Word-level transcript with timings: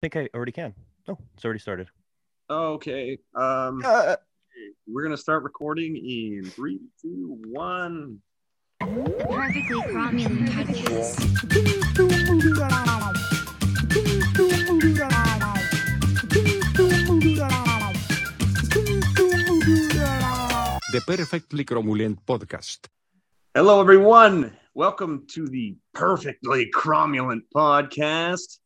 think 0.00 0.16
I 0.16 0.28
already 0.34 0.52
can. 0.52 0.74
Oh, 1.08 1.18
it's 1.34 1.44
already 1.44 1.60
started. 1.60 1.88
Okay. 2.48 3.18
Um, 3.34 3.82
Uh, 3.84 4.16
we're 4.88 5.02
gonna 5.02 5.16
start 5.16 5.42
recording 5.42 5.96
in 5.96 6.44
three, 6.50 6.80
two, 7.00 7.38
one. 7.48 8.20
Perfectly 8.80 9.82
cromulent 9.92 10.48
podcast. 10.48 12.30
The 20.92 21.00
Perfectly 21.06 21.64
Cromulent 21.64 22.18
Podcast. 22.26 22.86
Hello, 23.54 23.80
everyone. 23.80 24.56
Welcome 24.74 25.26
to 25.32 25.46
the 25.46 25.76
Perfectly 25.94 26.70
Cromulent 26.74 27.42
podcast. 27.54 28.58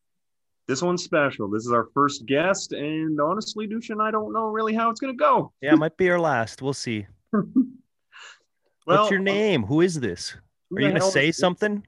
This 0.67 0.81
one's 0.81 1.03
special. 1.03 1.47
This 1.47 1.65
is 1.65 1.71
our 1.71 1.87
first 1.93 2.25
guest, 2.25 2.71
and 2.73 3.19
honestly, 3.21 3.67
Dushan, 3.67 4.01
I 4.01 4.09
don't 4.09 4.33
know 4.33 4.47
really 4.47 4.73
how 4.73 4.89
it's 4.89 4.99
gonna 4.99 5.13
go. 5.13 5.51
yeah, 5.61 5.73
it 5.73 5.77
might 5.77 5.95
be 5.97 6.09
our 6.09 6.19
last. 6.19 6.61
We'll 6.61 6.73
see. 6.73 7.05
Well, 8.87 8.99
What's 8.99 9.09
your 9.09 9.17
um, 9.19 9.25
name? 9.25 9.63
Who 9.63 9.81
is 9.81 9.99
this? 9.99 10.35
Are 10.71 10.79
you 10.79 10.89
gonna 10.89 11.01
say 11.01 11.29
is- 11.29 11.37
something? 11.37 11.83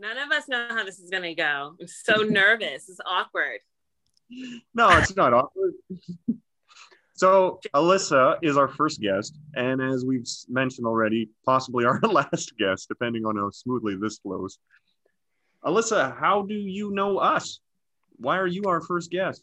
None 0.00 0.18
of 0.18 0.32
us 0.32 0.48
know 0.48 0.66
how 0.68 0.84
this 0.84 0.98
is 0.98 1.08
gonna 1.10 1.32
go. 1.32 1.76
I'm 1.80 1.86
so 1.86 2.22
nervous. 2.28 2.88
It's 2.88 2.98
awkward. 3.06 3.60
No, 4.74 4.88
it's 4.98 5.14
not 5.14 5.32
awkward. 5.38 5.74
so, 7.14 7.60
Alyssa 7.72 8.36
is 8.42 8.56
our 8.56 8.66
first 8.66 9.00
guest, 9.00 9.38
and 9.54 9.80
as 9.80 10.04
we've 10.04 10.26
mentioned 10.48 10.88
already, 10.88 11.30
possibly 11.46 11.84
our 11.84 12.00
last 12.00 12.56
guest, 12.58 12.88
depending 12.88 13.24
on 13.24 13.36
how 13.36 13.50
smoothly 13.50 13.94
this 13.94 14.18
flows. 14.18 14.58
Alyssa, 15.64 16.18
how 16.18 16.42
do 16.42 16.54
you 16.54 16.90
know 16.90 17.18
us? 17.18 17.60
Why 18.22 18.38
are 18.38 18.46
you 18.46 18.64
our 18.66 18.80
first 18.80 19.10
guest? 19.10 19.42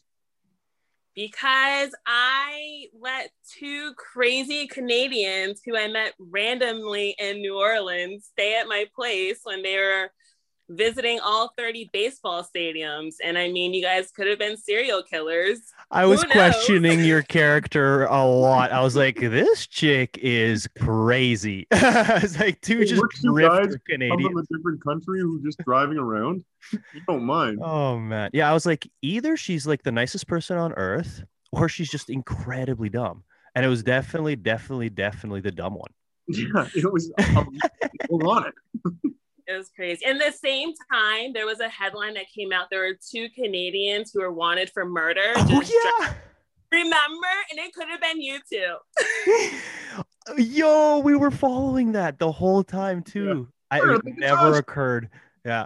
Because 1.14 1.94
I 2.06 2.86
let 2.98 3.30
two 3.58 3.94
crazy 3.96 4.68
Canadians 4.68 5.62
who 5.66 5.76
I 5.76 5.90
met 5.90 6.14
randomly 6.18 7.14
in 7.20 7.42
New 7.42 7.60
Orleans 7.60 8.30
stay 8.32 8.58
at 8.58 8.70
my 8.70 8.86
place 8.96 9.42
when 9.44 9.64
they 9.64 9.76
were 9.76 10.12
visiting 10.70 11.20
all 11.20 11.52
30 11.58 11.90
baseball 11.92 12.44
stadiums. 12.44 13.16
And 13.24 13.38
I 13.38 13.52
mean, 13.52 13.74
you 13.74 13.82
guys 13.82 14.12
could 14.12 14.28
have 14.28 14.40
been 14.40 14.56
serial 14.56 15.04
killers. 15.04 15.60
I 15.92 16.06
was 16.06 16.24
questioning 16.24 17.04
your 17.04 17.22
character 17.38 18.06
a 18.06 18.26
lot. 18.26 18.72
I 18.72 18.82
was 18.82 18.96
like, 18.96 19.20
this 19.20 19.68
chick 19.68 20.18
is 20.22 20.68
crazy. 20.80 21.68
I 21.72 22.20
was 22.22 22.40
like, 22.40 22.62
two 22.62 22.80
Hey, 22.80 22.86
just 22.86 23.04
we're 23.24 23.42
guys 23.42 23.76
Canadian. 23.88 24.32
from 24.32 24.38
a 24.38 24.44
different 24.56 24.84
country 24.84 25.20
who's 25.22 25.42
just 25.44 25.58
driving 25.66 25.98
around. 25.98 26.44
You 26.72 27.02
don't 27.08 27.24
mind. 27.24 27.60
Oh 27.70 27.98
man. 27.98 28.30
Yeah, 28.34 28.50
I 28.50 28.54
was 28.54 28.66
like, 28.66 28.90
either 29.02 29.36
she's 29.38 29.66
like 29.66 29.84
the 29.84 29.92
nicest 29.92 30.28
person 30.28 30.58
on 30.58 30.74
earth, 30.74 31.24
or 31.52 31.68
she's 31.70 31.90
just 31.90 32.10
incredibly 32.10 32.90
dumb. 32.90 33.24
And 33.56 33.66
it 33.66 33.70
was 33.70 33.84
definitely, 33.84 34.36
definitely, 34.36 34.90
definitely 34.90 35.42
the 35.42 35.52
dumb 35.52 35.74
one. 35.76 35.92
Yeah, 36.28 36.68
it 36.76 36.92
was 36.92 37.12
um, 37.36 37.58
ironic. 38.12 38.54
It 39.50 39.58
was 39.58 39.72
crazy. 39.76 40.06
And 40.06 40.22
the 40.22 40.32
same 40.32 40.74
time, 40.92 41.34
there 41.34 41.48
was 41.48 41.60
a 41.60 41.68
headline 41.70 42.14
that 42.14 42.26
came 42.34 42.54
out. 42.54 42.68
There 42.70 42.82
were 42.82 43.00
two 43.12 43.30
Canadians 43.34 44.12
who 44.14 44.22
were 44.22 44.32
wanted 44.32 44.70
for 44.70 44.86
murder. 44.86 45.34
Oh 45.36 45.48
Just 45.48 45.72
dri- 45.72 45.82
yeah. 46.02 46.14
Remember? 46.72 47.28
And 47.50 47.60
it 47.60 47.74
could 47.74 47.88
have 47.90 48.00
been 48.00 48.22
you 48.22 48.38
too. 48.48 48.76
Yo, 50.38 51.00
we 51.00 51.16
were 51.16 51.32
following 51.32 51.94
that 51.94 52.20
the 52.20 52.32
whole 52.32 52.64
time 52.64 53.02
too. 53.02 53.48
I, 53.72 53.80
it 53.80 54.02
never 54.18 54.50
us. 54.50 54.60
occurred. 54.60 55.10
Yeah. 55.44 55.66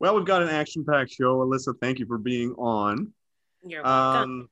Well, 0.00 0.16
we've 0.16 0.24
got 0.24 0.42
an 0.42 0.48
action-packed 0.48 1.12
show. 1.12 1.36
Alyssa, 1.36 1.74
thank 1.80 2.00
you 2.00 2.06
for 2.06 2.18
being 2.18 2.52
on. 2.54 3.12
You're 3.64 3.84
welcome. 3.84 4.30
Um, 4.30 4.48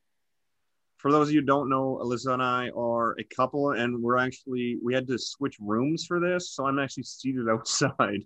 for 1.03 1.11
those 1.11 1.29
of 1.29 1.35
you 1.35 1.41
who 1.41 1.47
don't 1.47 1.69
know, 1.69 2.01
Alyssa 2.03 2.33
and 2.33 2.43
I 2.43 2.71
are 2.71 3.17
a 3.19 3.25
couple, 3.25 3.73
and 3.73 4.01
we're 4.01 4.19
actually 4.19 4.79
we 4.83 4.95
had 4.95 5.07
to 5.09 5.19
switch 5.19 5.57
rooms 5.61 6.07
for 6.07 6.21
this, 6.21 6.53
so 6.53 6.67
I'm 6.67 6.79
actually 6.79 7.03
seated 7.03 7.49
outside. 7.51 8.25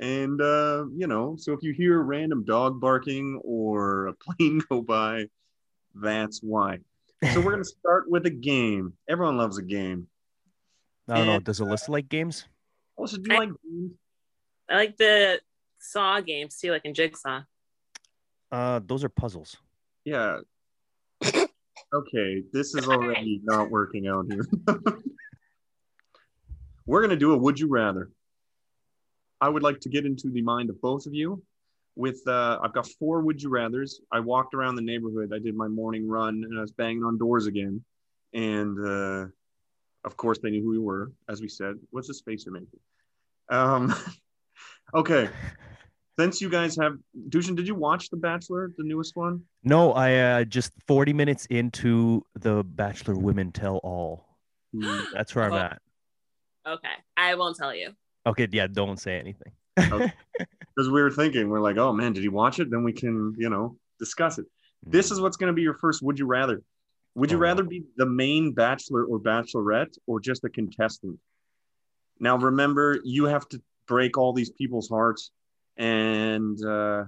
And 0.00 0.40
uh, 0.40 0.84
you 0.94 1.06
know, 1.06 1.36
so 1.38 1.52
if 1.54 1.62
you 1.62 1.72
hear 1.72 2.02
random 2.02 2.44
dog 2.44 2.78
barking 2.78 3.40
or 3.42 4.08
a 4.08 4.12
plane 4.12 4.60
go 4.68 4.82
by, 4.82 5.26
that's 5.94 6.40
why. 6.42 6.78
So 7.32 7.40
we're 7.40 7.52
gonna 7.52 7.64
start 7.80 8.10
with 8.10 8.26
a 8.26 8.30
game. 8.30 8.92
Everyone 9.08 9.38
loves 9.38 9.56
a 9.56 9.62
game. 9.62 10.06
I 11.08 11.16
don't 11.16 11.26
know. 11.26 11.40
Does 11.40 11.60
Alyssa 11.60 11.88
like 11.88 12.08
games? 12.08 12.46
Also, 12.96 13.16
do 13.16 13.30
you 13.30 13.36
I- 13.36 13.38
like 13.40 13.48
games? 13.64 13.92
I 14.68 14.74
like 14.74 14.96
the 14.96 15.40
Saw 15.78 16.20
games 16.20 16.58
too, 16.58 16.72
like 16.72 16.84
in 16.84 16.92
Jigsaw. 16.92 17.42
Uh, 18.50 18.80
those 18.84 19.04
are 19.04 19.08
puzzles. 19.08 19.56
Yeah. 20.04 20.40
Okay, 21.96 22.42
this 22.52 22.74
is 22.74 22.86
already 22.88 23.40
not 23.42 23.70
working 23.70 24.06
out 24.06 24.26
here. 24.28 24.46
We're 26.86 27.00
going 27.00 27.10
to 27.10 27.16
do 27.16 27.32
a 27.32 27.36
would 27.36 27.58
you 27.58 27.68
rather. 27.68 28.10
I 29.40 29.48
would 29.48 29.62
like 29.62 29.80
to 29.80 29.88
get 29.88 30.04
into 30.04 30.30
the 30.30 30.42
mind 30.42 30.68
of 30.70 30.80
both 30.80 31.06
of 31.06 31.14
you 31.14 31.42
with 31.94 32.20
uh 32.26 32.58
I've 32.62 32.74
got 32.74 32.86
four 32.98 33.22
would 33.22 33.42
you 33.42 33.48
rathers. 33.48 33.94
I 34.12 34.20
walked 34.20 34.54
around 34.54 34.76
the 34.76 34.82
neighborhood. 34.82 35.32
I 35.34 35.38
did 35.38 35.56
my 35.56 35.68
morning 35.68 36.06
run 36.06 36.44
and 36.44 36.58
I 36.58 36.60
was 36.60 36.72
banging 36.72 37.02
on 37.02 37.18
doors 37.18 37.46
again. 37.46 37.82
And 38.34 38.78
uh 38.78 39.26
of 40.04 40.16
course 40.16 40.38
they 40.38 40.50
knew 40.50 40.62
who 40.62 40.70
we 40.70 40.78
were, 40.78 41.12
as 41.28 41.40
we 41.40 41.48
said. 41.48 41.76
What's 41.90 42.08
this 42.08 42.20
face 42.20 42.44
you're 42.44 42.54
making? 42.54 42.80
Um 43.48 43.94
okay. 44.94 45.30
Since 46.18 46.40
you 46.40 46.48
guys 46.48 46.76
have 46.80 46.96
Dushan, 47.28 47.54
did 47.56 47.66
you 47.66 47.74
watch 47.74 48.08
The 48.08 48.16
Bachelor, 48.16 48.72
the 48.78 48.84
newest 48.84 49.16
one? 49.16 49.42
No, 49.64 49.92
I 49.92 50.14
uh, 50.16 50.44
just 50.44 50.72
40 50.86 51.12
minutes 51.12 51.44
into 51.46 52.24
the 52.34 52.64
Bachelor 52.64 53.14
Women 53.16 53.52
Tell 53.52 53.76
All. 53.78 54.26
Hmm. 54.74 55.00
That's 55.12 55.34
where 55.34 55.44
I'm 55.44 55.52
Oh. 55.52 55.56
at. 55.56 55.82
Okay, 56.66 56.88
I 57.16 57.34
won't 57.34 57.56
tell 57.56 57.74
you. 57.74 57.90
Okay, 58.26 58.48
yeah, 58.50 58.66
don't 58.66 58.98
say 58.98 59.18
anything. 59.18 59.52
because 59.76 60.90
we 60.90 61.00
were 61.02 61.10
thinking, 61.10 61.48
we're 61.50 61.60
like, 61.60 61.76
oh 61.76 61.92
man, 61.92 62.12
did 62.14 62.22
he 62.22 62.28
watch 62.28 62.58
it? 62.60 62.70
Then 62.70 62.82
we 62.82 62.92
can, 62.92 63.34
you 63.38 63.50
know, 63.50 63.76
discuss 64.00 64.38
it. 64.38 64.46
This 64.84 65.10
is 65.10 65.20
what's 65.20 65.36
going 65.36 65.48
to 65.48 65.52
be 65.54 65.62
your 65.62 65.74
first. 65.74 66.02
Would 66.02 66.18
you 66.18 66.26
rather? 66.26 66.62
Would 67.14 67.30
you 67.30 67.36
Oh, 67.36 67.40
rather 67.40 67.62
be 67.62 67.84
the 67.96 68.06
main 68.06 68.52
bachelor 68.52 69.04
or 69.04 69.18
bachelorette 69.20 69.96
or 70.06 70.18
just 70.18 70.44
a 70.44 70.48
contestant? 70.48 71.18
Now, 72.18 72.36
remember, 72.38 73.00
you 73.04 73.26
have 73.26 73.48
to 73.50 73.62
break 73.86 74.16
all 74.18 74.32
these 74.32 74.50
people's 74.50 74.88
hearts, 74.88 75.30
and 75.76 76.62
uh, 76.64 77.04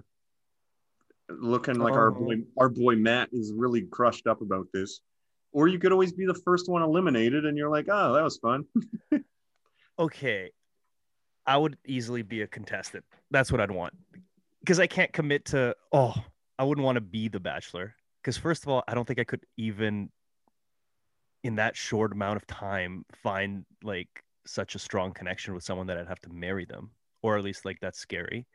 looking 1.29 1.75
like 1.79 1.95
our 1.95 2.09
Oh. 2.09 2.15
boy, 2.21 2.37
our 2.57 2.69
boy 2.69 2.97
Matt 2.97 3.29
is 3.33 3.53
really 3.55 3.83
crushed 3.83 4.27
up 4.27 4.41
about 4.41 4.67
this. 4.73 5.01
Or 5.53 5.67
you 5.69 5.79
could 5.79 5.93
always 5.93 6.13
be 6.13 6.27
the 6.27 6.35
first 6.45 6.69
one 6.69 6.83
eliminated, 6.83 7.47
and 7.47 7.57
you're 7.57 7.71
like, 7.71 7.87
oh, 7.91 8.13
that 8.15 8.23
was 8.23 8.37
fun. 8.39 8.65
okay 9.99 10.49
i 11.45 11.57
would 11.57 11.77
easily 11.87 12.23
be 12.23 12.43
a 12.43 12.47
contestant 12.47 13.05
that's 13.33 13.51
what 13.51 13.61
i'd 13.61 13.71
want 13.71 13.93
because 14.61 14.79
i 14.79 14.87
can't 14.87 15.13
commit 15.13 15.45
to 15.47 15.75
oh 15.93 16.15
i 16.57 16.63
wouldn't 16.63 16.85
want 16.85 16.95
to 16.95 17.01
be 17.01 17.27
the 17.27 17.41
bachelor 17.41 17.97
because 18.23 18.37
first 18.37 18.63
of 18.63 18.69
all 18.69 18.85
i 18.87 18.95
don't 18.95 19.07
think 19.09 19.19
i 19.19 19.25
could 19.25 19.41
even 19.57 20.09
in 21.43 21.57
that 21.57 21.75
short 21.75 22.13
amount 22.13 22.37
of 22.37 22.47
time 22.47 23.05
find 23.25 23.65
like 23.83 24.23
such 24.47 24.77
a 24.77 24.79
strong 24.79 25.13
connection 25.13 25.53
with 25.53 25.65
someone 25.65 25.89
that 25.89 25.99
i'd 25.99 26.07
have 26.07 26.21
to 26.21 26.31
marry 26.31 26.65
them 26.65 26.91
or 27.23 27.37
at 27.37 27.43
least 27.43 27.65
like 27.65 27.79
that's 27.81 27.99
scary 27.99 28.47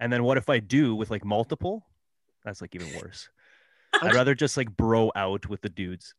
and 0.00 0.12
then 0.12 0.22
what 0.24 0.36
if 0.38 0.48
i 0.48 0.58
do 0.58 0.94
with 0.94 1.10
like 1.10 1.24
multiple? 1.24 1.86
That's 2.44 2.60
like 2.60 2.74
even 2.74 2.88
worse. 3.00 3.28
I'd 4.00 4.14
rather 4.14 4.34
just 4.34 4.56
like 4.56 4.76
bro 4.76 5.10
out 5.16 5.48
with 5.48 5.60
the 5.62 5.68
dudes. 5.68 6.14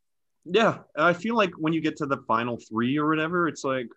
Yeah, 0.46 0.80
I 0.98 1.14
feel 1.14 1.36
like 1.36 1.52
when 1.58 1.74
you 1.74 1.82
get 1.82 1.98
to 1.98 2.06
the 2.06 2.18
final 2.28 2.58
three 2.58 2.98
or 2.98 3.08
whatever, 3.08 3.48
it's 3.48 3.64
like 3.64 3.88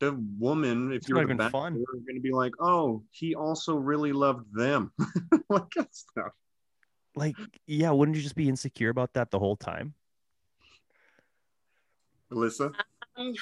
the 0.00 0.12
woman, 0.38 0.92
if 0.92 0.98
It's 0.98 1.08
you're 1.08 1.18
the 1.18 1.24
even 1.24 1.36
bachelor, 1.36 1.60
fun. 1.60 1.72
are 1.74 1.96
going 2.06 2.14
to 2.16 2.20
be 2.20 2.32
like, 2.32 2.52
oh, 2.60 3.02
he 3.10 3.34
also 3.34 3.74
really 3.76 4.12
loved 4.12 4.46
them, 4.54 4.92
like 5.48 5.70
that 5.76 5.94
stuff. 5.94 6.32
like 7.16 7.34
yeah 7.66 7.90
wouldn't 7.90 8.14
you 8.16 8.22
just 8.22 8.36
be 8.36 8.46
insecure 8.48 8.90
about 8.90 9.14
that 9.14 9.30
the 9.30 9.38
whole 9.38 9.56
time? 9.56 9.94
Alyssa, 12.32 12.72
Um, 13.16 13.34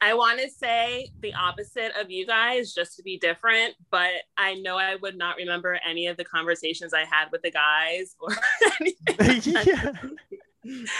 I 0.00 0.14
want 0.14 0.40
to 0.40 0.48
say 0.48 1.10
the 1.20 1.34
opposite 1.34 1.92
of 2.00 2.10
you 2.10 2.26
guys, 2.26 2.72
just 2.72 2.96
to 2.96 3.02
be 3.02 3.18
different, 3.18 3.74
but 3.90 4.10
I 4.38 4.54
know 4.54 4.78
I 4.78 4.96
would 4.96 5.16
not 5.16 5.36
remember 5.36 5.78
any 5.86 6.06
of 6.06 6.16
the 6.16 6.24
conversations 6.24 6.94
I 6.94 7.04
had 7.04 7.26
with 7.30 7.42
the 7.42 7.50
guys 7.50 8.16
or 8.18 8.30
anything. 8.80 9.54
yeah 9.54 9.92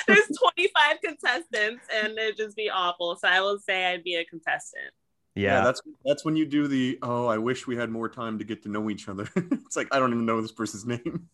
There's 0.07 0.29
25 0.55 0.97
contestants 1.05 1.85
and 1.95 2.19
it'd 2.19 2.37
just 2.37 2.57
be 2.57 2.71
awful. 2.71 3.17
So 3.17 3.29
I 3.29 3.41
will 3.41 3.59
say 3.59 3.87
I'd 3.87 4.05
be 4.05 4.17
a 4.17 4.25
contestant. 4.25 4.93
yeah 5.35 5.63
that's 5.63 5.81
that's 6.05 6.25
when 6.25 6.35
you 6.37 6.45
do 6.45 6.67
the 6.67 6.99
oh, 7.03 7.27
I 7.27 7.39
wish 7.39 7.67
we 7.67 7.77
had 7.77 7.89
more 7.91 8.09
time 8.09 8.39
to 8.39 8.45
get 8.45 8.63
to 8.65 8.69
know 8.69 8.91
each 8.91 9.09
other. 9.09 9.29
it's 9.37 9.77
like 9.77 9.89
I 9.93 9.99
don't 9.99 10.13
even 10.13 10.27
know 10.27 10.41
this 10.43 10.53
person's 10.53 10.85
name. 10.87 11.29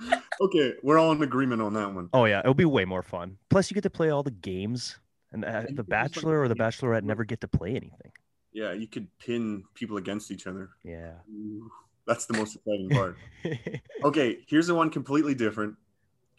okay, 0.40 0.74
we're 0.82 0.98
all 0.98 1.12
in 1.12 1.22
agreement 1.22 1.60
on 1.60 1.74
that 1.74 1.92
one. 1.92 2.08
Oh 2.12 2.24
yeah, 2.24 2.40
it'll 2.40 2.54
be 2.54 2.64
way 2.64 2.84
more 2.84 3.02
fun. 3.02 3.36
Plus, 3.50 3.70
you 3.70 3.74
get 3.74 3.82
to 3.82 3.90
play 3.90 4.10
all 4.10 4.22
the 4.22 4.30
games, 4.30 4.98
and 5.32 5.44
uh, 5.44 5.62
the 5.62 5.66
can 5.66 5.76
like, 5.76 5.88
Bachelor 5.88 6.40
or 6.40 6.48
the. 6.48 6.54
Bachelorette 6.54 7.04
never 7.04 7.24
get 7.24 7.40
to 7.42 7.48
play 7.48 7.70
anything. 7.70 8.12
Yeah, 8.52 8.72
you 8.72 8.86
could 8.86 9.08
pin 9.18 9.64
people 9.74 9.98
against 9.98 10.30
each 10.30 10.46
other. 10.46 10.70
Yeah, 10.82 11.12
Ooh, 11.30 11.70
That's 12.06 12.26
the 12.26 12.34
most 12.34 12.56
exciting 12.56 12.88
part. 12.90 13.16
Okay, 14.04 14.38
here's 14.46 14.68
the 14.68 14.74
one 14.74 14.90
completely 14.90 15.34
different. 15.34 15.74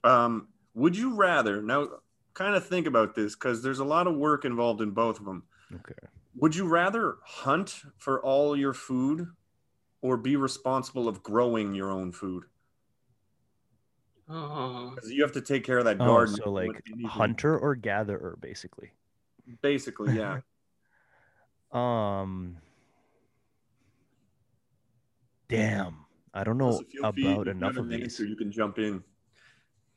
Um, 0.03 0.47
would 0.73 0.97
you 0.97 1.15
rather 1.15 1.61
now 1.61 1.89
kind 2.33 2.55
of 2.55 2.65
think 2.65 2.87
about 2.87 3.15
this 3.15 3.35
because 3.35 3.61
there's 3.61 3.79
a 3.79 3.85
lot 3.85 4.07
of 4.07 4.15
work 4.15 4.45
involved 4.45 4.81
in 4.81 4.91
both 4.91 5.19
of 5.19 5.25
them. 5.25 5.43
okay. 5.73 6.07
Would 6.35 6.55
you 6.55 6.67
rather 6.67 7.17
hunt 7.25 7.81
for 7.97 8.23
all 8.23 8.55
your 8.55 8.73
food 8.73 9.27
or 10.01 10.15
be 10.15 10.37
responsible 10.37 11.07
of 11.09 11.21
growing 11.21 11.73
your 11.73 11.91
own 11.91 12.13
food? 12.13 12.45
Oh. 14.29 14.93
'Cause 14.95 15.09
you 15.09 15.23
have 15.23 15.31
to 15.33 15.41
take 15.41 15.63
care 15.63 15.79
of 15.79 15.85
that 15.85 15.97
Oh, 15.99 16.05
garden. 16.05 16.35
so 16.35 16.51
like 16.51 16.83
hunter 17.05 17.57
or 17.57 17.73
gatherer, 17.75 18.37
basically. 18.39 18.91
Basically, 19.61 20.15
yeah. 20.17 20.41
Um. 21.71 22.57
Damn, 25.47 26.05
I 26.33 26.43
don't 26.43 26.57
know 26.59 26.71
So 26.73 26.83
feel 26.83 27.11
free- 27.13 27.31
about 27.31 27.47
if 27.47 27.55
enough 27.55 27.71
of 27.77 27.85
an 27.85 27.89
these. 27.89 28.03
answer, 28.03 28.25
You 28.25 28.35
can 28.35 28.51
jump 28.51 28.77
in. 28.77 29.03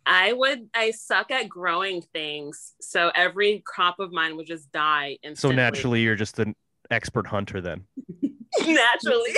I 0.07 0.33
would. 0.33 0.69
I 0.75 0.91
suck 0.91 1.31
at 1.31 1.49
growing 1.49 2.03
things, 2.03 2.75
so 2.81 3.13
every 3.15 3.63
crop 3.67 4.01
of 4.01 4.13
mine 4.13 4.37
would 4.37 4.47
just 4.47 4.73
die 4.73 5.19
So 5.35 5.51
naturally, 5.53 6.01
you're 6.03 6.17
just 6.17 6.39
an 6.39 6.57
expert 6.91 7.27
hunter 7.27 7.61
then. 7.61 7.85
naturally. 8.67 9.31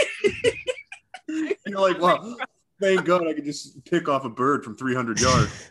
You're 1.66 1.80
like, 1.80 1.98
well, 2.00 2.36
thank 2.84 3.04
God 3.04 3.26
I 3.26 3.32
could 3.32 3.44
just 3.44 3.84
pick 3.84 4.08
off 4.08 4.24
a 4.24 4.28
bird 4.30 4.64
from 4.64 4.76
300 4.76 5.20
yards. 5.20 5.70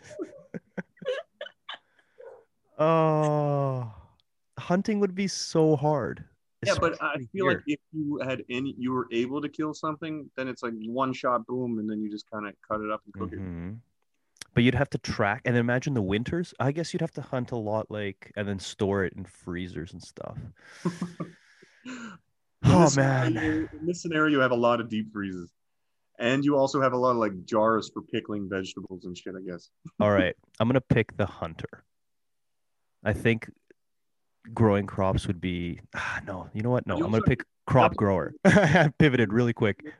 Oh, 2.76 3.92
hunting 4.58 4.98
would 4.98 5.14
be 5.14 5.28
so 5.28 5.76
hard. 5.76 6.24
yeah, 6.66 6.74
but 6.80 7.00
I 7.00 7.18
feel 7.32 7.46
like 7.46 7.60
if 7.68 7.78
you 7.92 8.18
had 8.24 8.42
any, 8.50 8.74
you 8.76 8.90
were 8.92 9.06
able 9.12 9.40
to 9.40 9.48
kill 9.48 9.74
something, 9.74 10.28
then 10.36 10.48
it's 10.48 10.62
like 10.64 10.72
one 10.86 11.12
shot, 11.12 11.46
boom, 11.46 11.78
and 11.78 11.88
then 11.88 12.00
you 12.00 12.10
just 12.10 12.28
kind 12.30 12.48
of 12.48 12.54
cut 12.68 12.80
it 12.80 12.90
up 12.90 13.00
and 13.04 13.14
cook 13.14 13.30
Mhm. 13.38 13.78
But 14.54 14.64
you'd 14.64 14.74
have 14.74 14.90
to 14.90 14.98
track, 14.98 15.42
and 15.44 15.56
imagine 15.56 15.94
the 15.94 16.02
winters. 16.02 16.52
I 16.58 16.72
guess 16.72 16.92
you'd 16.92 17.00
have 17.00 17.12
to 17.12 17.22
hunt 17.22 17.52
a 17.52 17.56
lot, 17.56 17.90
like, 17.92 18.32
and 18.36 18.46
then 18.48 18.58
store 18.58 19.04
it 19.04 19.12
in 19.12 19.24
freezers 19.24 19.92
and 19.92 20.02
stuff. 20.02 20.36
it. 21.84 22.18
Oh 22.64 22.90
man, 22.96 23.34
scenario- 23.34 23.68
in 23.72 23.86
this 23.86 24.02
scenario, 24.02 24.32
you 24.32 24.40
have 24.40 24.50
a 24.52 24.56
lot 24.56 24.80
of 24.80 24.88
deep 24.88 25.12
freezes, 25.12 25.52
and 26.18 26.44
you 26.44 26.56
also 26.56 26.80
have 26.80 26.92
a 26.92 26.96
lot 26.96 27.12
of 27.12 27.16
like 27.16 27.44
jars 27.44 27.90
for 27.92 28.02
pickling 28.02 28.48
vegetables 28.48 29.04
and 29.04 29.16
shit. 29.16 29.34
I 29.36 29.42
guess. 29.48 29.70
all 30.00 30.10
right. 30.10 30.36
I'm 30.60 30.68
gonna 30.68 30.80
pick 30.80 31.16
the 31.16 31.26
hunter. 31.26 31.84
I 33.04 33.12
think 33.12 33.50
growing 34.52 34.86
crops 34.86 35.26
would 35.26 35.40
be. 35.40 35.80
Ah, 35.94 36.20
no, 36.26 36.48
you 36.52 36.62
know 36.62 36.70
what? 36.70 36.86
No, 36.86 36.96
You 36.96 37.04
I'm 37.04 37.10
gonna 37.10 37.22
pick 37.22 37.44
crop 37.66 37.96
grower. 37.96 38.32
I 38.44 38.90
pivoted 38.98 39.32
really 39.32 39.52
quick. 39.52 39.82
You 39.84 39.92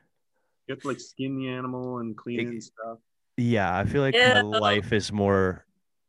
have 0.73 0.81
to 0.81 0.87
like 0.87 0.99
skin 0.99 1.37
the 1.37 1.47
animal 1.49 1.99
and 1.99 2.17
clean 2.17 2.39
it 2.39 2.47
and 2.47 2.63
stuff. 2.63 2.97
Yeah, 3.37 3.77
I 3.77 3.85
feel 3.85 4.01
like 4.01 4.15
Ew. 4.15 4.21
my 4.21 4.41
life 4.41 4.93
is 4.93 5.11
more 5.11 5.65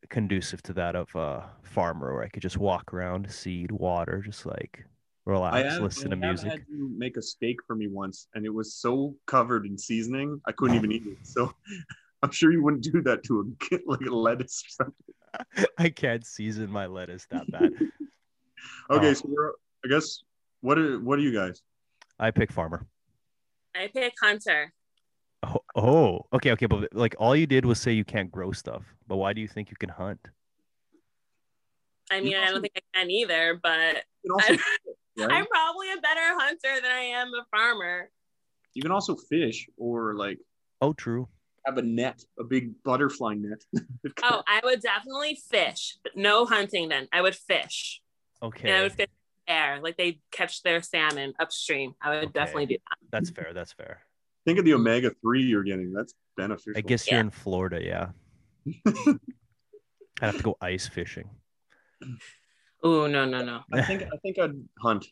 conducive 0.09 0.63
to 0.63 0.73
that 0.75 0.95
of 0.95 1.15
a 1.17 1.45
farmer 1.63 2.15
where 2.15 2.23
I 2.23 2.29
could 2.29 2.43
just 2.43 2.57
walk 2.57 2.95
around, 2.95 3.31
seed, 3.31 3.73
water, 3.73 4.23
just 4.25 4.47
like 4.47 4.85
relax, 5.27 5.73
have- 5.75 5.83
listen 5.83 6.11
to 6.11 6.17
I 6.17 6.21
have 6.21 6.29
music. 6.29 6.51
had 6.51 6.61
you 6.69 6.91
make 6.97 7.17
a 7.17 7.23
steak 7.23 7.59
for 7.67 7.75
me 7.77 7.89
once, 7.89 8.29
and 8.35 8.47
it 8.47 8.55
was 8.55 8.75
so 8.75 9.15
covered 9.27 9.67
in 9.67 9.77
seasoning, 9.77 10.41
I 10.47 10.53
couldn't 10.53 10.77
even 10.77 10.93
eat 10.93 11.03
it. 11.07 11.19
So 11.23 11.53
I'm 12.23 12.31
sure 12.31 12.51
you 12.53 12.63
wouldn't 12.63 12.83
do 12.85 13.03
that 13.03 13.23
to 13.25 13.41
a 13.41 13.79
like 13.87 14.01
a 14.07 14.15
lettuce 14.15 14.63
or 14.65 14.85
something. 14.85 15.67
I 15.79 15.91
can't 15.91 16.25
season 16.25 16.71
my 16.71 16.87
lettuce 16.87 17.27
that 17.31 17.51
bad. 17.51 17.73
Okay, 18.91 19.11
Oh. 19.11 19.13
so 19.13 19.29
we're 19.29 19.51
I 19.85 19.89
guess 19.89 20.23
what 20.61 20.79
are 20.79 20.99
what 21.01 21.19
are 21.19 21.23
you 21.23 21.33
guys? 21.35 21.61
I 22.19 22.31
pick 22.31 22.51
farmer. 22.51 22.87
I 23.75 23.89
pick 23.93 24.15
hunter. 24.23 24.73
Oh, 25.43 25.59
oh, 25.77 26.21
okay, 26.33 26.53
okay, 26.53 26.65
but 26.67 26.95
like 26.95 27.15
all 27.19 27.37
you 27.37 27.47
did 27.47 27.67
was 27.67 27.79
say 27.79 27.93
you 27.93 28.05
can't 28.05 28.31
grow 28.33 28.53
stuff. 28.53 28.83
But 29.07 29.17
why 29.17 29.35
do 29.35 29.43
you 29.43 29.49
think 29.49 29.71
you 29.71 29.77
can 29.77 29.91
hunt? 29.91 30.19
I 32.11 32.21
mean, 32.21 32.37
I 32.37 32.51
don't 32.51 32.63
think 32.63 32.73
I 32.77 32.99
can 33.01 33.11
either, 33.11 33.61
but 33.63 34.05
You 34.25 34.37
can 34.47 34.57
also, 34.59 34.63
I'm 35.19 35.47
probably 35.47 35.91
a 35.93 36.01
better 36.01 36.21
hunter 36.39 36.81
than 36.83 36.91
I 36.91 37.01
am 37.01 37.29
a 37.35 37.45
farmer. 37.51 38.11
you 38.75 38.83
can 38.83 38.91
also 38.91 39.17
fish 39.17 39.69
or 39.77 40.15
like 40.15 40.39
Oh, 40.83 40.93
true. 40.93 41.29
have 41.65 41.79
a 41.79 41.83
net, 41.83 42.23
a 42.39 42.45
big 42.45 42.83
butterfly 42.85 43.35
net. 43.35 43.63
Oh, 44.23 44.43
I 44.47 44.61
would 44.65 44.81
definitely 44.81 45.39
fish, 45.51 45.97
but 46.03 46.17
no 46.17 46.45
hunting 46.47 46.89
then. 46.89 47.09
I 47.13 47.21
would 47.23 47.35
fish. 47.35 48.01
Okay, 48.43 48.69
And 48.69 48.77
I 48.79 48.83
would 48.83 48.93
fish 48.93 49.09
in 49.09 49.47
the 49.47 49.53
air, 49.53 49.81
like 49.83 49.97
they 49.97 50.21
catch 50.31 50.63
their 50.63 50.81
salmon 50.83 51.35
upstream. 51.39 51.95
I 52.01 52.11
would 52.11 52.25
Okay. 52.25 52.33
definitely 52.33 52.67
do 52.67 52.75
that. 52.91 52.99
that's 53.11 53.31
fair. 53.31 53.53
That's 53.53 53.73
fair. 53.73 54.01
Think 54.45 54.59
of 54.59 54.65
the 54.65 54.75
omega 54.75 55.11
three 55.23 55.43
you're 55.43 55.65
getting. 55.65 55.93
That's 55.93 56.15
beneficial. 56.37 56.73
I 56.77 56.81
guess 56.83 57.11
you're 57.11 57.21
in 57.21 57.31
Florida, 57.31 57.83
yeah. 57.83 58.09
I'd 58.87 59.19
have 60.21 60.37
to 60.39 60.43
go 60.43 60.57
ice 60.61 60.87
fishing. 60.89 61.29
Oh 62.83 63.07
no, 63.07 63.25
no, 63.25 63.45
no. 63.45 63.61
I 63.73 63.83
think 63.83 64.03
I 64.03 64.17
think 64.23 64.39
I'd 64.39 64.53
hunt. 64.81 65.07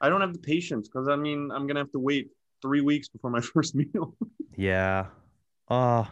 I 0.00 0.08
don't 0.08 0.20
have 0.20 0.32
the 0.32 0.38
patience 0.38 0.88
because 0.88 1.08
I 1.08 1.16
mean 1.16 1.50
I'm 1.52 1.66
gonna 1.66 1.80
have 1.80 1.92
to 1.92 1.98
wait 1.98 2.30
three 2.60 2.80
weeks 2.80 3.08
before 3.08 3.30
my 3.30 3.40
first 3.54 3.74
meal. 3.74 4.14
Yeah. 4.56 5.06
Uh 5.68 6.04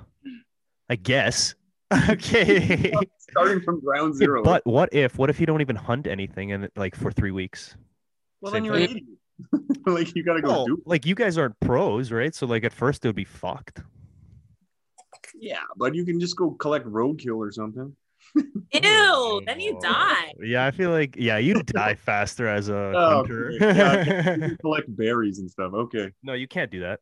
I 0.88 0.96
guess. 0.96 1.54
okay. 2.10 2.92
Starting 3.30 3.60
from 3.60 3.80
ground 3.80 4.14
zero. 4.16 4.42
but 4.42 4.64
what 4.66 4.88
if 4.92 5.18
what 5.18 5.30
if 5.30 5.38
you 5.40 5.46
don't 5.46 5.60
even 5.60 5.76
hunt 5.76 6.06
anything 6.06 6.52
and 6.52 6.68
like 6.76 6.94
for 6.96 7.10
three 7.12 7.30
weeks? 7.32 7.76
well, 8.40 8.52
same 8.52 8.62
then 8.62 8.64
you're 8.64 8.74
an 8.76 8.86
thing. 8.88 8.96
idiot. 9.52 9.86
like 9.86 10.14
you 10.16 10.22
gotta 10.24 10.40
go 10.42 10.48
Well, 10.48 10.66
do. 10.66 10.82
like 10.86 11.04
you 11.06 11.14
guys 11.14 11.36
aren't 11.38 11.58
pros, 11.60 12.10
right? 12.12 12.34
So 12.34 12.46
like 12.46 12.64
at 12.64 12.72
first 12.72 13.04
it 13.04 13.08
would 13.08 13.16
be 13.16 13.24
fucked. 13.24 13.82
Yeah, 15.38 15.60
but 15.76 15.94
you 15.94 16.04
can 16.04 16.18
just 16.20 16.36
go 16.36 16.50
collect 16.52 16.86
roadkill 16.86 17.36
or 17.36 17.50
something. 17.52 17.94
Ew, 18.36 19.42
then 19.46 19.60
you 19.60 19.78
die. 19.80 20.32
Yeah, 20.40 20.64
I 20.66 20.70
feel 20.70 20.90
like 20.90 21.16
yeah, 21.18 21.38
you 21.38 21.62
die 21.62 21.94
faster 21.94 22.46
as 22.46 22.68
a 22.68 22.92
Oh, 22.94 23.16
hunter. 23.16 23.50
Yeah, 23.50 23.90
I 23.90 24.04
can- 24.04 24.40
you 24.40 24.48
can 24.48 24.56
collect 24.60 24.96
berries 24.96 25.38
and 25.38 25.50
stuff. 25.50 25.72
Okay, 25.74 26.10
no, 26.22 26.32
you 26.34 26.46
can't 26.48 26.70
do 26.70 26.80
that. 26.80 27.00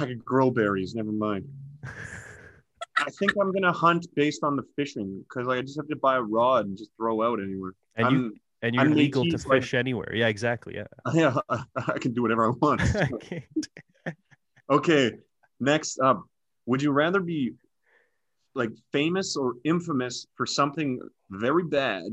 I 0.00 0.06
can 0.06 0.18
grow 0.18 0.50
berries. 0.50 0.94
Never 0.94 1.12
mind. 1.12 1.44
I 1.84 3.10
think 3.10 3.32
I'm 3.40 3.52
gonna 3.52 3.72
hunt 3.72 4.06
based 4.16 4.42
on 4.42 4.56
the 4.56 4.64
fishing 4.74 5.24
because 5.28 5.46
I 5.46 5.60
just 5.62 5.76
have 5.78 5.86
to 5.88 5.96
buy 5.96 6.16
a 6.16 6.22
rod 6.22 6.66
and 6.66 6.76
just 6.76 6.90
throw 6.96 7.22
out 7.22 7.38
anywhere. 7.40 7.72
And 7.94 8.10
you 8.10 8.36
and 8.62 8.74
you're 8.74 8.84
I'm 8.84 8.92
legal 8.94 9.22
to 9.24 9.30
Métis, 9.30 9.46
like- 9.46 9.62
fish 9.62 9.74
anywhere. 9.74 10.12
Yeah, 10.14 10.26
exactly. 10.26 10.74
Yeah. 10.74 10.86
I'm, 11.06 11.16
yeah, 11.18 11.36
I, 11.48 11.62
I 11.76 11.98
can 11.98 12.12
do 12.12 12.22
whatever 12.22 12.46
I 12.46 12.50
want. 12.60 12.80
I 12.82 13.08
can't. 13.20 13.44
Okay, 14.70 15.12
next 15.60 15.98
up, 16.00 16.24
would 16.66 16.82
you 16.82 16.90
rather 16.90 17.20
be 17.20 17.52
like 18.54 18.70
famous 18.92 19.36
or 19.36 19.54
infamous 19.64 20.26
for 20.36 20.46
something 20.46 21.00
very 21.30 21.64
bad, 21.64 22.04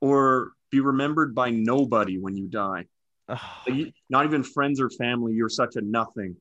or 0.00 0.52
be 0.70 0.80
remembered 0.80 1.34
by 1.34 1.50
nobody 1.50 2.18
when 2.18 2.36
you 2.36 2.46
die? 2.48 2.86
Like, 3.28 3.38
you- 3.68 3.92
not 4.08 4.24
even 4.24 4.42
friends 4.42 4.80
or 4.80 4.90
family. 4.90 5.32
You're 5.34 5.48
such 5.48 5.76
a 5.76 5.80
nothing, 5.80 6.36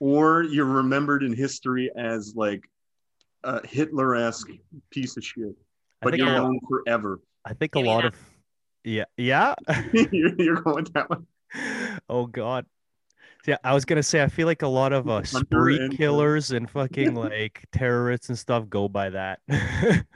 or 0.00 0.42
you're 0.44 0.64
remembered 0.66 1.22
in 1.22 1.34
history 1.34 1.90
as 1.96 2.34
like 2.36 2.64
a 3.44 3.66
Hitler-esque 3.66 4.48
piece 4.90 5.16
of 5.16 5.24
shit, 5.24 5.54
but 6.00 6.16
you're 6.16 6.28
a, 6.28 6.32
known 6.32 6.58
forever. 6.68 7.20
I 7.44 7.54
think 7.54 7.74
a 7.74 7.78
Give 7.78 7.86
lot 7.86 8.02
that. 8.02 8.14
of 8.14 8.20
yeah, 8.84 9.04
yeah. 9.16 9.54
you're, 9.92 10.34
you're 10.40 10.62
going 10.62 10.86
that 10.94 11.10
way. 11.10 11.18
oh 12.08 12.26
god. 12.26 12.66
Yeah, 13.46 13.56
I 13.64 13.74
was 13.74 13.84
gonna 13.84 14.02
say 14.04 14.22
I 14.22 14.28
feel 14.28 14.46
like 14.46 14.62
a 14.62 14.68
lot 14.68 14.92
of 14.92 15.08
uh, 15.08 15.24
spree 15.24 15.88
killers 15.96 16.52
and 16.52 16.70
fucking 16.70 17.14
like 17.14 17.64
terrorists 17.72 18.28
and 18.28 18.38
stuff 18.38 18.68
go 18.68 18.88
by 18.88 19.10
that. 19.10 19.40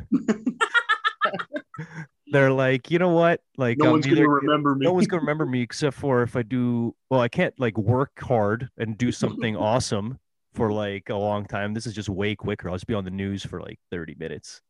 They're 2.28 2.50
like, 2.52 2.90
you 2.90 2.98
know 2.98 3.10
what? 3.10 3.40
Like, 3.56 3.78
No 3.78 3.86
I'm 3.86 3.92
one's 3.92 4.06
either 4.06 4.16
gonna 4.16 4.28
remember 4.28 4.74
me. 4.74 4.84
no 4.84 4.92
one's 4.92 5.06
gonna 5.06 5.20
remember 5.20 5.46
me 5.46 5.62
except 5.62 5.96
for 5.96 6.22
if 6.22 6.34
I 6.36 6.42
do. 6.42 6.94
Well, 7.10 7.20
I 7.20 7.28
can't 7.28 7.54
like 7.58 7.76
work 7.78 8.10
hard 8.20 8.68
and 8.78 8.98
do 8.98 9.12
something 9.12 9.56
awesome 9.58 10.18
for 10.54 10.72
like 10.72 11.08
a 11.08 11.14
long 11.16 11.46
time. 11.46 11.74
This 11.74 11.86
is 11.86 11.94
just 11.94 12.08
way 12.08 12.34
quicker. 12.34 12.68
I'll 12.68 12.74
just 12.76 12.86
be 12.86 12.94
on 12.94 13.04
the 13.04 13.10
news 13.10 13.44
for 13.44 13.60
like 13.60 13.78
30 13.90 14.16
minutes. 14.18 14.60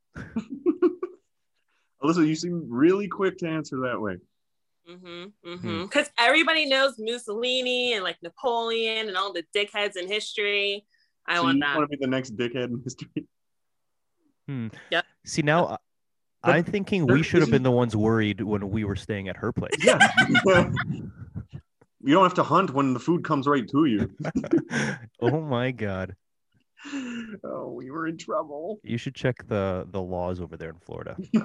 Alyssa, 2.02 2.26
you 2.26 2.34
seem 2.34 2.66
really 2.68 3.08
quick 3.08 3.38
to 3.38 3.48
answer 3.48 3.80
that 3.80 4.00
way. 4.00 4.16
Mm-hmm. 4.88 5.48
Mm-hmm. 5.48 5.82
Because 5.82 6.10
everybody 6.18 6.66
knows 6.66 6.94
Mussolini 6.98 7.94
and 7.94 8.04
like 8.04 8.16
Napoleon 8.22 9.08
and 9.08 9.16
all 9.16 9.32
the 9.32 9.44
dickheads 9.54 9.96
in 9.96 10.08
history. 10.08 10.84
I 11.26 11.36
so 11.36 11.44
want 11.44 11.56
you 11.56 11.60
that. 11.62 11.76
want 11.76 11.90
to 11.90 11.96
be 11.96 12.04
the 12.04 12.10
next 12.10 12.36
dickhead 12.36 12.66
in 12.66 12.82
history? 12.84 13.26
Yeah. 14.90 15.02
See 15.24 15.42
now, 15.42 15.66
I- 15.66 15.76
But 16.42 16.54
I'm 16.54 16.64
thinking 16.64 17.06
we 17.06 17.24
should 17.24 17.40
have 17.40 17.50
been 17.50 17.64
the 17.64 17.72
ones 17.72 17.96
worried 17.96 18.40
when 18.40 18.70
we 18.70 18.84
were 18.84 18.96
staying 18.96 19.28
at 19.28 19.36
her 19.36 19.52
place. 19.52 19.74
Yeah. 19.82 19.98
you 22.06 22.14
don't 22.14 22.22
have 22.22 22.34
to 22.34 22.44
hunt 22.44 22.72
when 22.72 22.94
the 22.94 23.00
food 23.00 23.24
comes 23.24 23.48
right 23.48 23.68
to 23.68 23.86
you. 23.86 24.08
oh 25.20 25.40
my 25.40 25.72
god. 25.72 26.14
Oh, 27.42 27.72
we 27.72 27.90
were 27.90 28.06
in 28.06 28.16
trouble. 28.16 28.78
You 28.84 28.98
should 28.98 29.16
check 29.16 29.44
the 29.48 29.88
the 29.90 30.00
laws 30.00 30.40
over 30.40 30.56
there 30.56 30.70
in 30.70 30.78
Florida. 30.78 31.16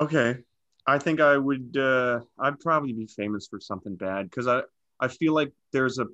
okay. 0.00 0.38
I 0.90 0.98
think 0.98 1.20
I 1.20 1.36
would 1.36 1.76
uh 1.76 2.20
I'd 2.38 2.58
probably 2.60 2.92
be 2.92 3.06
famous 3.06 3.46
for 3.46 3.60
something 3.60 3.94
bad 3.94 4.28
because 4.28 4.46
I 4.46 4.62
I 4.98 5.08
feel 5.08 5.34
like 5.34 5.52
there's 5.72 5.98
a 5.98 6.06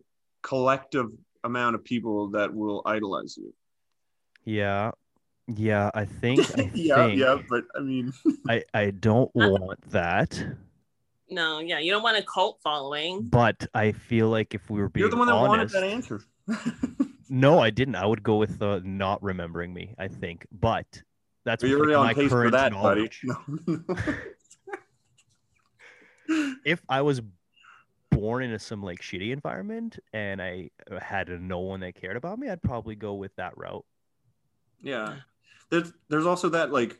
collective 0.42 1.06
amount 1.44 1.76
of 1.76 1.84
people 1.84 2.30
that 2.30 2.54
will 2.54 2.82
idolize 2.84 3.36
you. 3.36 3.54
Yeah. 4.44 4.92
Yeah, 5.48 5.90
I 5.94 6.04
think 6.04 6.40
I 6.58 6.70
yeah, 6.74 7.06
think 7.06 7.18
yeah, 7.20 7.38
but 7.48 7.64
I 7.76 7.80
mean, 7.80 8.12
I, 8.48 8.64
I 8.74 8.90
don't 8.90 9.30
want 9.34 9.80
that. 9.90 10.44
No, 11.30 11.60
yeah, 11.60 11.78
you 11.78 11.92
don't 11.92 12.02
want 12.02 12.18
a 12.18 12.22
cult 12.22 12.58
following. 12.62 13.22
But 13.22 13.66
I 13.72 13.92
feel 13.92 14.28
like 14.28 14.54
if 14.54 14.68
we 14.68 14.80
were 14.80 14.88
being 14.88 15.02
you're 15.02 15.10
the 15.10 15.16
one 15.16 15.28
that 15.28 15.34
honest, 15.34 15.74
wanted 15.74 15.88
that 15.88 15.94
answer. 15.94 16.20
No, 17.28 17.58
I 17.58 17.70
didn't. 17.70 17.96
I 17.96 18.06
would 18.06 18.22
go 18.22 18.36
with 18.36 18.62
uh, 18.62 18.80
not 18.84 19.20
remembering 19.22 19.74
me. 19.74 19.94
I 19.98 20.06
think, 20.08 20.46
but 20.52 20.86
that's 21.44 21.62
You're 21.62 21.80
with, 21.80 21.90
already 21.90 21.94
on 21.94 22.06
my 22.06 22.14
pace 22.14 22.30
for 22.30 22.36
current 22.36 22.52
that, 22.52 22.72
buddy. 22.72 23.00
knowledge. 23.00 23.20
No. 23.24 23.84
If 26.64 26.82
I 26.88 27.02
was 27.02 27.20
born 28.10 28.42
in 28.42 28.52
a, 28.52 28.58
some 28.58 28.82
like 28.82 29.00
shitty 29.00 29.32
environment 29.32 29.98
and 30.12 30.40
I 30.40 30.70
had 31.00 31.28
no 31.40 31.58
one 31.60 31.80
that 31.80 31.94
cared 31.94 32.16
about 32.16 32.38
me, 32.38 32.48
I'd 32.48 32.62
probably 32.62 32.94
go 32.94 33.14
with 33.14 33.34
that 33.36 33.56
route. 33.56 33.84
yeah. 34.82 35.16
There's 35.68 35.92
there's 36.08 36.26
also 36.26 36.48
that 36.50 36.70
like 36.70 36.96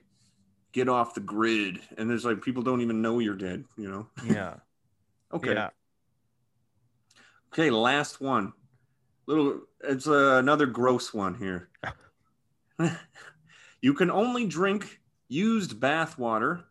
get 0.73 0.89
off 0.89 1.15
the 1.15 1.21
grid, 1.21 1.79
and 1.97 2.11
there's 2.11 2.25
like 2.25 2.43
people 2.43 2.63
don't 2.63 2.81
even 2.81 3.01
know 3.01 3.21
you're 3.21 3.37
dead. 3.37 3.65
You 3.77 3.91
know. 3.91 4.07
Yeah. 4.25 4.55
Okay. 5.33 5.55
Yeah. 5.55 5.71
Okay. 7.53 7.69
Last 7.69 8.21
one. 8.21 8.53
Little. 9.27 9.63
It's 9.83 10.07
uh, 10.07 10.37
another 10.39 10.67
gross 10.67 11.13
one 11.13 11.35
here. 11.35 11.69
you 13.81 13.93
can 13.93 14.09
only 14.09 14.47
drink 14.47 15.01
used 15.29 15.81
bath 15.81 16.17
water 16.17 16.65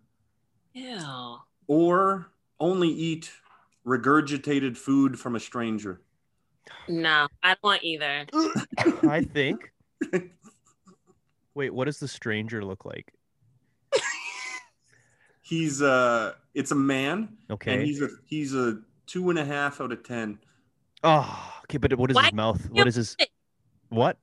Ew. 0.74 1.38
or 1.68 2.32
only 2.60 2.90
eat 2.90 3.32
regurgitated 3.86 4.78
food 4.78 5.20
from 5.20 5.36
a 5.36 5.40
stranger. 5.40 6.02
No, 6.88 7.28
I 7.44 7.50
don't 7.50 7.64
want 7.64 7.84
either. 7.84 8.26
I 9.04 9.22
think. 9.22 9.72
Wait, 11.56 11.74
what 11.74 11.86
does 11.86 12.00
the 12.00 12.08
stranger 12.08 12.64
look 12.64 12.86
like? 12.86 13.12
He's 15.42 15.82
uh 15.82 16.34
it's 16.54 16.72
a 16.72 16.76
man 16.76 17.38
Okay. 17.50 17.74
and 17.74 17.82
Okay. 17.82 17.88
he's 17.88 18.02
a 18.02 18.10
he's 18.26 18.54
a 18.56 18.80
two 19.06 19.30
and 19.30 19.38
a 19.38 19.46
half 19.46 19.80
out 19.80 19.92
of 19.92 20.04
ten. 20.04 20.40
Oh, 21.04 21.54
okay, 21.64 21.78
but 21.78 21.96
what 21.98 22.10
is 22.10 22.16
Why 22.16 22.24
his 22.24 22.34
mouth? 22.34 22.70
What 22.72 22.88
is 22.88 22.96
his? 22.96 23.16
What? 23.90 24.18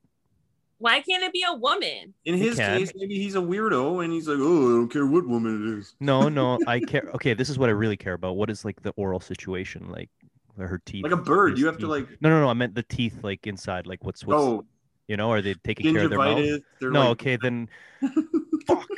Why 0.82 1.00
can't 1.00 1.22
it 1.22 1.32
be 1.32 1.44
a 1.48 1.54
woman? 1.54 2.12
In 2.24 2.36
his 2.36 2.56
case, 2.56 2.90
maybe 2.96 3.14
he's 3.14 3.36
a 3.36 3.40
weirdo 3.40 4.02
and 4.02 4.12
he's 4.12 4.26
like, 4.26 4.38
Oh, 4.40 4.66
I 4.66 4.78
don't 4.78 4.88
care 4.88 5.06
what 5.06 5.28
woman 5.28 5.62
it 5.62 5.78
is. 5.78 5.94
No, 6.00 6.28
no, 6.28 6.58
I 6.66 6.80
care. 6.80 7.08
Okay, 7.14 7.34
this 7.34 7.48
is 7.48 7.56
what 7.56 7.68
I 7.68 7.72
really 7.72 7.96
care 7.96 8.14
about. 8.14 8.34
What 8.36 8.50
is 8.50 8.64
like 8.64 8.82
the 8.82 8.90
oral 8.96 9.20
situation, 9.20 9.88
like 9.92 10.10
her 10.58 10.82
teeth? 10.84 11.04
Like 11.04 11.12
a 11.12 11.16
bird. 11.16 11.56
You 11.56 11.66
have 11.66 11.78
to 11.78 11.86
like 11.86 12.08
No, 12.20 12.30
no, 12.30 12.40
no. 12.40 12.48
I 12.48 12.54
meant 12.54 12.74
the 12.74 12.82
teeth, 12.82 13.22
like 13.22 13.46
inside. 13.46 13.86
Like 13.86 14.02
what's 14.02 14.26
what's 14.26 14.42
oh 14.42 14.64
you 15.06 15.16
know? 15.16 15.30
Are 15.30 15.40
they 15.40 15.54
taking 15.54 15.94
care 15.94 16.04
of 16.04 16.10
their 16.10 16.18
mouth? 16.18 16.60
No, 16.80 17.00
like, 17.00 17.08
okay, 17.10 17.38
then 17.40 17.68
fuck. 18.66 18.88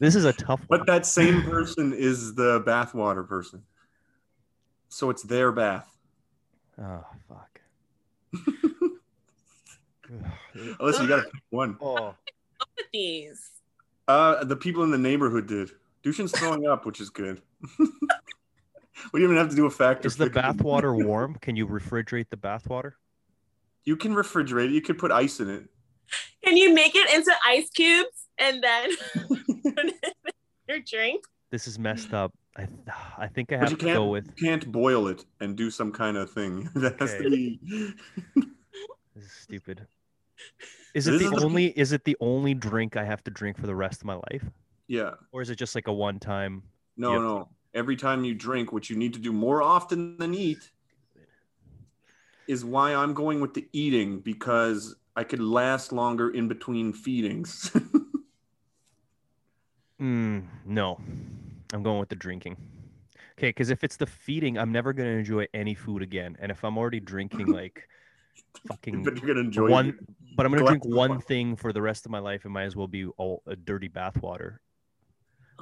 This 0.00 0.14
is 0.14 0.24
a 0.24 0.32
tough 0.32 0.60
one. 0.68 0.78
But 0.78 0.86
that 0.86 1.04
same 1.04 1.42
person 1.50 1.92
is 1.92 2.34
the 2.34 2.62
bathwater 2.62 3.28
person. 3.28 3.62
So 4.88 5.10
it's 5.10 5.22
their 5.22 5.52
bath. 5.52 5.94
Oh 6.80 7.04
fuck. 7.28 7.60
Unless 10.80 11.00
you 11.00 11.08
gotta 11.08 11.22
pick 11.22 11.42
one. 11.50 11.76
oh, 11.80 12.14
these. 12.92 13.50
Uh 14.06 14.44
the 14.44 14.56
people 14.56 14.82
in 14.82 14.90
the 14.90 14.98
neighborhood 14.98 15.46
did. 15.46 15.70
Dushan's 16.02 16.32
throwing 16.32 16.66
up, 16.66 16.84
which 16.84 17.00
is 17.00 17.08
good. 17.10 17.40
we 17.78 19.20
don't 19.20 19.22
even 19.22 19.36
have 19.36 19.48
to 19.48 19.56
do 19.56 19.66
a 19.66 19.70
factor. 19.70 20.06
is 20.06 20.16
the 20.16 20.26
pick. 20.26 20.34
bath 20.34 20.60
water 20.60 20.94
warm? 21.06 21.36
Can 21.40 21.56
you 21.56 21.66
refrigerate 21.66 22.26
the 22.30 22.36
bath 22.36 22.68
water? 22.68 22.96
You 23.84 23.96
can 23.96 24.14
refrigerate 24.14 24.66
it. 24.66 24.72
You 24.72 24.82
could 24.82 24.98
put 24.98 25.10
ice 25.10 25.40
in 25.40 25.48
it. 25.48 25.64
Can 26.44 26.56
you 26.56 26.74
make 26.74 26.94
it 26.94 27.10
into 27.14 27.32
ice 27.46 27.70
cubes 27.70 28.28
and 28.38 28.62
then 28.62 28.90
put 29.28 29.78
it 29.78 29.94
in 30.04 30.12
your 30.68 30.80
drink? 30.80 31.24
This 31.50 31.66
is 31.66 31.78
messed 31.78 32.12
up. 32.12 32.32
I 32.56 32.68
I 33.18 33.26
think 33.26 33.52
I 33.52 33.56
have 33.56 33.70
to 33.70 33.76
go 33.76 34.06
with 34.06 34.26
you 34.36 34.46
can't 34.46 34.70
boil 34.70 35.08
it 35.08 35.24
and 35.40 35.56
do 35.56 35.70
some 35.70 35.90
kind 35.90 36.16
of 36.16 36.30
thing. 36.30 36.68
That 36.74 37.00
has 37.00 37.14
to 37.14 37.30
be 37.30 37.58
this 39.14 39.24
is 39.24 39.32
stupid. 39.32 39.86
Is 40.94 41.06
This 41.06 41.22
the 41.22 41.30
the- 41.30 41.44
only 41.44 41.66
is 41.78 41.92
it 41.92 42.04
the 42.04 42.16
only 42.20 42.54
drink 42.54 42.96
I 42.96 43.04
have 43.04 43.22
to 43.24 43.30
drink 43.30 43.58
for 43.58 43.66
the 43.66 43.74
rest 43.74 44.00
of 44.02 44.06
my 44.06 44.14
life? 44.30 44.44
yeah. 44.86 45.14
Or 45.32 45.42
is 45.42 45.50
it 45.50 45.56
just 45.56 45.74
like 45.74 45.88
a 45.88 45.92
one 45.92 46.18
time 46.20 46.62
No, 46.96 47.20
no. 47.20 47.48
Every 47.74 47.96
time 47.96 48.24
you 48.24 48.34
drink, 48.34 48.72
which 48.72 48.88
you 48.90 48.96
need 48.96 49.12
to 49.14 49.18
do 49.18 49.32
more 49.32 49.60
often 49.60 50.16
than 50.18 50.32
eat, 50.34 50.70
is 52.46 52.64
why 52.64 52.94
I'm 52.94 53.14
going 53.14 53.40
with 53.40 53.54
the 53.54 53.66
eating 53.72 54.20
because 54.20 54.94
I 55.16 55.24
could 55.24 55.40
last 55.40 55.90
longer 55.92 56.30
in 56.30 56.46
between 56.48 56.92
feedings. 56.92 57.70
Mm, 60.00 60.46
no, 60.66 60.98
I'm 61.72 61.82
going 61.82 62.00
with 62.00 62.08
the 62.08 62.16
drinking. 62.16 62.56
Okay, 63.38 63.48
because 63.48 63.70
if 63.70 63.84
it's 63.84 63.96
the 63.96 64.06
feeding, 64.06 64.58
I'm 64.58 64.72
never 64.72 64.92
gonna 64.92 65.10
enjoy 65.10 65.46
any 65.54 65.74
food 65.74 66.02
again. 66.02 66.36
And 66.40 66.50
if 66.50 66.64
I'm 66.64 66.76
already 66.76 67.00
drinking 67.00 67.46
like 67.52 67.88
fucking 68.68 69.02
but 69.02 69.16
you're 69.18 69.26
gonna 69.26 69.40
enjoy 69.40 69.70
one, 69.70 69.88
it. 69.90 69.94
but 70.36 70.46
I'm 70.46 70.52
gonna 70.52 70.62
glass 70.62 70.70
drink 70.70 70.84
one 70.84 71.10
water. 71.10 71.20
thing 71.22 71.56
for 71.56 71.72
the 71.72 71.82
rest 71.82 72.06
of 72.06 72.12
my 72.12 72.18
life, 72.18 72.44
it 72.44 72.48
might 72.48 72.64
as 72.64 72.76
well 72.76 72.86
be 72.88 73.06
all 73.16 73.42
a 73.46 73.56
dirty 73.56 73.88
bathwater. 73.88 74.58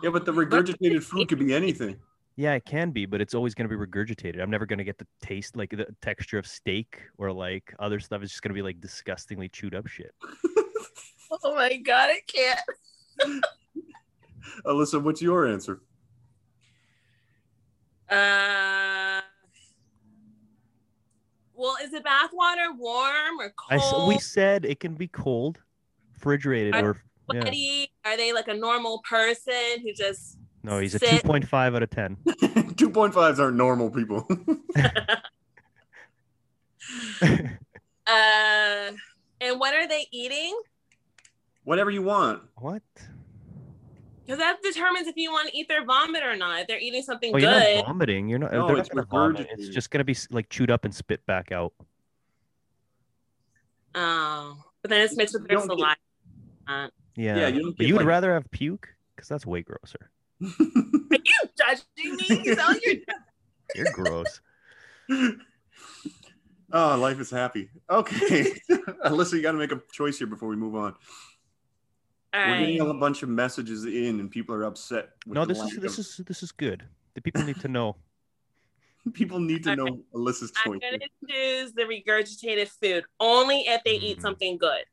Yeah, 0.02 0.10
but 0.10 0.24
the 0.24 0.32
regurgitated 0.32 1.02
food 1.02 1.28
could 1.28 1.38
be 1.38 1.54
anything. 1.54 1.96
Yeah, 2.36 2.54
it 2.54 2.64
can 2.64 2.90
be, 2.90 3.04
but 3.04 3.20
it's 3.20 3.34
always 3.34 3.54
gonna 3.54 3.68
be 3.68 3.76
regurgitated. 3.76 4.40
I'm 4.40 4.50
never 4.50 4.66
gonna 4.66 4.84
get 4.84 4.98
the 4.98 5.06
taste, 5.20 5.56
like 5.56 5.70
the 5.70 5.86
texture 6.00 6.38
of 6.38 6.46
steak 6.46 7.00
or 7.18 7.32
like 7.32 7.74
other 7.78 8.00
stuff. 8.00 8.22
It's 8.22 8.30
just 8.32 8.42
gonna 8.42 8.54
be 8.54 8.62
like 8.62 8.80
disgustingly 8.80 9.48
chewed 9.48 9.74
up 9.74 9.86
shit. 9.86 10.14
Oh 11.44 11.54
my 11.54 11.74
god, 11.78 12.10
I 12.10 12.20
can't. 12.26 12.60
Alyssa, 14.66 15.02
what's 15.02 15.22
your 15.22 15.46
answer? 15.46 15.80
Uh 18.10 19.22
well, 21.54 21.76
is 21.81 21.81
the 21.92 22.00
bath 22.00 22.30
water 22.32 22.72
warm 22.76 23.38
or 23.40 23.52
I 23.70 23.76
s- 23.76 23.90
cold? 23.92 24.08
we 24.08 24.18
said 24.18 24.64
it 24.64 24.80
can 24.80 24.94
be 24.94 25.06
cold, 25.06 25.60
refrigerated, 26.14 26.74
I- 26.74 26.82
or 26.82 26.96
yeah. 27.32 27.42
sweaty? 27.42 27.92
Are 28.04 28.16
they 28.16 28.32
like 28.32 28.48
a 28.48 28.54
normal 28.54 29.00
person 29.08 29.80
who 29.82 29.92
just 29.92 30.38
no, 30.64 30.78
he's 30.78 30.94
a 30.94 30.98
2.5 31.00 31.74
out 31.74 31.82
of 31.82 31.90
10. 31.90 32.16
2.5s 32.26 33.40
aren't 33.40 33.56
normal 33.56 33.90
people. 33.90 34.26
uh 38.06 38.90
and 39.40 39.58
what 39.60 39.74
are 39.74 39.86
they 39.88 40.06
eating? 40.12 40.56
Whatever 41.64 41.90
you 41.90 42.02
want. 42.02 42.42
what? 42.56 42.82
Because 44.24 44.38
that 44.38 44.58
determines 44.62 45.08
if 45.08 45.16
you 45.16 45.30
want 45.32 45.48
to 45.50 45.56
eat 45.56 45.68
their 45.68 45.84
vomit 45.84 46.22
or 46.22 46.36
not. 46.36 46.60
If 46.60 46.66
they're 46.68 46.78
eating 46.78 47.02
something 47.02 47.34
Oh, 47.34 47.38
you're 47.38 47.50
good. 47.50 47.76
not 47.78 47.86
vomiting. 47.86 48.28
You're 48.28 48.38
not. 48.38 48.52
No, 48.52 48.68
they're 48.68 48.76
it's 48.78 48.92
not 48.94 49.08
gonna 49.08 49.32
vomit. 49.32 49.48
It's 49.52 49.68
just 49.68 49.90
gonna 49.90 50.04
be 50.04 50.16
like 50.30 50.48
chewed 50.48 50.70
up 50.70 50.84
and 50.84 50.94
spit 50.94 51.24
back 51.26 51.50
out. 51.52 51.72
Oh, 53.94 54.56
but 54.80 54.90
then 54.90 55.00
it's 55.02 55.16
mixed 55.16 55.34
with 55.34 55.42
You 55.42 55.58
their 55.58 55.66
don't 55.66 55.78
get- 55.78 55.98
Yeah. 57.16 57.36
Yeah, 57.36 57.48
You 57.48 57.74
but 57.76 57.86
you'd 57.86 57.96
like- 57.96 58.06
rather 58.06 58.32
have 58.32 58.50
puke 58.50 58.88
because 59.14 59.28
that's 59.28 59.44
way 59.44 59.62
grosser. 59.62 60.10
Are 60.40 60.46
you 61.10 61.20
judging 61.58 62.16
me? 62.16 62.42
You 62.44 62.54
sound 62.54 62.80
you're 62.84 62.94
You're 63.74 63.92
gross. 63.92 64.40
oh, 66.72 66.96
life 66.98 67.20
is 67.20 67.30
happy. 67.30 67.70
Okay. 67.90 68.54
Alyssa, 69.04 69.32
you 69.34 69.42
got 69.42 69.52
to 69.52 69.58
make 69.58 69.72
a 69.72 69.80
choice 69.92 70.18
here 70.18 70.26
before 70.26 70.48
we 70.48 70.56
move 70.56 70.74
on. 70.74 70.94
All 72.34 72.40
We're 72.48 72.58
getting 72.60 72.80
right. 72.80 72.88
a 72.90 72.94
bunch 72.94 73.22
of 73.22 73.28
messages 73.28 73.84
in, 73.84 74.18
and 74.20 74.30
people 74.30 74.54
are 74.54 74.64
upset. 74.64 75.10
with 75.26 75.34
no, 75.34 75.44
the 75.44 75.52
this 75.54 75.58
is 75.62 75.72
lack 75.74 75.82
this 75.82 75.98
is 75.98 76.20
this 76.26 76.42
is 76.42 76.52
good. 76.52 76.82
The 77.14 77.20
people 77.20 77.42
need 77.42 77.60
to 77.60 77.68
know. 77.68 77.96
people 79.12 79.38
need 79.38 79.64
to 79.64 79.72
Okay. 79.72 79.76
know 79.82 80.00
Alyssa's 80.14 80.52
I'm 80.64 80.72
choice. 80.72 80.80
gonna 80.80 80.98
choose 81.28 81.72
the 81.72 81.82
regurgitated 81.82 82.68
food 82.68 83.04
only 83.20 83.60
if 83.66 83.82
they 83.84 83.96
eat 83.96 84.18
Mm. 84.18 84.22
something 84.22 84.56
good. 84.58 84.84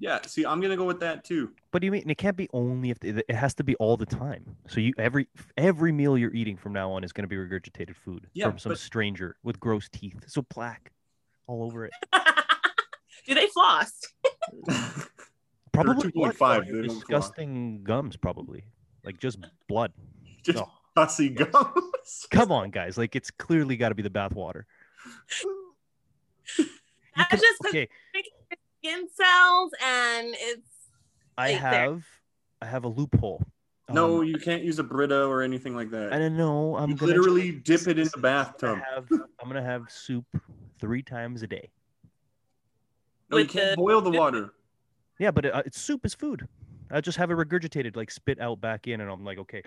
Yeah, 0.00 0.20
see, 0.26 0.44
I'm 0.46 0.60
gonna 0.60 0.76
go 0.76 0.84
with 0.86 1.00
that 1.00 1.24
too. 1.24 1.52
But 1.70 1.82
do 1.82 1.86
you 1.86 1.92
mean 1.92 2.08
it 2.10 2.18
can't 2.18 2.36
be 2.36 2.48
only 2.52 2.90
if 2.90 2.98
it 3.02 3.30
has 3.30 3.54
to 3.54 3.64
be 3.64 3.74
all 3.76 3.96
the 3.96 4.06
time. 4.06 4.56
So 4.66 4.80
you 4.80 4.92
every 4.98 5.28
every 5.56 5.92
meal 5.92 6.16
you're 6.18 6.34
eating 6.34 6.56
from 6.56 6.72
now 6.72 6.90
on 6.92 7.04
is 7.04 7.12
going 7.12 7.28
to 7.28 7.28
be 7.28 7.36
regurgitated 7.36 7.94
food 7.96 8.26
Yeah, 8.32 8.48
from 8.48 8.58
some 8.58 8.70
but- 8.70 8.78
stranger 8.78 9.36
with 9.44 9.60
gross 9.60 9.88
teeth. 9.88 10.24
So 10.26 10.42
plaque 10.42 10.92
all 11.46 11.62
over 11.64 11.84
it. 11.84 11.92
Do 13.26 13.34
they 13.34 13.46
floss? 13.48 14.00
Probably 15.84 16.12
2.5, 16.12 16.38
though, 16.38 16.60
they 16.60 16.70
don't 16.72 16.84
floss. 16.86 16.98
disgusting 16.98 17.82
gums, 17.84 18.16
probably 18.16 18.64
like 19.04 19.18
just 19.18 19.38
blood. 19.68 19.92
Just 20.44 20.58
No. 20.58 20.70
pussy 20.94 21.28
gums. 21.30 22.26
Come 22.30 22.52
on, 22.52 22.70
guys! 22.70 22.96
Like 22.96 23.14
it's 23.16 23.30
clearly 23.30 23.76
got 23.76 23.88
to 23.90 23.94
be 23.94 24.02
the 24.02 24.10
bath 24.10 24.32
water. 24.34 24.66
You 26.58 26.64
That's 27.16 27.30
can- 27.30 27.38
just 27.40 27.58
'cause 27.62 27.70
okay. 27.70 27.88
skin 28.80 29.08
cells 29.12 29.72
and 29.84 30.28
it's 30.38 30.70
I 31.36 31.52
like 31.52 31.60
there. 31.60 31.70
have 31.70 32.04
I 32.62 32.66
have 32.66 32.84
a 32.84 32.88
loophole. 32.88 33.42
No, 33.90 34.18
Um, 34.20 34.24
you 34.24 34.38
can't 34.38 34.62
use 34.62 34.78
a 34.78 34.84
Brita 34.84 35.24
or 35.26 35.42
anything 35.42 35.74
like 35.74 35.90
that. 35.90 36.12
I 36.12 36.18
don't 36.18 36.36
know. 36.36 36.76
I'm 36.76 36.90
you 36.90 36.96
literally 36.96 37.52
change 37.52 37.64
dip 37.64 37.80
it 37.82 37.88
in 37.90 37.96
this. 37.96 38.12
the 38.12 38.18
I'm 38.18 38.22
bathtub. 38.22 38.60
gonna 38.78 38.84
have, 38.94 39.06
I'm 39.40 39.48
gonna 39.48 39.62
have 39.62 39.90
soup 39.90 40.24
three 40.80 41.02
times 41.02 41.42
a 41.42 41.46
day. 41.46 41.70
No, 43.30 43.38
you 43.38 43.46
can't 43.46 43.76
boil 43.76 44.00
the 44.00 44.10
water. 44.10 44.52
Yeah, 45.18 45.32
but 45.32 45.44
it, 45.44 45.54
uh, 45.54 45.62
it's 45.66 45.80
soup 45.80 46.06
is 46.06 46.14
food. 46.14 46.46
I 46.90 47.00
just 47.00 47.18
have 47.18 47.30
it 47.30 47.34
regurgitated, 47.34 47.96
like 47.96 48.10
spit 48.10 48.40
out 48.40 48.60
back 48.60 48.86
in, 48.86 49.00
and 49.00 49.10
I'm 49.10 49.24
like, 49.24 49.38
okay, 49.38 49.62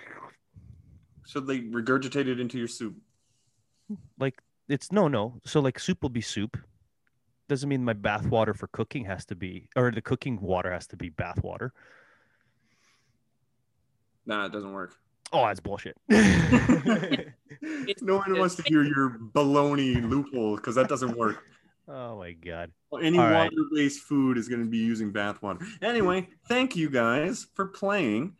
So 1.25 1.39
they 1.39 1.59
regurgitate 1.59 2.27
it 2.27 2.39
into 2.39 2.57
your 2.57 2.67
soup. 2.67 2.95
like 4.17 4.41
it's 4.69 4.91
no, 4.91 5.07
no. 5.07 5.39
So 5.45 5.59
like 5.59 5.79
soup 5.79 6.01
will 6.01 6.09
be 6.09 6.21
soup. 6.21 6.57
Doesn't 7.49 7.67
mean 7.67 7.83
my 7.83 7.93
bath 7.93 8.25
water 8.27 8.53
for 8.53 8.67
cooking 8.67 9.03
has 9.05 9.25
to 9.25 9.35
be, 9.35 9.67
or 9.75 9.91
the 9.91 10.01
cooking 10.01 10.39
water 10.39 10.71
has 10.71 10.87
to 10.87 10.95
be 10.95 11.09
bath 11.09 11.43
water. 11.43 11.73
Nah, 14.25 14.45
it 14.45 14.53
doesn't 14.53 14.71
work. 14.71 14.95
Oh, 15.33 15.45
that's 15.45 15.59
bullshit. 15.59 15.97
no 16.09 18.17
one 18.17 18.39
wants 18.39 18.55
to 18.55 18.63
hear 18.63 18.83
your 18.83 19.17
baloney 19.33 20.01
loophole 20.09 20.55
because 20.55 20.75
that 20.75 20.87
doesn't 20.87 21.17
work. 21.17 21.43
Oh 21.87 22.17
my 22.17 22.31
god. 22.33 22.71
Any 23.01 23.17
All 23.17 23.25
right. 23.25 23.51
water-based 23.51 24.01
food 24.01 24.37
is 24.37 24.49
going 24.49 24.61
to 24.61 24.69
be 24.69 24.77
using 24.77 25.11
bath 25.11 25.41
water. 25.41 25.65
Anyway, 25.81 26.27
thank 26.47 26.75
you 26.75 26.89
guys 26.89 27.47
for 27.53 27.67
playing. 27.67 28.33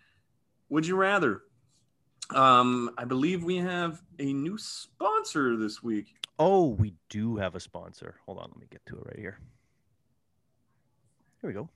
Would 0.69 0.85
you 0.85 0.95
rather? 0.95 1.41
Um, 2.35 2.91
I 2.97 3.05
believe 3.05 3.43
we 3.43 3.57
have 3.57 4.01
a 4.19 4.33
new 4.33 4.57
sponsor 4.57 5.57
this 5.57 5.83
week. 5.83 6.15
Oh, 6.39 6.67
we 6.67 6.95
do 7.09 7.37
have 7.37 7.55
a 7.55 7.59
sponsor. 7.59 8.15
Hold 8.25 8.39
on, 8.39 8.49
let 8.51 8.59
me 8.59 8.67
get 8.69 8.85
to 8.87 8.95
it 8.97 9.03
right 9.05 9.19
here. 9.19 9.39
Here 11.41 11.49
we 11.49 11.53
go. 11.53 11.69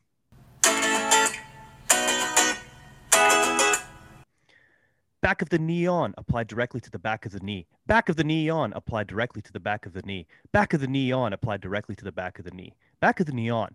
Back 5.26 5.42
of 5.42 5.50
the 5.50 5.58
knee 5.58 5.88
on, 5.88 6.14
applied 6.20 6.46
directly 6.46 6.80
to 6.82 6.92
the 6.92 7.00
back 7.00 7.26
of 7.26 7.32
the 7.32 7.40
knee. 7.40 7.66
Back 7.88 8.10
of 8.10 8.16
the 8.16 8.24
knee 8.24 8.48
on, 8.48 8.72
applied 8.74 9.08
directly 9.08 9.42
to 9.42 9.52
the 9.52 9.60
back 9.60 9.88
of 9.88 9.94
the 9.94 10.04
knee. 10.04 10.28
Back 10.52 10.72
of 10.76 10.82
the 10.82 10.88
knee 10.88 11.12
on, 11.12 11.34
applied 11.34 11.62
directly 11.62 11.96
to 11.96 12.04
the 12.04 12.12
back 12.12 12.38
of 12.38 12.46
the 12.46 12.52
knee. 12.52 12.76
Back 13.00 13.20
of 13.20 13.26
the 13.26 13.32
knee 13.32 13.50
on. 13.50 13.74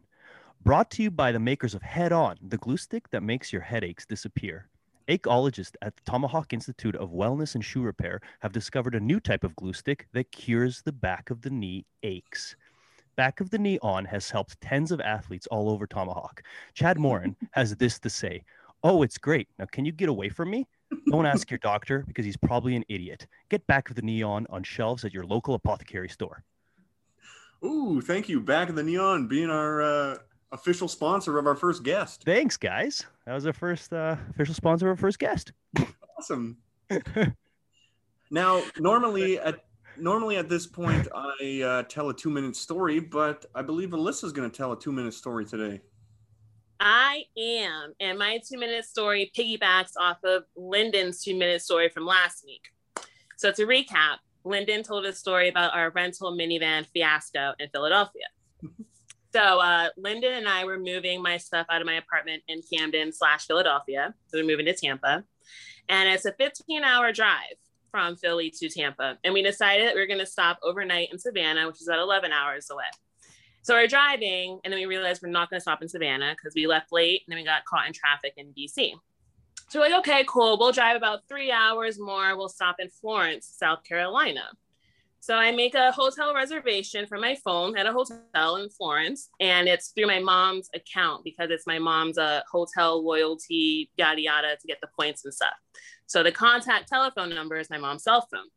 Brought 0.62 0.92
to 0.92 1.02
you 1.02 1.10
by 1.10 1.32
the 1.32 1.40
makers 1.40 1.74
of 1.74 1.82
Head 1.82 2.12
On, 2.12 2.36
the 2.40 2.56
glue 2.56 2.76
stick 2.76 3.10
that 3.10 3.24
makes 3.24 3.52
your 3.52 3.62
headaches 3.62 4.06
disappear. 4.06 4.68
Acheologists 5.08 5.76
at 5.82 5.96
the 5.96 6.02
Tomahawk 6.08 6.52
Institute 6.52 6.94
of 6.94 7.10
Wellness 7.10 7.56
and 7.56 7.64
Shoe 7.64 7.82
Repair 7.82 8.20
have 8.38 8.52
discovered 8.52 8.94
a 8.94 9.00
new 9.00 9.18
type 9.18 9.42
of 9.42 9.56
glue 9.56 9.72
stick 9.72 10.06
that 10.12 10.30
cures 10.30 10.82
the 10.82 10.92
back 10.92 11.30
of 11.30 11.42
the 11.42 11.50
knee 11.50 11.84
aches. 12.04 12.54
Back 13.16 13.40
of 13.40 13.50
the 13.50 13.58
Knee 13.58 13.80
On 13.82 14.04
has 14.04 14.30
helped 14.30 14.60
tens 14.60 14.92
of 14.92 15.00
athletes 15.00 15.48
all 15.48 15.68
over 15.68 15.88
Tomahawk. 15.88 16.44
Chad 16.74 16.96
Morin 16.96 17.34
has 17.50 17.74
this 17.74 17.98
to 17.98 18.08
say 18.08 18.44
Oh, 18.84 19.02
it's 19.02 19.18
great. 19.18 19.48
Now, 19.58 19.66
can 19.66 19.84
you 19.84 19.90
get 19.90 20.08
away 20.08 20.28
from 20.28 20.48
me? 20.48 20.68
Don't 21.10 21.26
ask 21.26 21.50
your 21.50 21.58
doctor 21.58 22.04
because 22.06 22.24
he's 22.24 22.36
probably 22.36 22.76
an 22.76 22.84
idiot. 22.88 23.26
Get 23.48 23.66
Back 23.66 23.90
of 23.90 23.96
the 23.96 24.02
Neon 24.02 24.46
On 24.50 24.62
shelves 24.62 25.04
at 25.04 25.12
your 25.12 25.24
local 25.24 25.54
apothecary 25.54 26.08
store. 26.08 26.44
Ooh, 27.64 28.00
thank 28.00 28.28
you. 28.28 28.40
Back 28.40 28.68
of 28.68 28.74
the 28.76 28.82
Knee 28.82 28.96
On 28.96 29.28
being 29.28 29.50
our 29.50 29.82
uh, 29.82 30.16
official 30.52 30.88
sponsor 30.88 31.38
of 31.38 31.46
our 31.46 31.54
first 31.54 31.82
guest. 31.82 32.22
Thanks, 32.24 32.56
guys. 32.56 33.06
That 33.26 33.34
was 33.34 33.46
our 33.46 33.52
first 33.52 33.92
uh, 33.92 34.16
official 34.30 34.54
sponsor, 34.54 34.86
of 34.86 34.92
our 34.92 34.96
first 34.96 35.18
guest. 35.18 35.52
Awesome. 36.18 36.56
now, 38.30 38.62
normally 38.78 39.38
at 39.38 39.64
normally 39.98 40.36
at 40.36 40.48
this 40.48 40.66
point, 40.66 41.08
I 41.14 41.62
uh, 41.62 41.82
tell 41.84 42.08
a 42.08 42.14
two-minute 42.14 42.56
story, 42.56 43.00
but 43.00 43.46
I 43.54 43.62
believe 43.62 43.90
Alyssa's 43.90 44.32
going 44.32 44.50
to 44.50 44.56
tell 44.56 44.72
a 44.72 44.78
two-minute 44.78 45.14
story 45.14 45.44
today. 45.44 45.82
I 46.80 47.24
am, 47.36 47.92
and 48.00 48.18
my 48.18 48.40
two 48.48 48.58
minute 48.58 48.86
story 48.86 49.30
piggybacks 49.36 49.92
off 49.98 50.16
of 50.24 50.44
Lyndon's 50.56 51.22
two 51.22 51.36
minute 51.36 51.60
story 51.60 51.90
from 51.90 52.06
last 52.06 52.42
week. 52.44 52.62
So 53.36 53.52
to 53.52 53.66
recap, 53.66 54.16
Lyndon 54.44 54.82
told 54.82 55.04
a 55.04 55.12
story 55.12 55.50
about 55.50 55.74
our 55.74 55.90
rental 55.90 56.32
minivan 56.32 56.86
fiasco 56.86 57.52
in 57.58 57.68
Philadelphia. 57.68 58.26
So 59.32 59.60
uh, 59.60 59.90
Lyndon 59.96 60.32
and 60.32 60.48
I 60.48 60.64
were 60.64 60.76
moving 60.76 61.22
my 61.22 61.36
stuff 61.36 61.64
out 61.70 61.80
of 61.80 61.86
my 61.86 61.94
apartment 61.94 62.42
in 62.48 62.62
Camden 62.62 63.12
slash 63.12 63.46
Philadelphia. 63.46 64.12
So 64.26 64.38
we're 64.38 64.44
moving 64.44 64.66
to 64.66 64.74
Tampa, 64.74 65.22
and 65.88 66.08
it's 66.08 66.24
a 66.24 66.32
15 66.32 66.82
hour 66.82 67.12
drive 67.12 67.54
from 67.92 68.16
Philly 68.16 68.50
to 68.58 68.68
Tampa. 68.68 69.18
And 69.22 69.32
we 69.32 69.42
decided 69.42 69.86
that 69.86 69.94
we 69.94 70.00
are 70.00 70.08
going 70.08 70.18
to 70.18 70.26
stop 70.26 70.58
overnight 70.64 71.12
in 71.12 71.18
Savannah, 71.20 71.68
which 71.68 71.80
is 71.80 71.86
about 71.86 72.00
11 72.00 72.32
hours 72.32 72.70
away. 72.70 72.84
So 73.62 73.74
we're 73.74 73.86
driving, 73.86 74.58
and 74.64 74.72
then 74.72 74.80
we 74.80 74.86
realized 74.86 75.22
we're 75.22 75.28
not 75.28 75.50
going 75.50 75.58
to 75.58 75.62
stop 75.62 75.82
in 75.82 75.88
Savannah 75.88 76.34
because 76.34 76.54
we 76.54 76.66
left 76.66 76.92
late, 76.92 77.22
and 77.26 77.32
then 77.32 77.38
we 77.38 77.44
got 77.44 77.64
caught 77.66 77.86
in 77.86 77.92
traffic 77.92 78.34
in 78.36 78.52
DC. 78.54 78.92
So 79.68 79.78
we're 79.78 79.90
like, 79.90 80.00
okay, 80.00 80.24
cool. 80.26 80.58
We'll 80.58 80.72
drive 80.72 80.96
about 80.96 81.28
three 81.28 81.52
hours 81.52 81.98
more. 82.00 82.36
We'll 82.36 82.48
stop 82.48 82.76
in 82.78 82.88
Florence, 82.88 83.46
South 83.46 83.84
Carolina. 83.84 84.48
So 85.22 85.34
I 85.36 85.52
make 85.52 85.74
a 85.74 85.92
hotel 85.92 86.34
reservation 86.34 87.06
from 87.06 87.20
my 87.20 87.36
phone 87.44 87.76
at 87.76 87.84
a 87.84 87.92
hotel 87.92 88.56
in 88.56 88.70
Florence, 88.70 89.28
and 89.38 89.68
it's 89.68 89.88
through 89.88 90.06
my 90.06 90.18
mom's 90.18 90.70
account 90.74 91.24
because 91.24 91.50
it's 91.50 91.66
my 91.66 91.78
mom's 91.78 92.16
uh, 92.16 92.40
hotel 92.50 93.04
loyalty, 93.04 93.90
yada 93.98 94.22
yada, 94.22 94.56
to 94.58 94.66
get 94.66 94.78
the 94.80 94.88
points 94.98 95.26
and 95.26 95.34
stuff. 95.34 95.52
So 96.06 96.22
the 96.22 96.32
contact 96.32 96.88
telephone 96.88 97.28
number 97.28 97.56
is 97.56 97.68
my 97.68 97.76
mom's 97.76 98.04
cell 98.04 98.26
phone. 98.32 98.48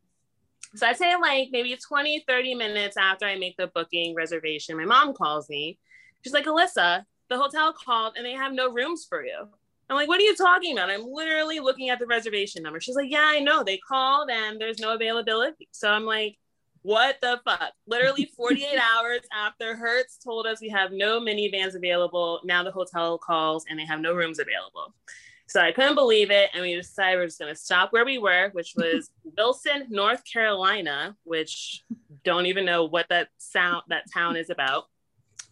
So 0.74 0.86
I'd 0.86 0.96
say 0.96 1.14
like 1.16 1.48
maybe 1.52 1.76
20, 1.76 2.24
30 2.26 2.54
minutes 2.54 2.96
after 2.96 3.26
I 3.26 3.36
make 3.36 3.56
the 3.56 3.68
booking 3.68 4.14
reservation, 4.14 4.76
my 4.76 4.84
mom 4.84 5.14
calls 5.14 5.48
me. 5.48 5.78
She's 6.22 6.32
like, 6.32 6.46
Alyssa, 6.46 7.04
the 7.30 7.38
hotel 7.38 7.72
called 7.72 8.14
and 8.16 8.26
they 8.26 8.32
have 8.32 8.52
no 8.52 8.72
rooms 8.72 9.06
for 9.08 9.24
you. 9.24 9.48
I'm 9.88 9.96
like, 9.96 10.08
what 10.08 10.20
are 10.20 10.24
you 10.24 10.34
talking 10.34 10.72
about? 10.72 10.90
I'm 10.90 11.06
literally 11.06 11.60
looking 11.60 11.90
at 11.90 11.98
the 11.98 12.06
reservation 12.06 12.62
number. 12.62 12.80
She's 12.80 12.96
like, 12.96 13.10
yeah, 13.10 13.26
I 13.26 13.40
know. 13.40 13.62
They 13.62 13.76
called 13.76 14.30
and 14.30 14.60
there's 14.60 14.78
no 14.78 14.94
availability. 14.94 15.68
So 15.72 15.90
I'm 15.90 16.04
like, 16.04 16.38
what 16.82 17.16
the 17.20 17.40
fuck? 17.44 17.72
Literally 17.86 18.30
48 18.36 18.78
hours 18.78 19.20
after 19.32 19.76
Hertz 19.76 20.16
told 20.16 20.46
us 20.46 20.60
we 20.60 20.70
have 20.70 20.92
no 20.92 21.20
minivans 21.20 21.74
available. 21.74 22.40
Now 22.44 22.62
the 22.62 22.70
hotel 22.70 23.18
calls 23.18 23.64
and 23.68 23.78
they 23.78 23.86
have 23.86 24.00
no 24.00 24.14
rooms 24.14 24.38
available. 24.38 24.94
So 25.46 25.60
I 25.60 25.72
couldn't 25.72 25.94
believe 25.94 26.30
it. 26.30 26.50
And 26.52 26.62
we 26.62 26.74
decided 26.74 27.18
we're 27.18 27.26
just 27.26 27.38
going 27.38 27.52
to 27.52 27.60
stop 27.60 27.92
where 27.92 28.04
we 28.04 28.18
were, 28.18 28.50
which 28.52 28.74
was 28.76 29.10
Wilson, 29.36 29.86
North 29.90 30.22
Carolina, 30.30 31.16
which 31.24 31.84
don't 32.24 32.46
even 32.46 32.64
know 32.64 32.84
what 32.84 33.06
that 33.10 33.28
sound, 33.38 33.82
that 33.88 34.04
town 34.12 34.36
is 34.36 34.50
about. 34.50 34.84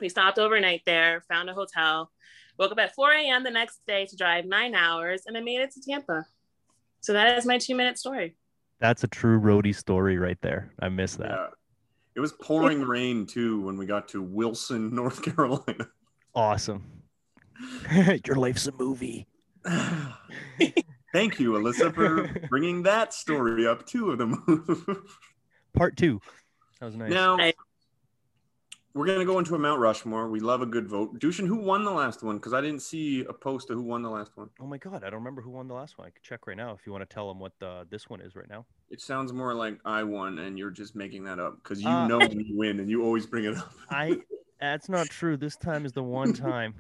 We 0.01 0.09
stopped 0.09 0.39
overnight 0.39 0.83
there, 0.85 1.23
found 1.29 1.49
a 1.49 1.55
hotel, 1.55 2.11
woke 2.59 2.73
up 2.73 2.79
at 2.79 2.95
4 2.95 3.13
a.m. 3.13 3.45
the 3.45 3.51
next 3.51 3.81
day 3.87 4.07
to 4.07 4.17
drive 4.17 4.45
nine 4.45 4.75
hours, 4.75 5.23
and 5.27 5.37
then 5.37 5.45
made 5.45 5.61
it 5.61 5.73
to 5.73 5.81
Tampa. 5.81 6.25
So 7.01 7.13
that 7.13 7.37
is 7.39 7.47
my 7.47 7.59
two 7.59 7.75
minute 7.75 7.99
story. 7.99 8.37
That's 8.81 9.05
a 9.05 9.09
true 9.09 9.39
roadie 9.39 9.75
story 9.75 10.19
right 10.19 10.39
there. 10.43 10.73
I 10.81 10.89
miss 10.89 11.17
that. 11.17 11.31
Yeah. 11.31 11.47
It 12.17 12.21
was 12.21 12.33
pouring 12.33 12.83
rain 12.87 13.27
too 13.27 13.61
when 13.61 13.77
we 13.77 13.87
got 13.87 14.09
to 14.09 14.23
Wilson, 14.23 14.95
North 14.95 15.23
Carolina. 15.23 15.89
Awesome. 16.35 17.03
Your 18.25 18.37
life's 18.37 18.67
a 18.67 18.73
movie. 18.73 19.29
Thank 21.13 21.39
you, 21.39 21.53
Alyssa, 21.53 21.95
for 21.95 22.47
bringing 22.49 22.83
that 22.85 23.13
story 23.13 23.67
up. 23.67 23.87
Two 23.87 24.11
of 24.11 24.19
them. 24.19 24.43
Part 25.75 25.97
two. 25.97 26.21
That 26.81 26.87
was 26.87 26.97
nice. 26.97 27.11
now, 27.11 27.39
I- 27.39 27.53
we're 28.95 29.07
going 29.07 29.21
to 29.21 29.25
go 29.25 29.39
into 29.39 29.55
a 29.55 29.59
Mount 29.59 29.81
Rushmore. 29.81 30.29
We 30.29 30.41
love 30.41 30.61
a 30.61 30.67
good 30.67 30.87
vote. 30.87 31.19
Dushan, 31.19 31.47
who 31.47 31.57
won 31.57 31.83
the 31.83 31.91
last 31.91 32.23
one? 32.23 32.37
Because 32.37 32.53
I 32.53 32.61
didn't 32.61 32.83
see 32.83 33.25
a 33.27 33.33
post 33.33 33.71
of 33.71 33.77
who 33.77 33.83
won 33.83 34.03
the 34.03 34.11
last 34.11 34.33
one. 34.35 34.51
oh 34.61 34.67
my 34.67 34.77
god, 34.77 34.97
I 35.03 35.09
don't 35.09 35.21
remember 35.21 35.41
who 35.41 35.49
won 35.51 35.67
the 35.67 35.73
last 35.73 35.97
one. 35.97 36.07
I 36.07 36.11
could 36.11 36.23
check 36.23 36.47
right 36.47 36.59
now 36.59 36.73
if 36.73 36.81
you 36.85 36.93
want 36.93 37.09
to 37.09 37.15
tell 37.15 37.27
them 37.29 37.39
what 37.41 37.53
the, 37.59 37.87
this 37.91 38.11
one 38.11 38.21
is 38.21 38.37
right 38.37 38.49
now. 38.51 38.67
It 38.91 39.01
sounds 39.01 39.33
more 39.33 39.55
like 39.55 39.79
I 39.87 40.03
won 40.03 40.41
and 40.41 40.59
you're 40.59 40.71
just 40.71 40.95
making 40.95 41.25
that 41.25 41.39
up 41.39 41.57
because 41.63 41.81
you 41.81 41.89
Uh, 41.89 42.07
know 42.07 42.19
when 42.19 42.39
you 42.41 42.55
win 42.55 42.81
and 42.81 42.91
you 42.91 43.03
always 43.03 43.25
bring 43.25 43.47
it 43.47 43.57
up. 43.57 43.73
I 43.91 44.19
that's 44.63 44.89
not 44.89 45.09
true. 45.09 45.37
This 45.37 45.57
time 45.57 45.85
is 45.85 45.93
the 45.93 46.03
one 46.03 46.33
time. 46.33 46.75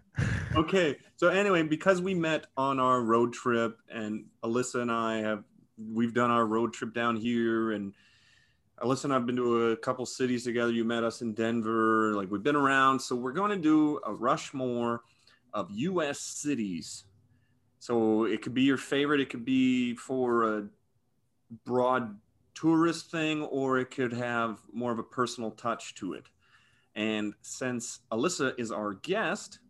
okay. 0.56 0.96
So 1.16 1.28
anyway, 1.28 1.64
because 1.64 2.00
we 2.00 2.14
met 2.14 2.46
on 2.56 2.78
our 2.78 3.02
road 3.02 3.32
trip 3.32 3.78
and 3.90 4.24
Alyssa 4.44 4.82
and 4.82 4.90
I 4.90 5.18
have 5.18 5.44
we've 5.92 6.14
done 6.14 6.30
our 6.30 6.46
road 6.46 6.72
trip 6.72 6.94
down 6.94 7.16
here 7.16 7.72
and 7.72 7.92
Alyssa 8.80 9.04
and 9.04 9.14
I've 9.14 9.26
been 9.26 9.36
to 9.36 9.70
a 9.70 9.76
couple 9.76 10.06
cities 10.06 10.44
together. 10.44 10.70
You 10.70 10.84
met 10.84 11.02
us 11.02 11.22
in 11.22 11.34
Denver. 11.34 12.14
Like 12.14 12.30
we've 12.30 12.42
been 12.42 12.56
around. 12.56 13.00
So 13.00 13.16
we're 13.16 13.32
going 13.32 13.50
to 13.50 13.56
do 13.56 14.00
a 14.06 14.12
Rushmore 14.12 15.02
of 15.52 15.68
US 15.70 16.20
cities. 16.20 17.04
So 17.80 18.24
it 18.24 18.42
could 18.42 18.54
be 18.54 18.62
your 18.62 18.76
favorite, 18.76 19.20
it 19.20 19.28
could 19.28 19.44
be 19.44 19.96
for 19.96 20.58
a 20.58 20.68
broad 21.64 22.16
tourist 22.54 23.10
thing 23.10 23.42
or 23.42 23.78
it 23.78 23.90
could 23.90 24.12
have 24.12 24.58
more 24.72 24.92
of 24.92 25.00
a 25.00 25.02
personal 25.02 25.50
touch 25.50 25.96
to 25.96 26.12
it. 26.12 26.26
And 26.94 27.34
since 27.42 28.00
Alyssa 28.12 28.58
is 28.58 28.70
our 28.70 28.94
guest, 28.94 29.60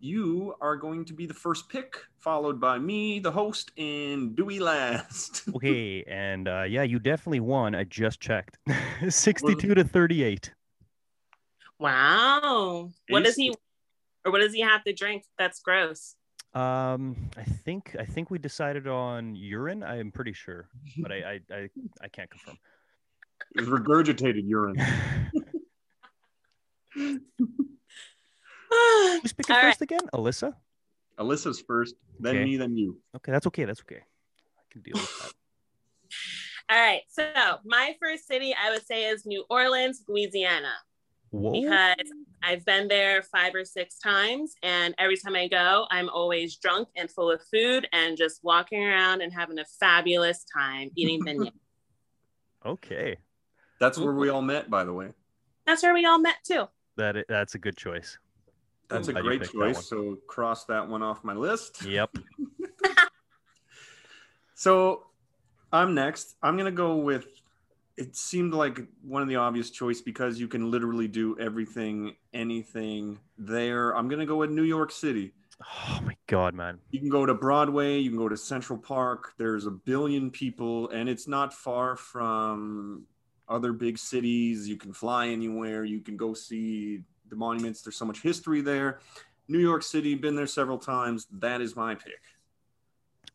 you 0.00 0.54
are 0.60 0.76
going 0.76 1.04
to 1.06 1.14
be 1.14 1.24
the 1.24 1.34
first 1.34 1.68
pick, 1.68 1.96
followed 2.18 2.60
by 2.60 2.78
me, 2.78 3.20
the 3.20 3.30
host, 3.30 3.70
and 3.78 4.36
Dewey 4.36 4.58
last. 4.58 5.42
Okay, 5.54 6.04
and 6.06 6.48
uh, 6.48 6.62
yeah, 6.62 6.82
you 6.82 6.98
definitely 6.98 7.40
won. 7.40 7.74
I 7.74 7.84
just 7.84 8.20
checked. 8.20 8.58
62 9.08 9.74
to 9.74 9.84
38. 9.84 10.52
Wow. 11.78 12.90
What 13.08 13.24
does 13.24 13.36
Tasty. 13.36 13.48
he 13.50 13.54
or 14.24 14.32
what 14.32 14.40
does 14.40 14.52
he 14.52 14.60
have 14.60 14.84
to 14.84 14.92
drink? 14.92 15.24
That's 15.38 15.60
gross. 15.60 16.16
Um, 16.54 17.16
I 17.36 17.42
think 17.42 17.96
I 17.98 18.04
think 18.04 18.30
we 18.30 18.38
decided 18.38 18.86
on 18.86 19.34
urine. 19.34 19.82
I 19.82 19.98
am 19.98 20.12
pretty 20.12 20.32
sure, 20.32 20.68
but 20.98 21.10
I 21.12 21.40
I 21.50 21.54
I, 21.54 21.68
I 22.02 22.08
can't 22.08 22.30
confirm. 22.30 22.56
It 23.56 23.60
was 23.60 23.68
regurgitated 23.68 24.42
urine. 24.44 24.76
Who's 29.22 29.32
picking 29.32 29.56
All 29.56 29.62
right. 29.62 29.68
first 29.70 29.82
again? 29.82 30.00
Alyssa. 30.12 30.54
Alyssa's 31.18 31.60
first, 31.60 31.94
then 32.18 32.36
Okay. 32.36 32.44
me, 32.44 32.56
then 32.56 32.76
you. 32.76 33.00
Okay, 33.16 33.32
that's 33.32 33.46
okay. 33.46 33.64
That's 33.64 33.80
okay. 33.80 34.00
I 34.00 34.62
can 34.70 34.82
deal 34.82 34.94
with 34.94 35.18
that. 35.22 35.32
All 36.70 36.80
right. 36.80 37.02
So 37.08 37.24
my 37.64 37.94
first 38.00 38.26
city 38.26 38.54
I 38.54 38.70
would 38.70 38.84
say 38.86 39.04
is 39.04 39.26
New 39.26 39.44
Orleans, 39.50 40.02
Louisiana, 40.08 40.72
Whoa. 41.30 41.52
because 41.52 42.10
I've 42.42 42.64
been 42.64 42.88
there 42.88 43.22
five 43.22 43.54
or 43.54 43.64
six 43.64 43.98
times, 43.98 44.54
and 44.62 44.94
every 44.98 45.16
time 45.16 45.36
I 45.36 45.48
go, 45.48 45.86
I'm 45.90 46.08
always 46.08 46.56
drunk 46.56 46.88
and 46.96 47.10
full 47.10 47.30
of 47.30 47.42
food 47.52 47.86
and 47.92 48.16
just 48.16 48.40
walking 48.42 48.82
around 48.82 49.20
and 49.20 49.32
having 49.32 49.58
a 49.58 49.64
fabulous 49.78 50.44
time 50.52 50.90
eating 50.96 51.20
beignets. 51.26 51.52
Okay, 52.66 53.18
That's 53.78 53.98
where 53.98 54.08
mm-hmm. 54.08 54.20
we 54.20 54.28
all 54.30 54.40
met, 54.40 54.70
by 54.70 54.84
the 54.84 54.92
way. 54.92 55.10
That's 55.66 55.82
where 55.82 55.92
we 55.92 56.06
all 56.06 56.18
met 56.18 56.36
too. 56.44 56.66
That 56.96 57.16
i- 57.16 57.24
that's 57.28 57.54
a 57.54 57.58
good 57.58 57.76
choice. 57.76 58.18
That's 58.88 59.08
a 59.08 59.12
Glad 59.12 59.24
you 59.24 59.38
great 59.38 59.50
choice. 59.50 59.86
So 59.86 60.18
cross 60.26 60.64
that 60.66 60.86
one 60.88 61.02
off 61.02 61.24
my 61.24 61.34
list. 61.34 61.84
Yep. 61.84 62.10
So 64.54 65.06
I'm 65.72 65.94
next. 65.94 66.36
I'm 66.42 66.56
gonna 66.56 66.70
go 66.70 66.96
with. 66.96 67.26
It 67.96 68.16
seemed 68.16 68.54
like 68.54 68.80
one 69.02 69.22
of 69.22 69.28
the 69.28 69.36
obvious 69.36 69.70
choice 69.70 70.00
because 70.00 70.38
you 70.40 70.48
can 70.48 70.70
literally 70.70 71.06
do 71.06 71.38
everything, 71.38 72.16
anything 72.32 73.18
there. 73.38 73.96
I'm 73.96 74.08
gonna 74.08 74.26
go 74.26 74.36
with 74.36 74.50
New 74.50 74.62
York 74.62 74.90
City. 74.90 75.32
Oh 75.60 76.00
my 76.04 76.16
god, 76.26 76.54
man. 76.54 76.78
You 76.90 77.00
can 77.00 77.08
go 77.08 77.24
to 77.26 77.34
Broadway. 77.34 77.98
You 77.98 78.10
can 78.10 78.18
go 78.18 78.28
to 78.28 78.36
Central 78.36 78.78
Park. 78.78 79.32
There's 79.38 79.66
a 79.66 79.70
billion 79.70 80.30
people, 80.30 80.88
and 80.90 81.08
it's 81.08 81.28
not 81.28 81.52
far 81.52 81.94
from 81.96 83.02
other 83.48 83.72
big 83.72 83.98
cities. 83.98 84.68
You 84.68 84.76
can 84.76 84.92
fly 84.92 85.28
anywhere. 85.28 85.84
You 85.84 86.00
can 86.00 86.16
go 86.16 86.34
see 86.34 87.02
the 87.28 87.36
monuments. 87.36 87.82
There's 87.82 87.96
so 87.96 88.04
much 88.04 88.20
history 88.20 88.60
there. 88.60 89.00
New 89.48 89.58
York 89.58 89.82
City, 89.82 90.14
been 90.14 90.36
there 90.36 90.46
several 90.46 90.78
times. 90.78 91.26
That 91.30 91.60
is 91.60 91.76
my 91.76 91.94
pick. 91.94 92.20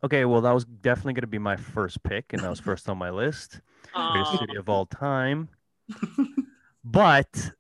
Okay, 0.04 0.26
well 0.26 0.42
that 0.42 0.54
was 0.54 0.66
definitely 0.66 1.14
going 1.14 1.22
to 1.22 1.28
be 1.28 1.40
my 1.40 1.58
first 1.58 2.02
pick, 2.04 2.32
and 2.32 2.42
that 2.42 2.50
was 2.50 2.60
first 2.60 2.90
on 2.90 2.98
my 2.98 3.10
list. 3.10 3.60
Greatest 3.94 4.40
city 4.40 4.56
of 4.56 4.70
all 4.70 4.86
time. 4.86 5.50
But 6.84 7.52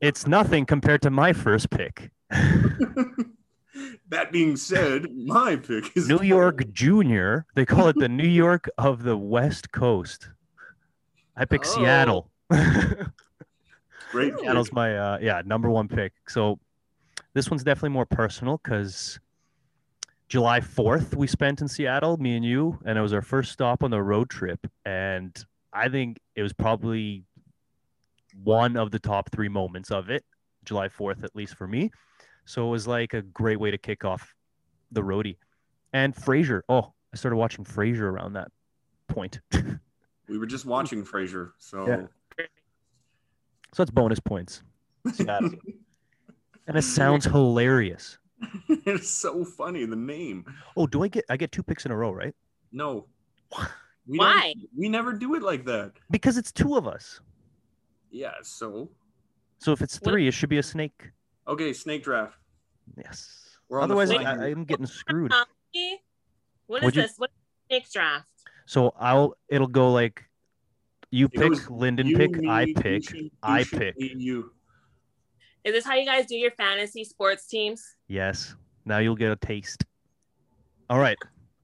it's 0.00 0.26
nothing 0.26 0.66
compared 0.66 1.02
to 1.02 1.10
my 1.10 1.32
first 1.32 1.70
pick. 1.70 2.10
that 2.30 4.30
being 4.30 4.56
said, 4.56 5.12
my 5.12 5.56
pick 5.56 5.96
is 5.96 6.08
New 6.08 6.22
York 6.26 6.70
Junior. 6.72 7.46
They 7.54 7.64
call 7.64 7.88
it 7.88 7.96
the 7.98 8.08
New 8.08 8.28
York 8.28 8.68
of 8.78 9.02
the 9.02 9.16
West 9.16 9.72
Coast. 9.72 10.28
I 11.36 11.44
pick 11.44 11.62
Oh. 11.64 11.68
Seattle. 11.68 12.30
Great. 14.10 14.38
Seattle's 14.38 14.68
pick. 14.68 14.74
my 14.74 14.96
uh, 14.96 15.18
yeah 15.20 15.42
number 15.44 15.70
one 15.70 15.88
pick. 15.88 16.12
So 16.28 16.58
this 17.34 17.50
one's 17.50 17.64
definitely 17.64 17.90
more 17.90 18.06
personal 18.06 18.60
because 18.62 19.18
July 20.28 20.60
fourth 20.60 21.14
we 21.16 21.26
spent 21.26 21.60
in 21.60 21.68
Seattle, 21.68 22.16
me 22.18 22.36
and 22.36 22.44
you, 22.44 22.78
and 22.84 22.98
it 22.98 23.00
was 23.02 23.12
our 23.12 23.22
first 23.22 23.52
stop 23.52 23.82
on 23.82 23.90
the 23.90 24.02
road 24.02 24.28
trip, 24.30 24.66
and 24.84 25.34
I 25.72 25.88
think 25.88 26.20
it 26.36 26.42
was 26.42 26.52
probably 26.52 27.24
one 28.42 28.76
of 28.76 28.90
the 28.90 28.98
top 28.98 29.30
three 29.30 29.48
moments 29.48 29.90
of 29.90 30.10
it. 30.10 30.24
July 30.64 30.88
fourth, 30.88 31.24
at 31.24 31.34
least 31.34 31.56
for 31.56 31.66
me. 31.66 31.90
So 32.44 32.66
it 32.66 32.70
was 32.70 32.86
like 32.86 33.14
a 33.14 33.22
great 33.22 33.58
way 33.60 33.70
to 33.70 33.78
kick 33.78 34.04
off 34.04 34.34
the 34.90 35.02
roadie. 35.02 35.36
And 35.92 36.14
Frasier. 36.14 36.62
Oh, 36.68 36.92
I 37.12 37.16
started 37.16 37.36
watching 37.36 37.64
Frasier 37.64 38.02
around 38.02 38.34
that 38.34 38.48
point. 39.08 39.40
so 40.32 40.36
We 40.36 40.38
were 40.38 40.46
just 40.46 40.64
watching 40.66 41.04
Frasier, 41.04 41.52
so 41.58 41.86
Yeah. 41.86 42.46
that's 43.76 43.90
bonus 43.90 44.20
points. 44.20 44.62
And 46.68 46.76
it 46.76 46.82
sounds 46.82 47.24
hilarious. 47.24 48.18
it's 48.68 49.10
so 49.10 49.44
funny. 49.44 49.84
The 49.84 49.96
name. 49.96 50.44
Oh, 50.76 50.86
do 50.86 51.02
I 51.02 51.08
get 51.08 51.24
I 51.28 51.36
get 51.36 51.50
two 51.50 51.62
picks 51.64 51.84
in 51.86 51.90
a 51.90 51.96
row, 51.96 52.12
right? 52.12 52.34
No. 52.72 53.06
We 54.06 54.18
Why? 54.18 54.54
We 54.76 54.88
never 54.88 55.12
do 55.12 55.34
it 55.36 55.42
like 55.42 55.64
that. 55.66 55.92
Because 56.10 56.36
it's 56.36 56.50
two 56.50 56.76
of 56.76 56.86
us. 56.88 57.20
Yeah. 58.10 58.34
So 58.42 58.90
So 59.58 59.72
if 59.72 59.80
it's 59.82 60.00
What- 60.00 60.10
three, 60.12 60.26
it 60.28 60.34
should 60.34 60.48
be 60.50 60.58
a 60.58 60.62
snake. 60.62 61.10
okay, 61.46 61.72
snake 61.72 62.02
draft. 62.04 62.36
Yes. 62.96 63.58
We're 63.68 63.80
Otherwise, 63.80 64.10
I, 64.10 64.50
I'm 64.50 64.64
getting 64.64 64.86
screwed. 64.86 65.32
Honestly, 65.32 66.02
What 66.66 66.78
is 66.78 66.84
Would 66.84 66.96
you- 66.96 67.02
this? 67.02 67.14
What 67.18 67.30
is 67.30 67.36
snake 67.68 67.90
draft? 67.92 68.28
So 68.72 68.94
I'll 68.98 69.36
it'll 69.50 69.66
go 69.66 69.92
like 69.92 70.24
you 71.10 71.26
It 71.26 71.32
pick, 71.32 71.50
goes 71.50 71.68
Lyndon 71.68 72.06
You, 72.06 72.16
pick, 72.16 72.36
me, 72.36 72.48
I 72.48 72.72
pick, 72.74 73.02
Dushy, 73.02 73.30
I 73.42 73.64
pick. 73.64 73.98
me, 73.98 74.14
You. 74.16 74.50
Is 75.62 75.74
this 75.74 75.84
how 75.84 75.94
you 75.94 76.06
guys 76.06 76.24
do 76.24 76.36
your 76.36 76.52
fantasy 76.52 77.04
sports 77.04 77.46
teams? 77.46 77.96
Yes. 78.08 78.54
Now 78.86 78.96
you'll 78.96 79.14
get 79.14 79.30
a 79.30 79.36
taste. 79.36 79.84
All 80.88 80.98
right. 80.98 81.18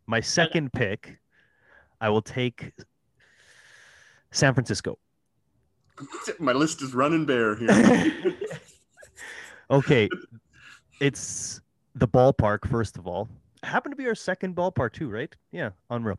My 0.06 0.20
second 0.20 0.70
pick, 0.74 1.18
I 1.98 2.10
will 2.10 2.20
take 2.20 2.72
San 4.30 4.52
Francisco. 4.52 4.98
My 6.38 6.52
list 6.52 6.82
is 6.82 6.92
running 6.92 7.24
bare 7.24 7.56
here. 7.56 8.12
okay. 9.70 10.10
It's 11.00 11.62
the 11.94 12.08
ballpark, 12.08 12.68
first 12.68 12.98
of 12.98 13.06
all. 13.06 13.28
Happened 13.62 13.92
to 13.92 13.96
be 13.96 14.08
our 14.08 14.16
second 14.16 14.56
ballpark, 14.56 14.92
too, 14.92 15.08
right? 15.08 15.32
Yeah, 15.52 15.70
unreal. 15.90 16.18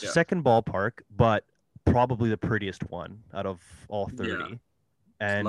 Yeah. 0.00 0.10
Second 0.10 0.44
ballpark, 0.44 1.00
but 1.16 1.44
probably 1.84 2.30
the 2.30 2.36
prettiest 2.36 2.88
one 2.90 3.22
out 3.34 3.46
of 3.46 3.60
all 3.88 4.08
30. 4.08 4.30
Yeah. 4.30 4.46
And 5.20 5.48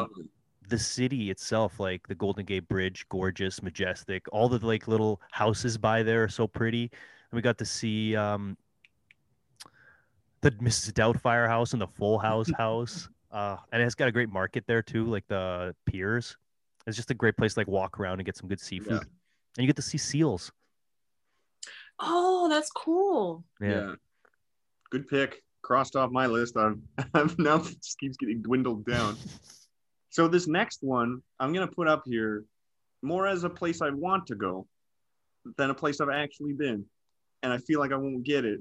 the 0.68 0.78
city 0.78 1.30
itself, 1.30 1.80
like 1.80 2.08
the 2.08 2.16
Golden 2.16 2.46
Gate 2.46 2.68
Bridge, 2.68 3.06
gorgeous, 3.10 3.62
majestic. 3.62 4.26
All 4.32 4.50
the 4.50 4.66
like 4.66 4.88
little 4.88 5.22
houses 5.32 5.78
by 5.78 6.04
there 6.04 6.24
are 6.24 6.30
so 6.30 6.48
pretty. 6.48 6.84
And 6.84 7.36
we 7.38 7.42
got 7.42 7.58
to 7.60 7.66
see 7.66 8.16
um, 8.16 8.58
the 10.42 10.52
Mrs. 10.52 10.94
Doubtfire 10.94 11.48
house 11.48 11.74
and 11.74 11.82
the 11.82 11.88
Full 11.88 12.20
House 12.20 12.52
house. 12.58 13.10
Uh, 13.32 13.58
and 13.72 13.82
it's 13.82 13.96
got 13.96 14.08
a 14.08 14.12
great 14.12 14.30
market 14.30 14.66
there 14.68 14.82
too, 14.82 15.06
like 15.06 15.26
the 15.28 15.74
piers. 15.86 16.36
It's 16.88 16.98
just 16.98 17.12
a 17.12 17.14
great 17.14 17.38
place 17.38 17.54
to 17.54 17.60
like 17.60 17.68
walk 17.68 18.00
around 18.00 18.20
and 18.20 18.26
get 18.26 18.36
some 18.36 18.50
good 18.50 18.60
seafood. 18.60 18.94
Yeah. 18.94 18.98
And 18.98 19.64
you 19.64 19.68
get 19.68 19.76
to 19.76 19.82
see 19.82 19.98
seals. 19.98 20.52
Oh, 22.00 22.50
that's 22.50 22.72
cool. 22.72 23.44
Yeah. 23.62 23.94
Good 24.92 25.08
pick. 25.08 25.42
Crossed 25.62 25.96
off 25.96 26.12
my 26.12 26.28
list. 26.28 26.58
I'm, 26.58 26.84
I'm 27.14 27.34
now 27.38 27.60
just 27.60 27.98
keeps 28.00 28.18
getting 28.18 28.42
dwindled 28.42 28.86
down. 28.86 29.18
So 30.14 30.28
this 30.28 30.46
next 30.46 30.80
one, 30.84 31.22
I'm 31.40 31.54
gonna 31.54 31.68
put 31.68 31.88
up 31.88 32.04
here 32.06 32.44
more 33.02 33.28
as 33.28 33.46
a 33.46 33.50
place 33.50 33.82
I 33.82 33.92
want 33.92 34.28
to 34.28 34.36
go 34.36 34.68
than 35.56 35.70
a 35.70 35.74
place 35.74 36.02
I've 36.02 36.10
actually 36.10 36.52
been, 36.52 36.84
and 37.44 37.54
I 37.54 37.60
feel 37.60 37.80
like 37.80 37.94
I 37.94 37.96
won't 37.96 38.26
get 38.26 38.44
it. 38.44 38.60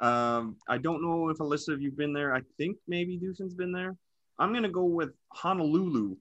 Um, 0.00 0.56
I 0.68 0.78
don't 0.78 1.00
know 1.00 1.28
if 1.28 1.38
Alyssa, 1.38 1.74
if 1.74 1.80
you've 1.80 1.96
been 1.96 2.12
there. 2.12 2.34
I 2.34 2.40
think 2.58 2.76
maybe 2.88 3.16
Dushan's 3.16 3.54
been 3.54 3.70
there. 3.70 3.96
I'm 4.36 4.52
gonna 4.52 4.68
go 4.68 4.82
with 4.82 5.10
Honolulu. 5.32 6.16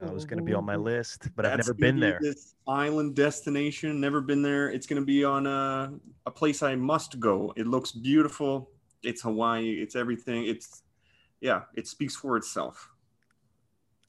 That 0.00 0.14
was 0.14 0.24
going 0.24 0.38
to 0.38 0.44
be 0.44 0.54
on 0.54 0.64
my 0.64 0.76
list, 0.76 1.28
but 1.34 1.44
I've 1.44 1.58
never 1.58 1.74
been 1.74 1.96
be 1.96 2.02
there. 2.02 2.18
This 2.22 2.54
island 2.68 3.16
destination, 3.16 4.00
never 4.00 4.20
been 4.20 4.42
there. 4.42 4.70
It's 4.70 4.86
gonna 4.86 5.00
be 5.00 5.24
on 5.24 5.46
a, 5.46 5.92
a 6.24 6.30
place 6.30 6.62
I 6.62 6.76
must 6.76 7.18
go. 7.18 7.52
It 7.56 7.66
looks 7.66 7.90
beautiful. 7.90 8.70
It's 9.02 9.22
Hawaii. 9.22 9.80
It's 9.82 9.96
everything. 9.96 10.46
It's 10.46 10.82
yeah. 11.40 11.62
It 11.74 11.88
speaks 11.88 12.14
for 12.14 12.36
itself. 12.36 12.88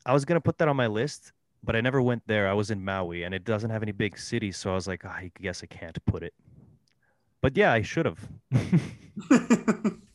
I 0.06 0.14
was 0.14 0.26
gonna 0.26 0.42
put 0.42 0.60
that 0.60 0.68
on 0.68 0.76
my 0.76 0.88
list, 0.88 1.32
but 1.64 1.76
I 1.76 1.82
never 1.82 2.04
went 2.04 2.22
there. 2.28 2.48
I 2.48 2.54
was 2.54 2.70
in 2.70 2.86
Maui, 2.86 3.24
and 3.24 3.34
it 3.34 3.44
doesn't 3.44 3.72
have 3.72 3.82
any 3.82 3.92
big 3.92 4.20
cities, 4.20 4.58
so 4.58 4.72
I 4.72 4.76
was 4.76 4.88
like, 4.88 5.04
"Ah, 5.06 5.10
I 5.16 5.32
guess 5.42 5.64
I 5.64 5.66
can't 5.66 5.98
put 6.06 6.22
it. 6.22 6.36
But 7.42 7.58
yeah, 7.58 7.74
I 7.74 7.82
should 7.82 8.06
have. 8.06 8.30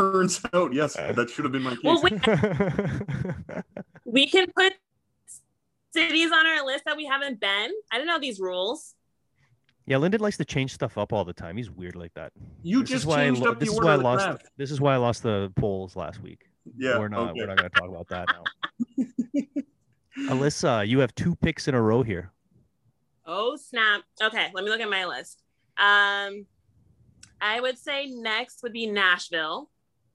Turns 0.00 0.40
out, 0.54 0.72
yes, 0.72 0.94
that 0.94 1.28
should 1.30 1.44
have 1.44 1.52
been 1.52 1.62
my 1.62 1.70
case. 1.74 1.80
Well, 1.84 2.00
wait, 2.02 3.64
we 4.04 4.26
can 4.26 4.46
put 4.56 4.72
cities 5.92 6.30
on 6.32 6.46
our 6.46 6.64
list 6.64 6.84
that 6.86 6.96
we 6.96 7.04
haven't 7.06 7.40
been. 7.40 7.70
I 7.92 7.98
don't 7.98 8.06
know 8.06 8.18
these 8.18 8.40
rules. 8.40 8.94
yeah, 9.86 9.96
Lyndon 9.98 10.20
likes 10.20 10.36
to 10.38 10.44
change 10.44 10.72
stuff 10.72 10.96
up 10.98 11.12
all 11.12 11.24
the 11.24 11.32
time. 11.32 11.56
He's 11.56 11.70
weird 11.70 11.96
like 11.96 12.14
that. 12.14 12.32
you 12.62 12.80
this 12.80 12.90
is 12.90 12.94
just 12.96 13.06
why 13.06 13.22
I 13.22 13.26
changed 13.26 13.42
lo- 13.42 13.50
up 13.52 13.58
the 13.58 13.64
this 13.66 13.72
is 13.72 13.78
order 13.78 13.86
why 13.86 13.92
I 13.92 13.94
of 13.94 14.00
the 14.00 14.04
lost. 14.04 14.26
draft. 14.26 14.46
This 14.56 14.70
is 14.70 14.80
why 14.80 14.94
I 14.94 14.96
lost 14.96 15.22
the 15.22 15.52
polls 15.56 15.96
last 15.96 16.22
week. 16.22 16.46
Yeah, 16.76 16.98
we're 16.98 17.08
not. 17.08 17.30
okay. 17.30 17.40
We're 17.40 17.46
not 17.46 17.56
going 17.58 17.70
to 17.70 17.78
talk 17.80 17.88
about 17.88 18.08
that 18.08 18.28
now. 18.28 19.04
Alyssa, 20.28 20.86
you 20.86 20.98
have 21.00 21.14
two 21.14 21.34
picks 21.36 21.68
in 21.68 21.74
a 21.74 21.80
row 21.80 22.02
here. 22.02 22.30
Oh 23.26 23.56
snap! 23.56 24.02
Okay, 24.22 24.48
let 24.54 24.64
me 24.64 24.70
look 24.70 24.80
at 24.80 24.90
my 24.90 25.04
list. 25.06 25.42
Um, 25.78 26.46
I 27.40 27.60
would 27.60 27.78
say 27.78 28.06
next 28.06 28.62
would 28.62 28.72
be 28.72 28.86
Nashville 28.86 29.70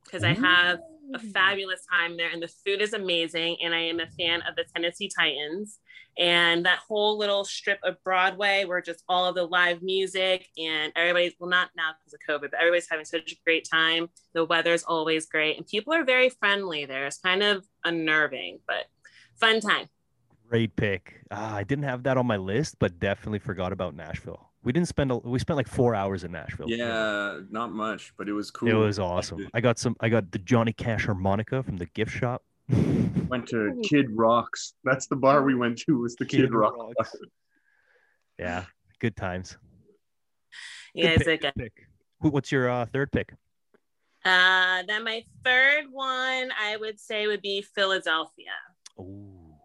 because 0.05 0.23
I 0.23 0.33
have 0.33 0.79
a 1.13 1.19
fabulous 1.19 1.81
time 1.91 2.17
there, 2.17 2.29
and 2.29 2.41
the 2.41 2.47
food 2.47 2.81
is 2.81 2.93
amazing. 2.93 3.57
And 3.63 3.73
I 3.73 3.81
am 3.81 3.99
a 3.99 4.07
fan 4.07 4.41
of 4.47 4.55
the 4.55 4.63
Tennessee 4.73 5.09
Titans 5.09 5.79
and 6.17 6.65
that 6.65 6.79
whole 6.79 7.17
little 7.17 7.43
strip 7.43 7.79
of 7.83 8.01
Broadway 8.03 8.63
where 8.63 8.81
just 8.81 9.03
all 9.09 9.25
of 9.25 9.35
the 9.35 9.43
live 9.43 9.81
music 9.81 10.47
and 10.57 10.93
everybody's 10.95 11.33
well, 11.39 11.49
not 11.49 11.69
now 11.75 11.91
because 11.99 12.13
of 12.13 12.19
COVID, 12.27 12.51
but 12.51 12.59
everybody's 12.59 12.87
having 12.89 13.05
such 13.05 13.31
a 13.31 13.35
great 13.43 13.67
time. 13.69 14.07
The 14.33 14.45
weather's 14.45 14.83
always 14.83 15.25
great, 15.25 15.57
and 15.57 15.67
people 15.67 15.93
are 15.93 16.03
very 16.03 16.29
friendly 16.29 16.85
there. 16.85 17.05
It's 17.05 17.17
kind 17.17 17.43
of 17.43 17.65
unnerving, 17.83 18.59
but 18.67 18.85
fun 19.39 19.59
time. 19.59 19.87
Great 20.47 20.75
pick. 20.75 21.21
Ah, 21.31 21.55
I 21.55 21.63
didn't 21.63 21.85
have 21.85 22.03
that 22.03 22.17
on 22.17 22.27
my 22.27 22.37
list, 22.37 22.77
but 22.79 22.99
definitely 22.99 23.39
forgot 23.39 23.73
about 23.73 23.95
Nashville. 23.95 24.44
We 24.65 24.71
didn't 24.73 24.87
spend 24.87 25.11
a, 25.11 25.17
we 25.17 25.37
spent 25.37 25.57
like 25.57 25.67
four 25.67 25.93
hours 25.93 26.23
in 26.23 26.31
Nashville. 26.31 26.67
Yeah, 26.67 27.39
not 27.51 27.71
much, 27.71 28.13
but 28.17 28.27
it 28.27 28.33
was 28.33 28.49
cool. 28.49 28.67
It 28.67 28.73
was 28.73 28.97
awesome. 28.97 29.47
I 29.53 29.61
got 29.61 29.77
some. 29.77 29.95
I 29.99 30.09
got 30.09 30.31
the 30.31 30.39
Johnny 30.39 30.73
Cash 30.73 31.05
harmonica 31.05 31.61
from 31.61 31.77
the 31.77 31.85
gift 31.85 32.11
shop. 32.11 32.41
Went 33.29 33.47
to 33.49 33.79
Kid 33.83 34.07
Rocks. 34.09 34.73
That's 34.83 35.05
the 35.05 35.15
bar 35.15 35.43
we 35.43 35.53
went 35.53 35.77
to. 35.81 35.99
Was 35.99 36.15
the 36.15 36.25
Kid, 36.25 36.41
Kid 36.41 36.53
Rock? 36.53 36.75
Rocks. 36.77 37.15
yeah, 38.39 38.65
good 38.99 39.15
times. 39.15 39.55
You 40.95 41.03
guys 41.03 41.17
Good 41.19 41.21
are 41.21 41.25
pick, 41.31 41.41
good. 41.41 41.53
good 41.55 41.63
pick. 41.63 41.73
Who- 42.21 42.29
What's 42.29 42.51
your 42.51 42.67
uh, 42.69 42.85
third 42.87 43.11
pick? 43.11 43.33
Uh, 44.23 44.81
then 44.87 45.03
my 45.03 45.23
third 45.43 45.83
one 45.91 46.49
I 46.59 46.75
would 46.79 46.99
say 46.99 47.27
would 47.27 47.43
be 47.43 47.61
Philadelphia. 47.61 48.49
Oh, 48.97 49.59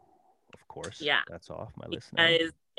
of 0.52 0.68
course. 0.68 1.00
Yeah. 1.00 1.20
that's 1.26 1.48
off 1.48 1.72
my 1.76 1.86
list 1.86 2.12
now. 2.12 2.26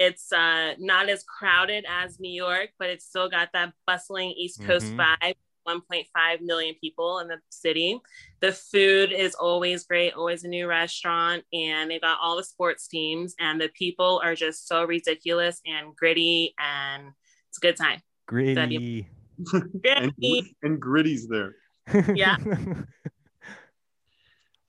Because 0.01 0.11
it's 0.13 0.31
uh, 0.33 0.73
not 0.79 1.09
as 1.09 1.23
crowded 1.23 1.85
as 1.87 2.19
New 2.19 2.31
York, 2.31 2.69
but 2.79 2.89
it's 2.89 3.05
still 3.05 3.29
got 3.29 3.49
that 3.53 3.73
bustling 3.85 4.31
East 4.31 4.61
Coast 4.63 4.85
Mhm. 4.93 4.97
vibe. 5.21 5.35
1.5 5.67 6.41
million 6.41 6.73
people 6.81 7.19
in 7.19 7.27
the 7.27 7.37
city. 7.51 8.01
The 8.39 8.51
food 8.51 9.11
is 9.11 9.35
always 9.35 9.83
great, 9.83 10.11
always 10.15 10.43
a 10.43 10.47
new 10.47 10.65
restaurant, 10.67 11.43
and 11.53 11.91
they 11.91 11.99
got 11.99 12.17
all 12.19 12.35
the 12.35 12.43
sports 12.43 12.87
teams, 12.87 13.35
and 13.39 13.61
the 13.61 13.69
people 13.69 14.19
are 14.23 14.33
just 14.33 14.67
so 14.67 14.83
ridiculous 14.85 15.61
and 15.67 15.95
gritty, 15.95 16.55
and 16.59 17.13
it's 17.49 17.59
a 17.59 17.61
good 17.61 17.77
time. 17.77 18.01
Gritty. 18.27 19.07
and, 19.53 20.15
Gritty. 20.15 20.55
and 20.63 20.79
Gritty's 20.81 21.27
there. 21.27 21.55
Yeah. 22.15 22.37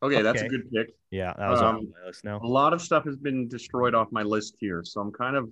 Okay, 0.03 0.21
that's 0.23 0.43
a 0.43 0.49
good 0.49 0.69
pick. 0.73 0.95
yeah, 1.13 1.33
that 1.39 1.49
was 1.49 1.63
on 1.63 1.77
Um, 1.77 1.93
my 2.01 2.07
list 2.07 2.25
now. 2.25 2.41
A 2.43 2.47
lot 2.47 2.73
of 2.73 2.83
stuff 2.83 3.05
has 3.05 3.17
been 3.17 3.47
destroyed 3.49 3.95
off 3.95 4.11
my 4.11 4.23
list 4.25 4.57
here, 4.59 4.83
so 4.85 5.01
I'm 5.01 5.13
kind 5.13 5.37
of 5.37 5.49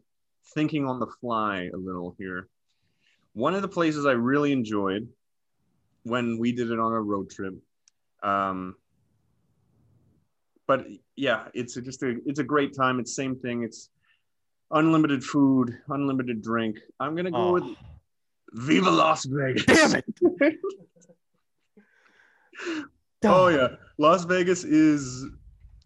thinking 0.54 0.86
on 0.88 0.98
the 0.98 1.06
fly 1.20 1.70
a 1.72 1.76
little 1.76 2.16
here. 2.18 2.48
One 3.34 3.54
of 3.54 3.62
the 3.62 3.68
places 3.68 4.06
I 4.06 4.12
really 4.12 4.50
enjoyed 4.50 5.08
when 6.02 6.36
we 6.38 6.50
did 6.52 6.70
it 6.72 6.80
on 6.80 6.92
a 6.92 7.00
road 7.00 7.30
trip, 7.30 7.54
um, 8.24 8.74
but 10.66 10.86
yeah, 11.14 11.46
it's 11.54 11.76
a- 11.76 11.82
just 11.82 12.02
a 12.02 12.16
it's 12.26 12.40
a 12.40 12.44
great 12.44 12.74
time. 12.74 12.98
It's 12.98 13.14
same 13.14 13.36
thing. 13.36 13.62
It's 13.62 13.88
unlimited 14.72 15.22
food, 15.22 15.78
unlimited 15.88 16.42
drink. 16.42 16.78
I'm 16.98 17.14
gonna 17.14 17.30
go 17.30 17.36
Oh, 17.50 17.52
with 17.52 17.76
Viva 18.52 18.90
Las 18.90 19.24
Vegas. 19.26 19.64
damn 19.66 20.02
it! 20.02 20.56
Oh 23.24 23.48
yeah, 23.48 23.68
Las 23.98 24.24
Vegas 24.24 24.64
is 24.64 25.26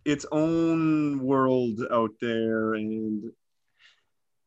its 0.05 0.25
own 0.31 1.19
world 1.21 1.81
out 1.91 2.13
there, 2.21 2.75
and 2.75 3.25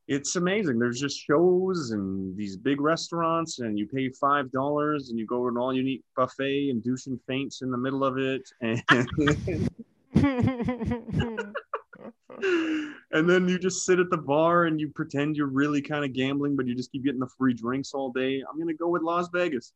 it's 0.07 0.37
amazing. 0.37 0.79
There's 0.79 0.99
just 0.99 1.19
shows 1.19 1.91
and 1.91 2.37
these 2.37 2.55
big 2.55 2.79
restaurants, 2.79 3.59
and 3.59 3.77
you 3.77 3.87
pay 3.87 4.09
five 4.09 4.51
dollars, 4.51 5.09
and 5.09 5.19
you 5.19 5.25
go 5.25 5.43
to 5.43 5.49
an 5.49 5.57
all-you-eat 5.57 6.05
buffet 6.15 6.69
and 6.69 6.81
do 6.81 6.95
some 6.95 7.19
faints 7.27 7.61
in 7.61 7.71
the 7.71 7.77
middle 7.77 8.05
of 8.05 8.17
it, 8.17 8.49
and 8.61 8.81
and 13.11 13.29
then 13.29 13.49
you 13.49 13.59
just 13.59 13.85
sit 13.85 13.99
at 13.99 14.09
the 14.09 14.17
bar 14.17 14.65
and 14.65 14.79
you 14.79 14.89
pretend 14.89 15.35
you're 15.35 15.47
really 15.47 15.81
kind 15.81 16.05
of 16.05 16.13
gambling, 16.13 16.55
but 16.55 16.67
you 16.67 16.75
just 16.75 16.93
keep 16.93 17.03
getting 17.03 17.19
the 17.19 17.29
free 17.37 17.53
drinks 17.53 17.93
all 17.93 18.11
day. 18.11 18.41
I'm 18.49 18.57
gonna 18.57 18.73
go 18.73 18.87
with 18.87 19.01
Las 19.01 19.27
Vegas. 19.33 19.73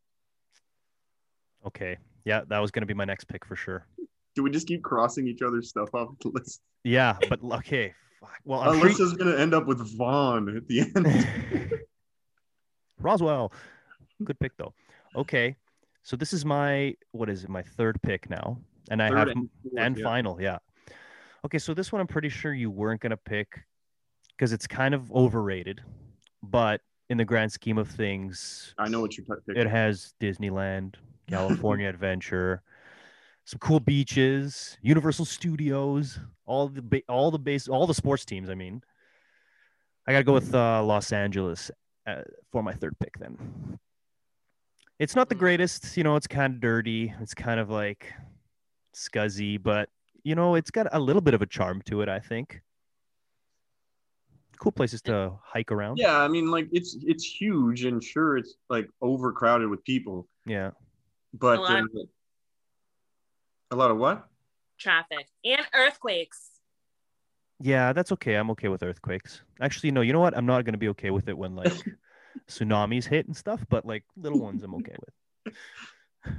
Okay, 1.66 1.98
yeah, 2.26 2.42
that 2.48 2.60
was 2.60 2.72
gonna 2.72 2.86
be 2.86 2.94
my 2.94 3.06
next 3.06 3.26
pick 3.26 3.46
for 3.46 3.56
sure. 3.56 3.86
Do 4.36 4.44
we 4.44 4.50
just 4.50 4.68
keep 4.68 4.84
crossing 4.84 5.28
each 5.28 5.42
other's 5.42 5.70
stuff 5.70 5.94
off 5.94 6.10
the 6.22 6.30
list? 6.30 6.62
Yeah, 6.84 7.18
but 7.30 7.40
okay. 7.44 7.94
fuck. 8.20 8.40
Well, 8.46 8.62
I'm 8.62 8.80
sure 8.80 8.90
Alyssa's 8.90 9.14
gonna 9.14 9.38
end 9.38 9.54
up 9.54 9.66
with 9.68 9.80
Vaughn 9.98 10.56
at 10.56 10.68
the 10.68 10.82
end. 10.82 11.28
Roswell. 13.00 13.52
Good 14.24 14.40
pick 14.40 14.56
though. 14.58 14.74
Okay. 15.16 15.56
So 16.04 16.16
this 16.16 16.34
is 16.34 16.46
my 16.46 16.96
what 17.12 17.30
is 17.30 17.44
it? 17.44 17.50
My 17.50 17.62
third 17.62 18.02
pick 18.02 18.30
now. 18.30 18.58
And 18.90 19.02
I 19.02 19.10
Third 19.10 19.18
have 19.18 19.28
and 19.30 19.50
fourth, 19.64 19.74
and 19.78 19.98
yeah. 19.98 20.04
final, 20.04 20.42
yeah. 20.42 20.58
Okay, 21.46 21.60
so 21.60 21.74
this 21.74 21.92
one 21.92 22.02
I'm 22.02 22.08
pretty 22.08 22.30
sure 22.30 22.54
you 22.54 22.70
weren't 22.70 23.02
gonna 23.02 23.18
pick 23.18 23.60
because 24.36 24.54
it's 24.54 24.68
kind 24.68 24.94
of 24.94 25.12
overrated, 25.12 25.82
but 26.42 26.82
in 27.10 27.18
the 27.18 27.26
grand 27.26 27.52
scheme 27.52 27.78
of 27.78 27.88
things, 27.90 28.74
I 28.78 28.90
know 28.90 29.02
what 29.02 29.18
you're 29.18 29.26
picking. 29.26 29.62
it 29.62 29.68
has 29.68 30.14
Disneyland, 30.20 30.96
California 31.32 31.90
Adventure, 31.96 32.62
some 33.46 33.60
cool 33.60 33.80
beaches, 33.80 34.78
Universal 34.82 35.26
Studios, 35.26 36.20
all 36.46 36.68
the 36.68 36.82
ba- 36.82 37.02
all 37.10 37.32
the 37.32 37.40
base, 37.40 37.68
all 37.68 37.88
the 37.88 37.94
sports 37.94 38.26
teams. 38.26 38.50
I 38.50 38.56
mean, 38.56 38.84
I 40.08 40.12
gotta 40.12 40.24
go 40.24 40.34
with 40.34 40.54
uh, 40.54 40.84
Los 40.84 41.12
Angeles 41.12 41.72
uh, 42.06 42.22
for 42.52 42.62
my 42.62 42.74
third 42.74 42.98
pick. 43.00 43.18
Then 43.18 43.80
it's 45.00 45.16
not 45.16 45.30
the 45.30 45.36
greatest, 45.36 45.98
you 45.98 46.04
know. 46.04 46.16
It's 46.16 46.28
kind 46.28 46.54
of 46.56 46.60
dirty. 46.60 47.14
It's 47.22 47.34
kind 47.34 47.60
of 47.60 47.70
like 47.70 48.12
scuzzy, 48.94 49.62
but 49.62 49.90
you 50.24 50.36
know, 50.36 50.56
it's 50.56 50.70
got 50.70 50.88
a 50.92 51.00
little 51.00 51.22
bit 51.22 51.34
of 51.34 51.42
a 51.42 51.48
charm 51.48 51.82
to 51.86 52.02
it. 52.02 52.10
I 52.10 52.20
think. 52.20 52.62
Cool 54.60 54.72
places 54.72 55.02
to 55.04 55.34
hike 55.44 55.72
around. 55.72 55.98
Yeah, 55.98 56.20
I 56.20 56.28
mean, 56.28 56.52
like 56.52 56.68
it's 56.72 56.96
it's 57.02 57.26
huge, 57.26 57.86
and 57.86 58.04
sure, 58.04 58.38
it's 58.38 58.54
like 58.70 58.88
overcrowded 59.02 59.68
with 59.68 59.84
people, 59.86 60.28
Yeah. 60.46 60.70
But 61.34 61.60
A 61.60 61.62
lot 61.62 61.72
uh, 61.72 61.84
of- 61.84 62.10
a 63.72 63.76
lot 63.76 63.92
of 63.92 63.98
what? 63.98 64.28
Traffic 64.78 65.28
and 65.46 65.66
earthquakes. 65.74 66.50
Yeah, 67.62 67.94
that's 67.94 68.12
okay. 68.14 68.36
I'm 68.36 68.50
okay 68.52 68.68
with 68.68 68.84
earthquakes. 68.84 69.44
Actually, 69.62 69.92
no, 69.92 70.02
you 70.02 70.12
know 70.14 70.20
what? 70.20 70.36
I'm 70.36 70.46
not 70.46 70.66
going 70.66 70.74
to 70.74 70.80
be 70.80 70.90
okay 70.90 71.12
with 71.12 71.30
it 71.30 71.38
when 71.38 71.56
like 71.56 71.72
tsunamis 72.50 73.06
hit 73.06 73.28
and 73.28 73.38
stuff, 73.38 73.64
but 73.70 73.86
like 73.86 74.04
little 74.18 74.40
ones 74.40 74.64
I'm 74.64 74.76
okay 74.76 74.96
with. 75.46 75.56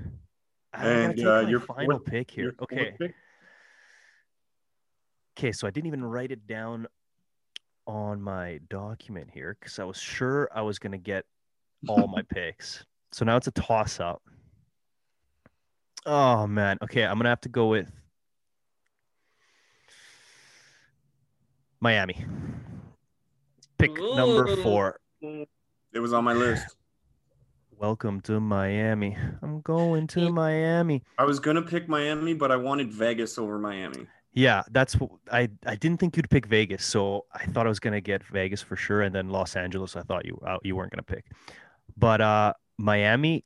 And, 0.75 1.21
uh, 1.21 1.41
your 1.41 1.61
final 1.61 1.99
fourth- 1.99 2.07
pick 2.07 2.31
here. 2.31 2.55
Okay. 2.63 2.97
pick? 2.99 3.15
Okay, 5.39 5.53
so 5.53 5.67
I 5.67 5.71
didn't 5.71 5.87
even 5.87 6.03
write 6.03 6.31
it 6.33 6.47
down 6.47 6.87
on 7.87 8.23
my 8.23 8.59
document 8.71 9.29
here 9.31 9.55
because 9.61 9.79
I 9.79 9.85
was 9.85 9.99
sure 9.99 10.49
I 10.55 10.63
was 10.63 10.79
going 10.79 10.93
to 10.93 10.99
get 10.99 11.27
all 11.89 12.07
my 12.09 12.23
picks. 12.35 12.87
So 13.13 13.27
now 13.27 13.37
it's 13.37 13.49
a 13.49 13.53
toss 13.53 14.01
up. 14.01 14.23
Oh 16.05 16.47
man. 16.47 16.79
Okay, 16.83 17.05
I'm 17.05 17.15
going 17.15 17.25
to 17.25 17.31
have 17.31 17.41
to 17.43 17.49
go 17.49 17.69
with 17.69 17.91
Miami. 21.81 22.25
Pick 23.79 23.97
number 23.97 24.57
4. 24.57 25.01
It 25.23 25.99
was 25.99 26.13
on 26.13 26.25
my 26.25 26.33
list. 26.33 26.77
Welcome 27.83 28.21
to 28.23 28.39
Miami. 28.39 29.17
I'm 29.43 29.61
going 29.63 30.07
to 30.07 30.31
Miami. 30.31 31.03
I 31.19 31.25
was 31.25 31.41
gonna 31.41 31.63
pick 31.63 31.89
Miami, 31.89 32.33
but 32.33 32.53
I 32.53 32.57
wanted 32.57 32.93
Vegas 32.93 33.39
over 33.39 33.59
Miami. 33.59 34.07
Yeah, 34.33 34.63
that's 34.71 34.95
what 34.95 35.11
I 35.33 35.49
I 35.67 35.75
didn't 35.75 35.99
think 35.99 36.17
you'd 36.17 36.31
pick 36.31 36.47
Vegas, 36.47 36.85
so 36.85 37.27
I 37.35 37.45
thought 37.47 37.67
I 37.67 37.69
was 37.69 37.81
gonna 37.81 38.01
get 38.01 38.23
Vegas 38.23 38.63
for 38.63 38.77
sure, 38.77 39.03
and 39.03 39.13
then 39.13 39.31
Los 39.31 39.57
Angeles. 39.57 39.97
I 39.97 40.03
thought 40.03 40.25
you 40.25 40.41
uh, 40.47 40.59
you 40.63 40.77
weren't 40.77 40.93
gonna 40.93 41.03
pick, 41.03 41.27
but 41.97 42.21
uh, 42.21 42.53
Miami, 42.79 43.45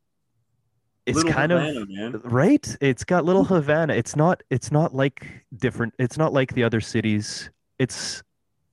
it's 1.06 1.16
Little 1.16 1.32
kind 1.32 1.52
Havana, 1.52 1.80
of 1.80 1.88
man. 1.88 2.20
right. 2.24 2.76
It's 2.80 3.04
got 3.04 3.24
little 3.24 3.44
Havana. 3.44 3.94
It's 3.94 4.16
not 4.16 4.42
it's 4.50 4.72
not 4.72 4.94
like 4.94 5.26
different. 5.56 5.94
It's 5.98 6.18
not 6.18 6.32
like 6.32 6.52
the 6.54 6.64
other 6.64 6.80
cities. 6.80 7.50
It's 7.78 8.22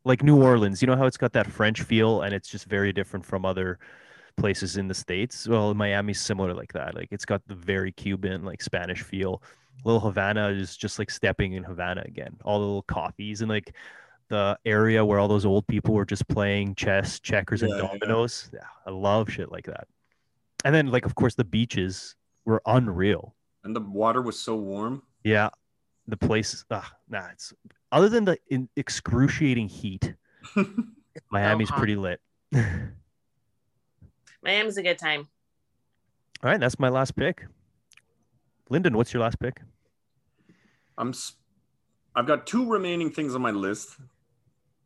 like 0.03 0.23
New 0.23 0.41
Orleans. 0.41 0.81
You 0.81 0.87
know 0.87 0.95
how 0.95 1.05
it's 1.05 1.17
got 1.17 1.33
that 1.33 1.47
French 1.47 1.81
feel, 1.83 2.21
and 2.23 2.33
it's 2.33 2.49
just 2.49 2.65
very 2.65 2.91
different 2.91 3.25
from 3.25 3.45
other 3.45 3.79
places 4.35 4.77
in 4.77 4.87
the 4.87 4.93
states. 4.95 5.47
Well, 5.47 5.73
Miami's 5.75 6.19
similar 6.19 6.53
like 6.53 6.73
that. 6.73 6.95
Like 6.95 7.09
it's 7.11 7.25
got 7.25 7.41
the 7.47 7.55
very 7.55 7.91
Cuban, 7.91 8.43
like 8.43 8.61
Spanish 8.61 9.01
feel. 9.03 9.41
Little 9.85 9.99
Havana 10.01 10.49
is 10.49 10.75
just 10.75 10.97
like 10.99 11.11
stepping 11.11 11.53
in 11.53 11.63
Havana 11.63 12.01
again. 12.05 12.35
All 12.43 12.59
the 12.59 12.65
little 12.65 12.81
coffees 12.83 13.41
and 13.41 13.49
like 13.49 13.75
the 14.29 14.57
area 14.65 15.05
where 15.05 15.19
all 15.19 15.27
those 15.27 15.45
old 15.45 15.67
people 15.67 15.93
were 15.93 16.05
just 16.05 16.27
playing 16.27 16.73
chess, 16.75 17.19
checkers, 17.19 17.61
and 17.61 17.69
Yeah, 17.71 17.81
yeah. 17.83 17.87
dominoes. 17.99 18.49
Yeah, 18.53 18.61
I 18.87 18.89
love 18.91 19.29
shit 19.29 19.51
like 19.51 19.65
that. 19.65 19.87
And 20.65 20.73
then, 20.73 20.87
like, 20.87 21.05
of 21.05 21.13
course, 21.15 21.35
the 21.35 21.43
beaches 21.43 22.15
were 22.45 22.61
unreal. 22.65 23.35
And 23.63 23.75
the 23.75 23.79
water 23.81 24.21
was 24.21 24.39
so 24.39 24.55
warm. 24.55 25.03
Yeah, 25.23 25.49
the 26.07 26.17
place. 26.17 26.65
Ah, 26.69 26.91
nah, 27.09 27.27
it's 27.31 27.53
other 27.91 28.09
than 28.09 28.25
the 28.25 28.37
in 28.49 28.67
excruciating 28.75 29.69
heat. 29.69 30.13
Miami's 31.31 31.69
hot. 31.69 31.77
pretty 31.77 31.95
lit. 31.95 32.19
Miami's 34.43 34.77
a 34.77 34.83
good 34.83 34.97
time. 34.97 35.27
All 36.43 36.49
right, 36.51 36.59
that's 36.59 36.77
my 36.79 36.89
last 36.89 37.15
pick. 37.15 37.45
Lyndon, 38.69 38.97
what's 38.97 39.13
your 39.13 39.21
last 39.23 39.39
pick? 39.39 39.61
I'm. 40.97 41.09
s- 41.09 41.33
I've 42.15 42.27
got 42.27 42.45
two 42.45 42.69
remaining 42.69 43.09
things 43.11 43.33
on 43.33 43.41
my 43.41 43.49
list 43.51 43.97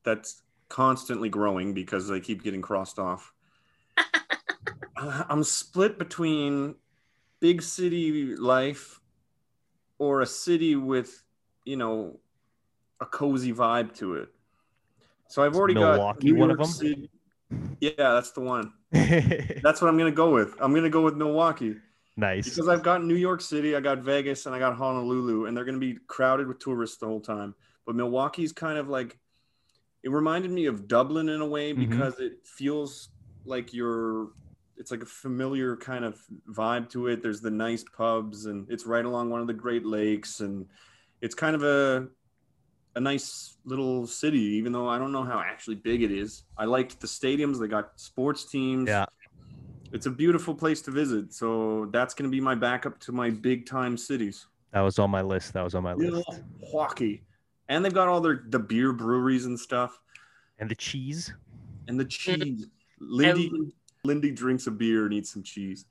that's 0.03 0.43
constantly 0.69 1.27
growing 1.29 1.73
because 1.73 2.07
they 2.07 2.19
keep 2.21 2.43
getting 2.43 2.61
crossed 2.61 2.99
off. 2.99 3.33
Uh, 4.99 5.23
I'm 5.29 5.43
split 5.43 5.99
between 5.99 6.73
big 7.39 7.61
city 7.61 8.35
life 8.35 8.99
or 9.99 10.21
a 10.21 10.25
city 10.25 10.75
with, 10.75 11.23
you 11.65 11.75
know, 11.77 12.19
a 12.99 13.05
cozy 13.05 13.53
vibe 13.53 13.93
to 13.97 14.15
it. 14.15 14.29
So 15.27 15.43
I've 15.43 15.55
already 15.55 15.73
Milwaukee 15.75 16.19
got 16.29 16.33
New 16.33 16.35
one 16.35 16.51
of 16.51 16.57
them? 16.57 16.67
City- 16.67 17.09
Yeah, 17.79 17.91
that's 17.97 18.31
the 18.31 18.41
one. 18.41 18.73
That's 18.91 19.81
what 19.81 19.89
I'm 19.89 19.97
gonna 19.97 20.11
go 20.11 20.31
with. 20.33 20.55
I'm 20.59 20.73
gonna 20.73 20.89
go 20.89 21.01
with 21.01 21.15
Milwaukee. 21.15 21.75
nice. 22.15 22.45
Because 22.49 22.67
I've 22.69 22.81
got 22.83 23.03
New 23.03 23.15
York 23.15 23.41
City, 23.41 23.75
I 23.75 23.79
got 23.81 23.99
Vegas, 23.99 24.45
and 24.45 24.55
I 24.55 24.59
got 24.59 24.75
Honolulu, 24.75 25.45
and 25.45 25.55
they're 25.55 25.65
going 25.65 25.79
to 25.79 25.93
be 25.93 25.99
crowded 26.07 26.47
with 26.47 26.57
tourists 26.59 26.97
the 26.97 27.05
whole 27.05 27.19
time. 27.21 27.53
But 27.85 27.95
Milwaukee's 27.95 28.51
kind 28.53 28.77
of 28.79 28.87
like, 28.87 29.19
it 30.03 30.09
reminded 30.09 30.49
me 30.51 30.65
of 30.65 30.87
Dublin 30.87 31.29
in 31.29 31.41
a 31.41 31.45
way 31.47 31.73
Mhm. 31.73 31.77
because 31.89 32.19
it 32.19 32.39
feels 32.45 33.09
like 33.45 33.73
you're, 33.73 34.29
it's 34.77 34.91
like 34.91 35.01
a 35.01 35.05
familiar 35.05 35.75
kind 35.77 36.05
of 36.05 36.19
vibe 36.51 36.89
to 36.91 37.07
it. 37.07 37.21
There's 37.21 37.41
the 37.41 37.51
nice 37.51 37.83
pubs, 37.95 38.45
and 38.45 38.65
it's 38.69 38.85
right 38.85 39.05
along 39.05 39.29
one 39.29 39.41
of 39.41 39.47
the 39.47 39.53
Great 39.53 39.85
Lakes, 39.85 40.39
and 40.41 40.65
it's 41.21 41.33
kind 41.35 41.55
of 41.55 41.63
a, 41.63 42.07
a 42.95 42.99
nice 42.99 43.57
little 43.65 44.05
city, 44.07 44.39
even 44.39 44.71
though 44.71 44.87
I 44.87 44.97
don't 44.97 45.11
know 45.11 45.23
how 45.23 45.39
actually 45.39 45.75
big 45.75 46.03
it 46.03 46.11
is. 46.11 46.43
I 46.57 46.65
liked 46.65 46.99
the 46.99 47.07
stadiums; 47.07 47.59
they 47.59 47.67
got 47.67 47.99
sports 47.99 48.45
teams 48.45 48.87
Yeah. 48.87 49.05
it's 49.91 50.05
a 50.05 50.11
beautiful 50.11 50.53
place 50.53 50.81
to 50.83 50.91
visit. 50.91 51.33
So 51.33 51.87
that's 51.91 52.13
going 52.13 52.29
to 52.29 52.35
be 52.35 52.41
my 52.41 52.55
backup 52.55 52.99
to 53.01 53.11
my 53.11 53.29
big 53.29 53.65
time 53.65 53.97
cities. 53.97 54.45
That 54.73 54.81
was 54.81 54.99
on 54.99 55.09
my 55.09 55.21
list. 55.21 55.53
That 55.53 55.63
was 55.63 55.75
on 55.75 55.83
my 55.83 55.93
list. 55.93 56.27
Milwaukee. 56.61 57.23
And 57.69 57.83
they've 57.83 57.93
got 57.93 58.07
all 58.07 58.21
their 58.21 58.43
the 58.49 58.59
beer 58.59 58.93
breweries 58.93 59.45
and 59.45 59.59
stuff 59.59 59.99
And 60.59 60.69
the 60.69 60.75
cheese. 60.75 61.33
and 61.87 61.99
the 61.99 62.05
cheese. 62.05 62.67
Lindy 62.99 63.51
Lindy 64.03 64.31
drinks 64.31 64.67
a 64.67 64.71
beer 64.71 65.05
and 65.05 65.13
eats 65.13 65.31
some 65.33 65.43
cheese. 65.43 65.85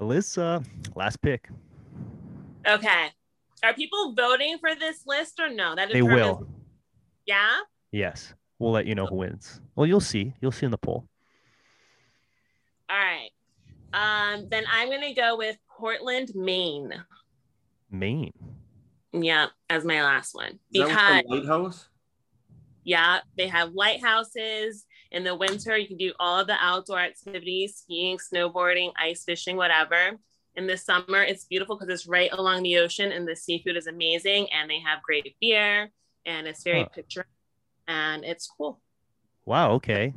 Alyssa, 0.00 0.64
last 0.94 1.20
pick. 1.22 1.48
Okay. 2.66 3.08
Are 3.62 3.74
people 3.74 4.14
voting 4.14 4.58
for 4.58 4.74
this 4.74 5.06
list 5.06 5.38
or 5.40 5.48
no? 5.48 5.74
That 5.74 5.88
They 5.88 6.00
determines- 6.00 6.38
will. 6.38 6.48
Yeah. 7.26 7.60
Yes. 7.92 8.34
We'll 8.58 8.72
let 8.72 8.86
you 8.86 8.94
know 8.94 9.06
who 9.06 9.16
wins. 9.16 9.60
Well, 9.74 9.86
you'll 9.86 10.00
see. 10.00 10.34
You'll 10.40 10.52
see 10.52 10.64
in 10.66 10.70
the 10.72 10.78
poll. 10.78 11.08
All 12.90 12.96
right. 12.96 13.30
Um, 13.92 14.48
then 14.48 14.64
I'm 14.70 14.90
gonna 14.90 15.14
go 15.14 15.36
with 15.36 15.56
Portland, 15.68 16.32
Maine. 16.34 16.92
Maine. 17.90 18.32
Yeah, 19.12 19.46
as 19.70 19.84
my 19.84 20.02
last 20.02 20.34
one 20.34 20.58
Is 20.72 20.84
because 20.86 21.22
with 21.28 21.42
the 21.44 21.48
lighthouse? 21.52 21.88
yeah, 22.82 23.20
they 23.36 23.46
have 23.46 23.72
lighthouses. 23.74 24.86
In 25.14 25.22
the 25.22 25.36
winter, 25.36 25.78
you 25.78 25.86
can 25.86 25.96
do 25.96 26.12
all 26.18 26.40
of 26.40 26.48
the 26.48 26.56
outdoor 26.60 26.98
activities: 26.98 27.76
skiing, 27.76 28.18
snowboarding, 28.18 28.90
ice 28.98 29.22
fishing, 29.22 29.56
whatever. 29.56 30.18
In 30.56 30.66
the 30.66 30.76
summer, 30.76 31.22
it's 31.22 31.44
beautiful 31.44 31.76
because 31.76 31.88
it's 31.88 32.08
right 32.08 32.32
along 32.32 32.64
the 32.64 32.78
ocean, 32.78 33.12
and 33.12 33.26
the 33.26 33.36
seafood 33.36 33.76
is 33.76 33.86
amazing, 33.86 34.52
and 34.52 34.68
they 34.68 34.80
have 34.80 35.04
great 35.04 35.36
beer, 35.40 35.92
and 36.26 36.48
it's 36.48 36.64
very 36.64 36.80
Huh. 36.80 36.88
picturesque, 36.92 37.30
and 37.86 38.24
it's 38.24 38.48
cool. 38.48 38.80
Wow. 39.44 39.70
Okay. 39.74 40.12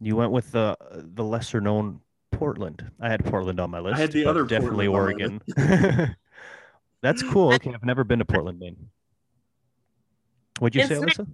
You 0.00 0.16
went 0.16 0.32
with 0.32 0.50
the 0.50 0.78
the 1.14 1.24
lesser 1.24 1.60
known 1.60 2.00
Portland. 2.32 2.90
I 3.00 3.10
had 3.10 3.26
Portland 3.26 3.60
on 3.60 3.70
my 3.70 3.80
list. 3.80 3.98
I 3.98 4.00
had 4.00 4.12
the 4.12 4.24
other 4.24 4.44
definitely 4.44 4.86
Portland 4.86 5.42
Oregon. 5.56 6.16
That's 7.02 7.22
cool. 7.22 7.52
Okay, 7.52 7.74
I've 7.74 7.84
never 7.84 8.02
been 8.02 8.20
to 8.20 8.24
Portland, 8.24 8.58
Maine. 8.58 8.88
What'd 10.58 10.74
you 10.74 10.86
say, 10.86 10.94
It's 10.94 11.18
Alyssa? 11.18 11.26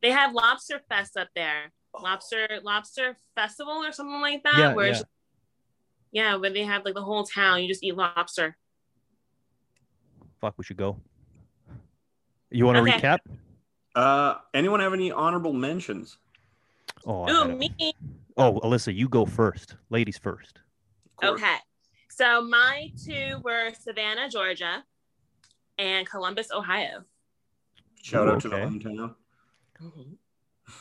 They 0.00 0.10
have 0.12 0.32
Lobster 0.32 0.80
Fest 0.88 1.16
up 1.16 1.28
there, 1.34 1.72
lobster 2.00 2.48
lobster 2.62 3.16
festival 3.34 3.84
or 3.84 3.92
something 3.92 4.20
like 4.20 4.42
that. 4.44 4.56
Yeah, 4.58 4.74
where 4.74 4.86
yeah. 4.86 4.92
it's- 4.92 5.04
yeah, 6.12 6.36
where 6.36 6.50
they 6.50 6.62
have 6.64 6.84
like 6.84 6.94
the 6.94 7.02
whole 7.02 7.24
town. 7.24 7.60
You 7.62 7.68
just 7.68 7.82
eat 7.82 7.96
lobster. 7.96 8.56
Fuck, 10.40 10.54
we 10.56 10.64
should 10.64 10.76
go. 10.76 11.00
You 12.50 12.66
want 12.66 12.76
to 12.76 12.82
Okay. 12.82 13.00
recap? 13.00 13.18
Uh, 13.96 14.36
anyone 14.52 14.78
have 14.80 14.92
any 14.92 15.10
honorable 15.10 15.52
mentions? 15.52 16.18
Oh, 17.04 17.28
Ooh, 17.28 17.48
had 17.48 17.50
it. 17.50 17.58
me. 17.58 17.92
oh, 18.36 18.60
Alyssa, 18.60 18.94
you 18.94 19.08
go 19.08 19.24
first. 19.26 19.76
Ladies 19.90 20.16
first. 20.18 20.60
Okay. 21.22 21.56
So 22.10 22.42
my 22.42 22.92
two 23.04 23.40
were 23.42 23.72
Savannah, 23.80 24.28
Georgia, 24.28 24.84
and 25.78 26.08
Columbus, 26.08 26.50
Ohio. 26.52 27.04
Shout 28.02 28.28
Ooh, 28.28 28.32
out 28.32 28.40
to 28.42 28.48
the 28.50 28.56
okay. 28.56 28.66
hometown. 28.66 29.14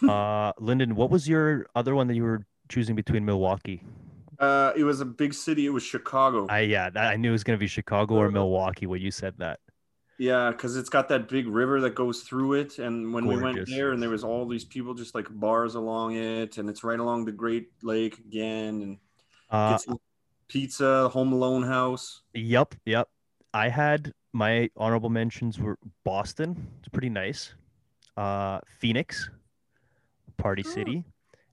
Uh, 0.07 0.53
Lyndon, 0.59 0.95
what 0.95 1.09
was 1.09 1.27
your 1.27 1.65
other 1.75 1.95
one 1.95 2.07
that 2.07 2.15
you 2.15 2.23
were 2.23 2.45
choosing 2.69 2.95
between 2.95 3.25
Milwaukee? 3.25 3.83
Uh, 4.39 4.73
it 4.75 4.83
was 4.83 5.01
a 5.01 5.05
big 5.05 5.33
city. 5.33 5.65
It 5.65 5.69
was 5.69 5.83
Chicago. 5.83 6.47
I 6.49 6.61
yeah, 6.61 6.89
I 6.95 7.15
knew 7.17 7.29
it 7.29 7.33
was 7.33 7.43
gonna 7.43 7.57
be 7.57 7.67
Chicago 7.67 8.15
or 8.15 8.31
Milwaukee 8.31 8.87
when 8.87 9.01
you 9.01 9.11
said 9.11 9.35
that. 9.37 9.59
Yeah, 10.17 10.51
because 10.51 10.77
it's 10.77 10.89
got 10.89 11.09
that 11.09 11.27
big 11.27 11.47
river 11.47 11.81
that 11.81 11.95
goes 11.95 12.21
through 12.21 12.53
it. 12.53 12.79
And 12.79 13.13
when 13.13 13.25
we 13.25 13.37
went 13.37 13.67
there, 13.67 13.91
and 13.91 14.01
there 14.01 14.09
was 14.09 14.23
all 14.23 14.47
these 14.47 14.63
people 14.63 14.93
just 14.93 15.15
like 15.15 15.27
bars 15.29 15.75
along 15.75 16.15
it, 16.15 16.57
and 16.57 16.69
it's 16.69 16.83
right 16.83 16.99
along 16.99 17.25
the 17.25 17.31
Great 17.31 17.69
Lake 17.81 18.17
again, 18.19 18.81
and 18.81 18.97
Uh, 19.49 19.77
pizza, 20.47 21.09
Home 21.09 21.33
Alone 21.33 21.63
house. 21.63 22.21
Yep, 22.33 22.75
yep. 22.85 23.09
I 23.53 23.69
had 23.69 24.13
my 24.33 24.69
honorable 24.77 25.09
mentions 25.09 25.59
were 25.59 25.77
Boston. 26.03 26.67
It's 26.79 26.89
pretty 26.89 27.09
nice. 27.09 27.53
Uh, 28.17 28.59
Phoenix, 28.79 29.29
Party 30.37 30.63
Oh. 30.65 30.69
City, 30.69 31.03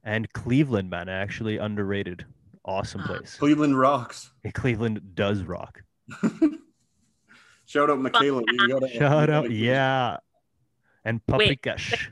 and 0.05 0.33
Cleveland. 0.33 0.91
Man, 0.91 1.09
actually 1.09 1.59
underrated. 1.59 2.25
Awesome 2.65 3.01
Ah. 3.05 3.07
place. 3.07 3.37
Cleveland 3.39 3.79
rocks. 3.79 4.33
Hey, 4.43 4.51
Cleveland 4.53 5.15
does 5.15 5.43
rock. 5.43 5.83
Shout 7.67 7.89
out 7.91 8.01
Michaela. 8.01 8.43
You 8.49 8.69
gotta, 8.69 8.89
you 8.89 8.99
Shout 8.99 9.31
out, 9.31 9.51
yeah. 9.51 10.17
And 11.05 11.21
Wait. 11.29 11.63
Paprikash. 11.63 12.09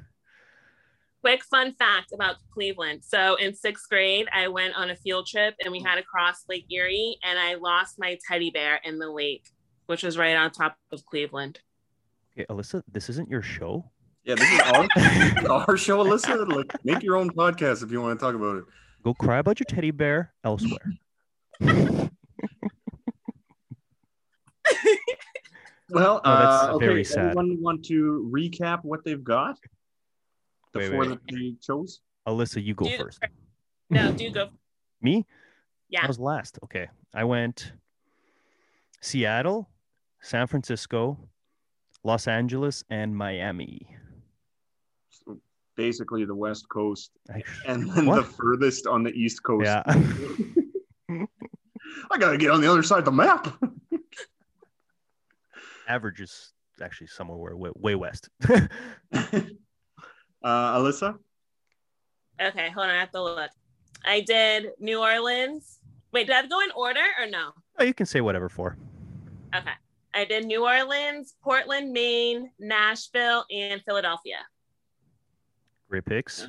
Quick 1.20 1.44
fun 1.44 1.72
fact 1.74 2.12
about 2.12 2.36
Cleveland. 2.52 3.02
So 3.04 3.34
in 3.34 3.52
sixth 3.54 3.88
grade, 3.88 4.28
I 4.32 4.46
went 4.48 4.74
on 4.76 4.88
a 4.90 4.96
field 4.96 5.26
trip 5.26 5.56
and 5.62 5.72
we 5.72 5.80
had 5.82 5.96
to 5.96 6.02
cross 6.02 6.44
Lake 6.48 6.66
Erie, 6.70 7.18
and 7.24 7.38
I 7.38 7.54
lost 7.54 7.98
my 7.98 8.18
teddy 8.28 8.50
bear 8.50 8.80
in 8.84 8.98
the 9.00 9.10
lake, 9.10 9.48
which 9.86 10.04
was 10.04 10.16
right 10.16 10.36
on 10.36 10.50
top 10.52 10.76
of 10.92 11.04
Cleveland. 11.04 11.60
Okay, 12.32 12.46
Alyssa, 12.48 12.82
this 12.90 13.10
isn't 13.10 13.28
your 13.28 13.42
show. 13.42 13.90
Yeah, 14.28 14.34
this 14.34 14.52
is 14.52 14.60
our, 14.60 14.88
this 14.94 15.42
is 15.42 15.44
our 15.46 15.76
show, 15.78 16.04
Alyssa. 16.04 16.46
Like, 16.54 16.84
make 16.84 17.02
your 17.02 17.16
own 17.16 17.30
podcast 17.30 17.82
if 17.82 17.90
you 17.90 18.02
want 18.02 18.18
to 18.20 18.22
talk 18.22 18.34
about 18.34 18.56
it. 18.58 18.64
Go 19.02 19.14
cry 19.14 19.38
about 19.38 19.58
your 19.58 19.64
teddy 19.66 19.90
bear 19.90 20.34
elsewhere. 20.44 20.92
Well, 25.90 26.20
No, 26.22 26.30
that's 26.30 26.64
uh, 26.64 26.72
okay. 26.74 26.86
very 26.86 27.02
sad. 27.04 27.28
Anyone 27.28 27.62
want 27.62 27.84
to 27.86 28.30
recap 28.30 28.80
what 28.84 29.04
they've 29.04 29.24
got? 29.24 29.58
The 30.74 30.80
Wait, 30.80 30.90
four 30.90 31.00
wait. 31.00 31.08
that 31.08 31.20
they 31.30 31.54
chose. 31.62 32.00
Alyssa, 32.26 32.62
you 32.62 32.74
go 32.74 32.84
Do- 32.84 32.98
first. 32.98 33.20
No, 33.88 34.12
do 34.12 34.30
go. 34.30 34.50
Me? 35.00 35.24
Yeah. 35.88 36.04
I 36.04 36.06
was 36.06 36.18
last. 36.18 36.58
Okay. 36.64 36.88
I 37.14 37.24
went 37.24 37.72
Seattle, 39.00 39.70
San 40.20 40.46
Francisco, 40.46 41.18
Los 42.04 42.28
Angeles, 42.28 42.84
and 42.90 43.16
Miami. 43.16 43.96
So 45.78 45.84
basically, 45.84 46.24
the 46.24 46.34
West 46.34 46.68
Coast, 46.68 47.12
and 47.66 47.88
then 47.94 48.06
What? 48.06 48.16
the 48.16 48.22
furthest 48.24 48.86
on 48.88 49.04
the 49.04 49.12
East 49.12 49.42
Coast. 49.44 49.64
Yeah. 49.64 49.82
I 52.10 52.18
gotta 52.18 52.36
get 52.36 52.50
on 52.50 52.60
the 52.60 52.68
other 52.70 52.82
side 52.82 52.98
of 52.98 53.04
the 53.04 53.12
map. 53.12 53.46
Average 55.88 56.20
is 56.20 56.52
actually 56.82 57.06
somewhere 57.06 57.56
way, 57.56 57.70
way 57.76 57.94
west. 57.94 58.28
uh, 58.50 58.58
Alyssa. 60.42 61.16
Okay, 62.40 62.70
hold 62.70 62.86
on. 62.86 62.90
I 62.90 62.98
have 63.00 63.10
to 63.12 63.22
look. 63.22 63.50
I 64.04 64.20
did 64.22 64.70
New 64.80 65.00
Orleans. 65.00 65.78
Wait, 66.12 66.26
did 66.26 66.34
I 66.36 66.46
go 66.46 66.60
in 66.60 66.70
order 66.76 67.00
or 67.20 67.26
no? 67.30 67.52
oh, 67.78 67.84
you 67.84 67.94
can 67.94 68.06
say 68.06 68.20
whatever 68.20 68.48
for. 68.48 68.76
Okay. 69.54 69.70
I 70.14 70.24
did 70.24 70.44
New 70.46 70.64
Orleans, 70.66 71.34
Portland, 71.42 71.92
Maine, 71.92 72.50
Nashville, 72.58 73.44
and 73.50 73.80
Philadelphia. 73.84 74.38
Great 75.88 76.04
picks. 76.04 76.46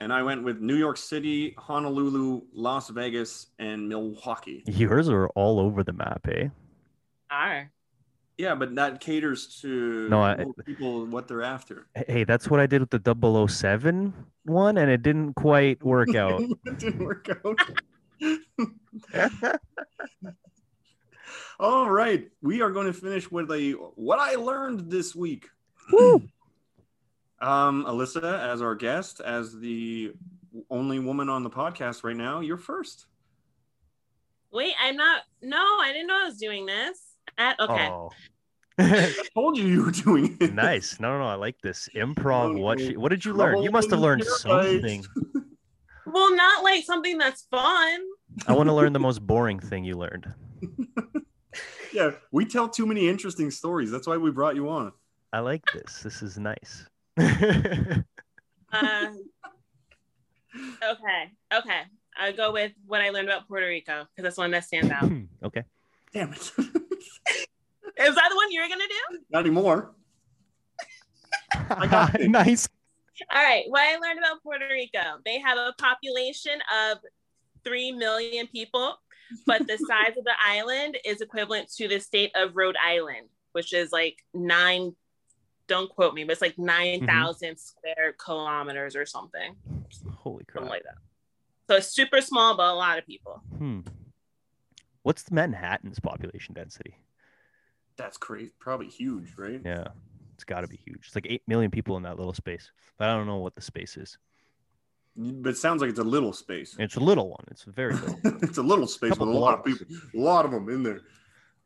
And 0.00 0.12
I 0.12 0.22
went 0.22 0.42
with 0.42 0.60
New 0.60 0.76
York 0.76 0.96
City, 0.96 1.54
Honolulu, 1.58 2.42
Las 2.52 2.88
Vegas, 2.90 3.48
and 3.58 3.88
Milwaukee. 3.88 4.62
Yours 4.66 5.08
are 5.08 5.28
all 5.30 5.58
over 5.60 5.82
the 5.84 5.92
map, 5.92 6.26
eh? 6.30 6.48
R. 7.30 7.70
Yeah, 8.38 8.54
but 8.54 8.74
that 8.76 9.00
caters 9.00 9.60
to 9.62 10.08
No, 10.08 10.22
I- 10.22 10.44
people 10.64 11.06
what 11.06 11.28
they're 11.28 11.42
after. 11.42 11.86
Hey, 12.08 12.24
that's 12.24 12.48
what 12.48 12.60
I 12.60 12.66
did 12.66 12.80
with 12.80 12.90
the 12.90 13.46
007 13.48 14.12
one, 14.44 14.78
and 14.78 14.90
it 14.90 15.02
didn't 15.02 15.34
quite 15.34 15.82
work 15.84 16.14
out. 16.14 16.40
it 16.66 16.78
didn't 16.78 17.04
work 17.04 17.28
out. 17.44 17.58
All 21.60 21.88
right, 21.90 22.28
we 22.40 22.60
are 22.62 22.70
going 22.70 22.86
to 22.86 22.92
finish 22.92 23.30
with 23.30 23.50
a 23.52 23.72
what 23.94 24.18
I 24.18 24.34
learned 24.34 24.90
this 24.90 25.14
week. 25.14 25.48
Um, 27.42 27.84
Alyssa, 27.84 28.50
as 28.50 28.62
our 28.62 28.74
guest, 28.74 29.20
as 29.20 29.58
the 29.58 30.12
only 30.70 30.98
woman 30.98 31.28
on 31.28 31.42
the 31.42 31.50
podcast 31.50 32.04
right 32.04 32.16
now, 32.16 32.40
you're 32.40 32.56
first. 32.56 33.06
Wait, 34.52 34.74
I'm 34.80 34.96
not. 34.96 35.22
No, 35.42 35.58
I 35.58 35.90
didn't 35.92 36.06
know 36.06 36.22
I 36.22 36.26
was 36.26 36.38
doing 36.38 36.66
this. 36.66 37.16
At, 37.36 37.58
okay. 37.58 37.88
Oh. 37.88 38.10
I 38.78 39.14
told 39.34 39.58
you 39.58 39.66
you 39.66 39.84
were 39.84 39.90
doing 39.90 40.36
it. 40.40 40.54
nice. 40.54 41.00
No, 41.00 41.12
no, 41.12 41.18
no. 41.18 41.26
I 41.26 41.34
like 41.34 41.56
this 41.62 41.88
improv. 41.94 42.58
What? 42.58 42.78
She, 42.78 42.96
what 42.96 43.10
did 43.10 43.24
you 43.24 43.32
learn? 43.32 43.62
You 43.62 43.70
must 43.70 43.90
have 43.90 44.00
learned 44.00 44.24
something. 44.24 45.04
Well, 46.04 46.36
not 46.36 46.62
like 46.62 46.84
something 46.84 47.16
that's 47.16 47.46
fun. 47.50 48.00
I 48.46 48.52
want 48.52 48.68
to 48.68 48.74
learn 48.74 48.92
the 48.92 49.00
most 49.00 49.26
boring 49.26 49.58
thing 49.58 49.84
you 49.84 49.96
learned. 49.96 50.26
Yeah, 51.92 52.12
we 52.30 52.46
tell 52.46 52.70
too 52.70 52.86
many 52.86 53.06
interesting 53.06 53.50
stories. 53.50 53.90
That's 53.90 54.06
why 54.06 54.16
we 54.16 54.30
brought 54.30 54.56
you 54.56 54.70
on. 54.70 54.92
I 55.32 55.40
like 55.40 55.62
this. 55.74 56.00
This 56.02 56.22
is 56.22 56.38
nice. 56.38 56.86
Uh, 57.18 57.96
okay. 60.84 61.30
Okay. 61.54 61.82
I'll 62.16 62.32
go 62.32 62.52
with 62.52 62.72
what 62.86 63.00
I 63.00 63.10
learned 63.10 63.28
about 63.28 63.48
Puerto 63.48 63.66
Rico 63.66 64.06
because 64.10 64.24
that's 64.24 64.36
one 64.36 64.50
that 64.52 64.64
stands 64.64 64.90
out. 64.90 65.10
Okay. 65.44 65.64
Damn 66.12 66.32
it. 66.32 66.38
Is 66.58 68.14
that 68.14 68.28
the 68.30 68.36
one 68.36 68.50
you're 68.50 68.68
going 68.68 68.80
to 68.80 68.86
do? 68.86 69.18
Not 69.30 69.40
anymore. 69.40 69.92
I 71.70 71.86
got 71.86 72.20
nice. 72.20 72.68
All 73.34 73.42
right. 73.42 73.64
What 73.68 73.80
I 73.80 73.96
learned 73.98 74.18
about 74.18 74.42
Puerto 74.42 74.66
Rico 74.70 75.00
they 75.24 75.38
have 75.40 75.58
a 75.58 75.74
population 75.78 76.58
of 76.90 76.98
3 77.64 77.92
million 77.92 78.46
people, 78.46 78.96
but 79.46 79.66
the 79.66 79.78
size 79.78 80.16
of 80.16 80.24
the 80.24 80.34
island 80.38 80.98
is 81.04 81.20
equivalent 81.20 81.70
to 81.76 81.88
the 81.88 81.98
state 81.98 82.30
of 82.34 82.56
Rhode 82.56 82.76
Island, 82.82 83.28
which 83.52 83.72
is 83.72 83.92
like 83.92 84.16
nine, 84.34 84.94
don't 85.66 85.88
quote 85.90 86.14
me, 86.14 86.24
but 86.24 86.32
it's 86.32 86.42
like 86.42 86.58
9,000 86.58 87.56
square 87.56 88.14
kilometers 88.18 88.96
or 88.96 89.06
something, 89.06 89.54
Holy 90.16 90.44
crap. 90.44 90.62
something 90.62 90.70
like 90.70 90.82
that. 90.84 90.96
So 91.68 91.76
it's 91.76 91.88
super 91.88 92.20
small, 92.20 92.56
but 92.56 92.72
a 92.72 92.74
lot 92.74 92.98
of 92.98 93.06
people. 93.06 93.42
Hmm. 93.58 93.80
What's 95.02 95.22
the 95.24 95.34
Manhattan's 95.34 95.98
population 96.00 96.54
density? 96.54 96.94
That's 97.96 98.16
crazy. 98.16 98.52
Probably 98.58 98.88
huge, 98.88 99.34
right? 99.36 99.60
Yeah, 99.64 99.88
it's 100.34 100.44
got 100.44 100.62
to 100.62 100.68
be 100.68 100.76
huge. 100.76 101.06
It's 101.06 101.14
like 101.14 101.26
eight 101.28 101.42
million 101.46 101.70
people 101.70 101.96
in 101.96 102.02
that 102.04 102.16
little 102.18 102.32
space, 102.34 102.70
but 102.98 103.08
I 103.08 103.16
don't 103.16 103.26
know 103.26 103.38
what 103.38 103.54
the 103.54 103.62
space 103.62 103.96
is. 103.96 104.18
But 105.16 105.50
it 105.50 105.56
sounds 105.58 105.80
like 105.82 105.90
it's 105.90 105.98
a 105.98 106.04
little 106.04 106.32
space. 106.32 106.74
It's 106.78 106.96
a 106.96 107.00
little 107.00 107.28
one. 107.28 107.44
It's 107.50 107.64
very 107.64 107.94
little. 108.24 108.38
it's 108.42 108.58
a 108.58 108.62
little 108.62 108.86
space 108.86 109.10
with 109.18 109.28
a 109.28 109.32
lot 109.32 109.58
of 109.58 109.64
people, 109.64 109.86
a 110.14 110.18
lot 110.18 110.44
of 110.44 110.50
them 110.52 110.68
in 110.70 110.82
there. 110.82 111.00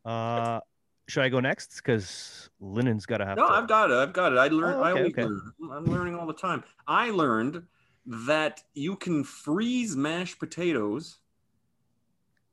Uh, 0.04 0.60
should 1.08 1.22
I 1.22 1.28
go 1.28 1.40
next? 1.40 1.76
Because 1.76 2.50
Lyndon's 2.60 3.06
got 3.06 3.18
to 3.18 3.26
have. 3.26 3.36
No, 3.36 3.46
to... 3.46 3.52
I've 3.52 3.68
got 3.68 3.90
it. 3.90 3.96
I've 3.96 4.12
got 4.12 4.32
it. 4.32 4.38
I 4.38 4.48
learned. 4.48 4.76
Oh, 4.76 4.82
I 4.82 4.90
okay, 4.90 4.98
always 5.00 5.12
okay. 5.12 5.24
learn. 5.24 5.52
I'm 5.72 5.84
learning 5.84 6.16
all 6.16 6.26
the 6.26 6.34
time. 6.34 6.64
I 6.86 7.10
learned 7.10 7.62
that 8.06 8.62
you 8.74 8.96
can 8.96 9.24
freeze 9.24 9.96
mashed 9.96 10.38
potatoes, 10.38 11.18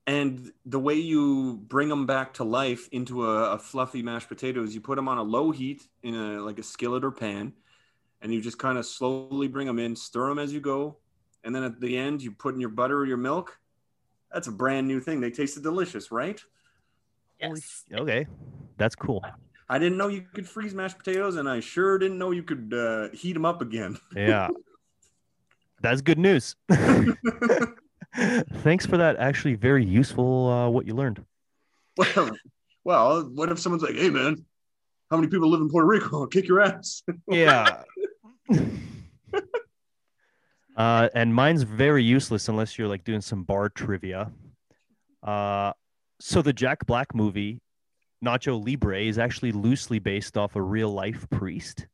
and 0.08 0.52
the 0.66 0.80
way 0.80 0.96
you 0.96 1.62
bring 1.68 1.90
them 1.90 2.06
back 2.06 2.34
to 2.36 2.44
life 2.44 2.90
into 2.92 3.28
a, 3.28 3.54
a 3.54 3.60
fluffy 3.60 4.02
mashed 4.02 4.30
potatoes, 4.30 4.74
you 4.74 4.82
put 4.82 4.96
them 4.96 5.08
on 5.08 5.18
a 5.18 5.24
low 5.24 5.52
heat 5.52 5.88
in 6.04 6.16
a 6.16 6.42
like 6.42 6.60
a 6.60 6.64
skillet 6.64 7.04
or 7.04 7.12
pan, 7.12 7.54
and 8.22 8.34
you 8.34 8.42
just 8.42 8.60
kind 8.60 8.78
of 8.78 8.86
slowly 8.86 9.48
bring 9.48 9.68
them 9.68 9.80
in, 9.80 9.96
stir 9.96 10.30
them 10.30 10.40
as 10.40 10.54
you 10.54 10.60
go, 10.60 10.98
and 11.44 11.56
then 11.56 11.64
at 11.64 11.80
the 11.80 11.98
end 11.98 12.22
you 12.22 12.32
put 12.32 12.54
in 12.54 12.60
your 12.60 12.70
butter 12.70 12.98
or 12.98 13.06
your 13.06 13.18
milk. 13.18 13.60
That's 14.32 14.48
a 14.48 14.52
brand 14.52 14.88
new 14.88 15.00
thing. 15.00 15.22
They 15.22 15.30
tasted 15.30 15.62
delicious, 15.62 16.12
right? 16.12 16.42
Holy 17.42 17.56
Yes. 17.60 17.84
sh- 17.90 17.94
Okay, 17.94 18.28
that's 18.78 18.96
cool. 18.96 19.24
I 19.70 19.80
didn't 19.80 19.98
know 19.98 20.08
you 20.08 20.22
could 20.34 20.48
freeze 20.48 20.74
mashed 20.74 20.98
potatoes, 20.98 21.36
and 21.38 21.50
I 21.50 21.60
sure 21.60 21.98
didn't 21.98 22.18
know 22.18 22.32
you 22.32 22.44
could 22.44 22.74
uh, 22.76 23.10
heat 23.16 23.34
them 23.34 23.46
up 23.46 23.62
again. 23.62 23.98
Yeah, 24.16 24.50
that's 25.82 26.02
good 26.02 26.20
news. 26.20 26.56
Thanks 28.64 28.86
for 28.86 28.98
that. 28.98 29.16
Actually, 29.18 29.56
very 29.56 29.84
useful. 29.84 30.48
Uh, 30.50 30.70
what 30.70 30.86
you 30.86 30.94
learned. 30.94 31.24
well, 31.98 32.32
well, 32.84 33.24
what 33.34 33.50
if 33.52 33.60
someone's 33.60 33.84
like, 33.84 33.96
"Hey, 33.96 34.10
man, 34.10 34.46
how 35.10 35.18
many 35.18 35.28
people 35.30 35.50
live 35.50 35.62
in 35.62 35.70
Puerto 35.70 35.88
Rico? 35.88 36.22
I'll 36.22 36.28
kick 36.36 36.48
your 36.48 36.62
ass." 36.62 37.02
Yeah. 37.28 37.84
uh, 40.76 41.10
and 41.16 41.34
mine's 41.34 41.64
very 41.64 42.04
useless 42.04 42.50
unless 42.50 42.78
you're 42.78 42.88
like 42.88 43.04
doing 43.04 43.22
some 43.22 43.44
bar 43.44 43.70
trivia. 43.70 44.32
Uh, 45.22 45.74
so 46.20 46.42
the 46.42 46.54
Jack 46.54 46.86
Black 46.86 47.14
movie, 47.14 47.62
Nacho 48.24 48.64
Libre, 48.64 49.02
is 49.02 49.18
actually 49.18 49.52
loosely 49.52 50.00
based 50.00 50.38
off 50.38 50.56
a 50.56 50.62
real 50.62 50.90
life 50.90 51.28
priest. 51.30 51.88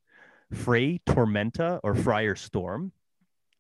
Fray 0.54 1.00
Tormenta 1.06 1.80
or 1.84 1.96
Friar 1.96 2.36
Storm 2.36 2.92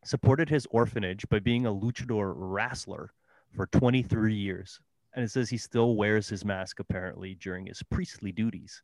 supported 0.04 0.50
his 0.50 0.68
orphanage 0.72 1.28
by 1.30 1.40
being 1.40 1.66
a 1.66 1.74
luchador 1.74 2.34
wrestler 2.36 3.14
for 3.56 3.68
23 3.68 4.34
years. 4.34 4.80
And 5.14 5.24
it 5.24 5.32
says 5.32 5.50
he 5.50 5.58
still 5.58 5.96
wears 5.96 6.30
his 6.30 6.46
mask 6.46 6.80
apparently 6.80 7.36
during 7.36 7.66
his 7.66 7.84
priestly 7.84 8.32
duties. 8.32 8.82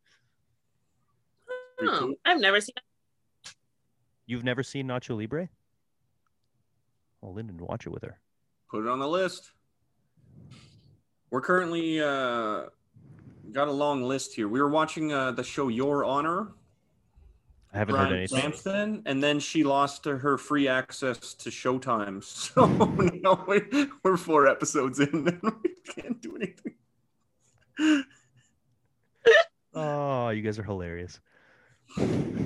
Oh, 1.80 2.14
I've 2.24 2.40
never 2.40 2.60
seen 2.60 2.74
You've 4.26 4.44
never 4.44 4.64
seen 4.64 4.88
Nacho 4.88 5.16
Libre? 5.16 5.48
Well, 7.20 7.34
Lyndon, 7.34 7.58
watch 7.58 7.86
it 7.86 7.90
with 7.90 8.02
her. 8.02 8.18
Put 8.70 8.84
it 8.84 8.88
on 8.88 8.98
the 8.98 9.08
list. 9.08 9.52
We're 11.30 11.40
currently 11.40 12.00
uh, 12.00 12.64
got 13.52 13.68
a 13.68 13.72
long 13.72 14.02
list 14.02 14.34
here. 14.34 14.48
We 14.48 14.60
were 14.60 14.70
watching 14.70 15.12
uh, 15.12 15.32
the 15.32 15.42
show 15.42 15.68
Your 15.68 16.04
Honor, 16.04 16.52
I 17.76 17.78
haven't 17.78 17.96
heard 17.96 18.08
Bryan 18.08 18.16
anything. 18.16 18.40
Cranston, 18.40 19.02
and 19.04 19.22
then 19.22 19.38
she 19.38 19.62
lost 19.62 20.06
her 20.06 20.38
free 20.38 20.66
access 20.66 21.34
to 21.34 21.50
Showtime. 21.50 22.24
So 22.56 22.64
now 22.66 23.44
we're, 23.46 23.88
we're 24.02 24.16
four 24.16 24.46
episodes 24.46 24.98
in, 24.98 25.08
and 25.28 25.40
we 25.62 25.74
can't 25.84 26.20
do 26.22 26.36
anything. 26.36 26.74
Oh, 29.74 30.30
you 30.30 30.40
guys 30.40 30.58
are 30.58 30.62
hilarious. 30.62 31.20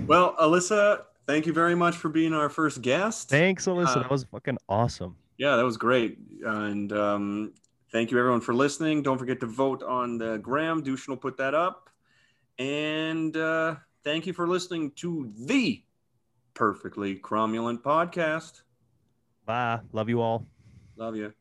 Well, 0.06 0.34
Alyssa, 0.36 1.02
thank 1.28 1.46
you 1.46 1.52
very 1.52 1.76
much 1.76 1.96
for 1.96 2.08
being 2.08 2.32
our 2.32 2.48
first 2.48 2.82
guest. 2.82 3.28
Thanks, 3.28 3.66
Alyssa. 3.66 3.98
Uh, 3.98 3.98
that 4.00 4.10
was 4.10 4.24
fucking 4.24 4.58
awesome. 4.68 5.14
Yeah, 5.38 5.54
that 5.54 5.64
was 5.64 5.76
great. 5.76 6.18
And 6.44 6.92
um, 6.92 7.52
thank 7.92 8.10
you 8.10 8.18
everyone 8.18 8.40
for 8.40 8.54
listening. 8.54 9.02
Don't 9.02 9.18
forget 9.18 9.40
to 9.40 9.46
vote 9.46 9.82
on 9.82 10.18
the 10.18 10.38
gram. 10.38 10.82
Dushan 10.82 11.08
will 11.08 11.16
put 11.16 11.36
that 11.38 11.54
up. 11.54 11.90
And 12.58 13.36
uh, 13.36 13.76
thank 14.04 14.26
you 14.26 14.32
for 14.32 14.46
listening 14.46 14.92
to 14.96 15.32
the 15.38 15.82
Perfectly 16.54 17.16
Cromulent 17.16 17.82
podcast. 17.82 18.62
Bye. 19.46 19.80
Love 19.92 20.08
you 20.08 20.20
all. 20.20 20.46
Love 20.96 21.16
you. 21.16 21.32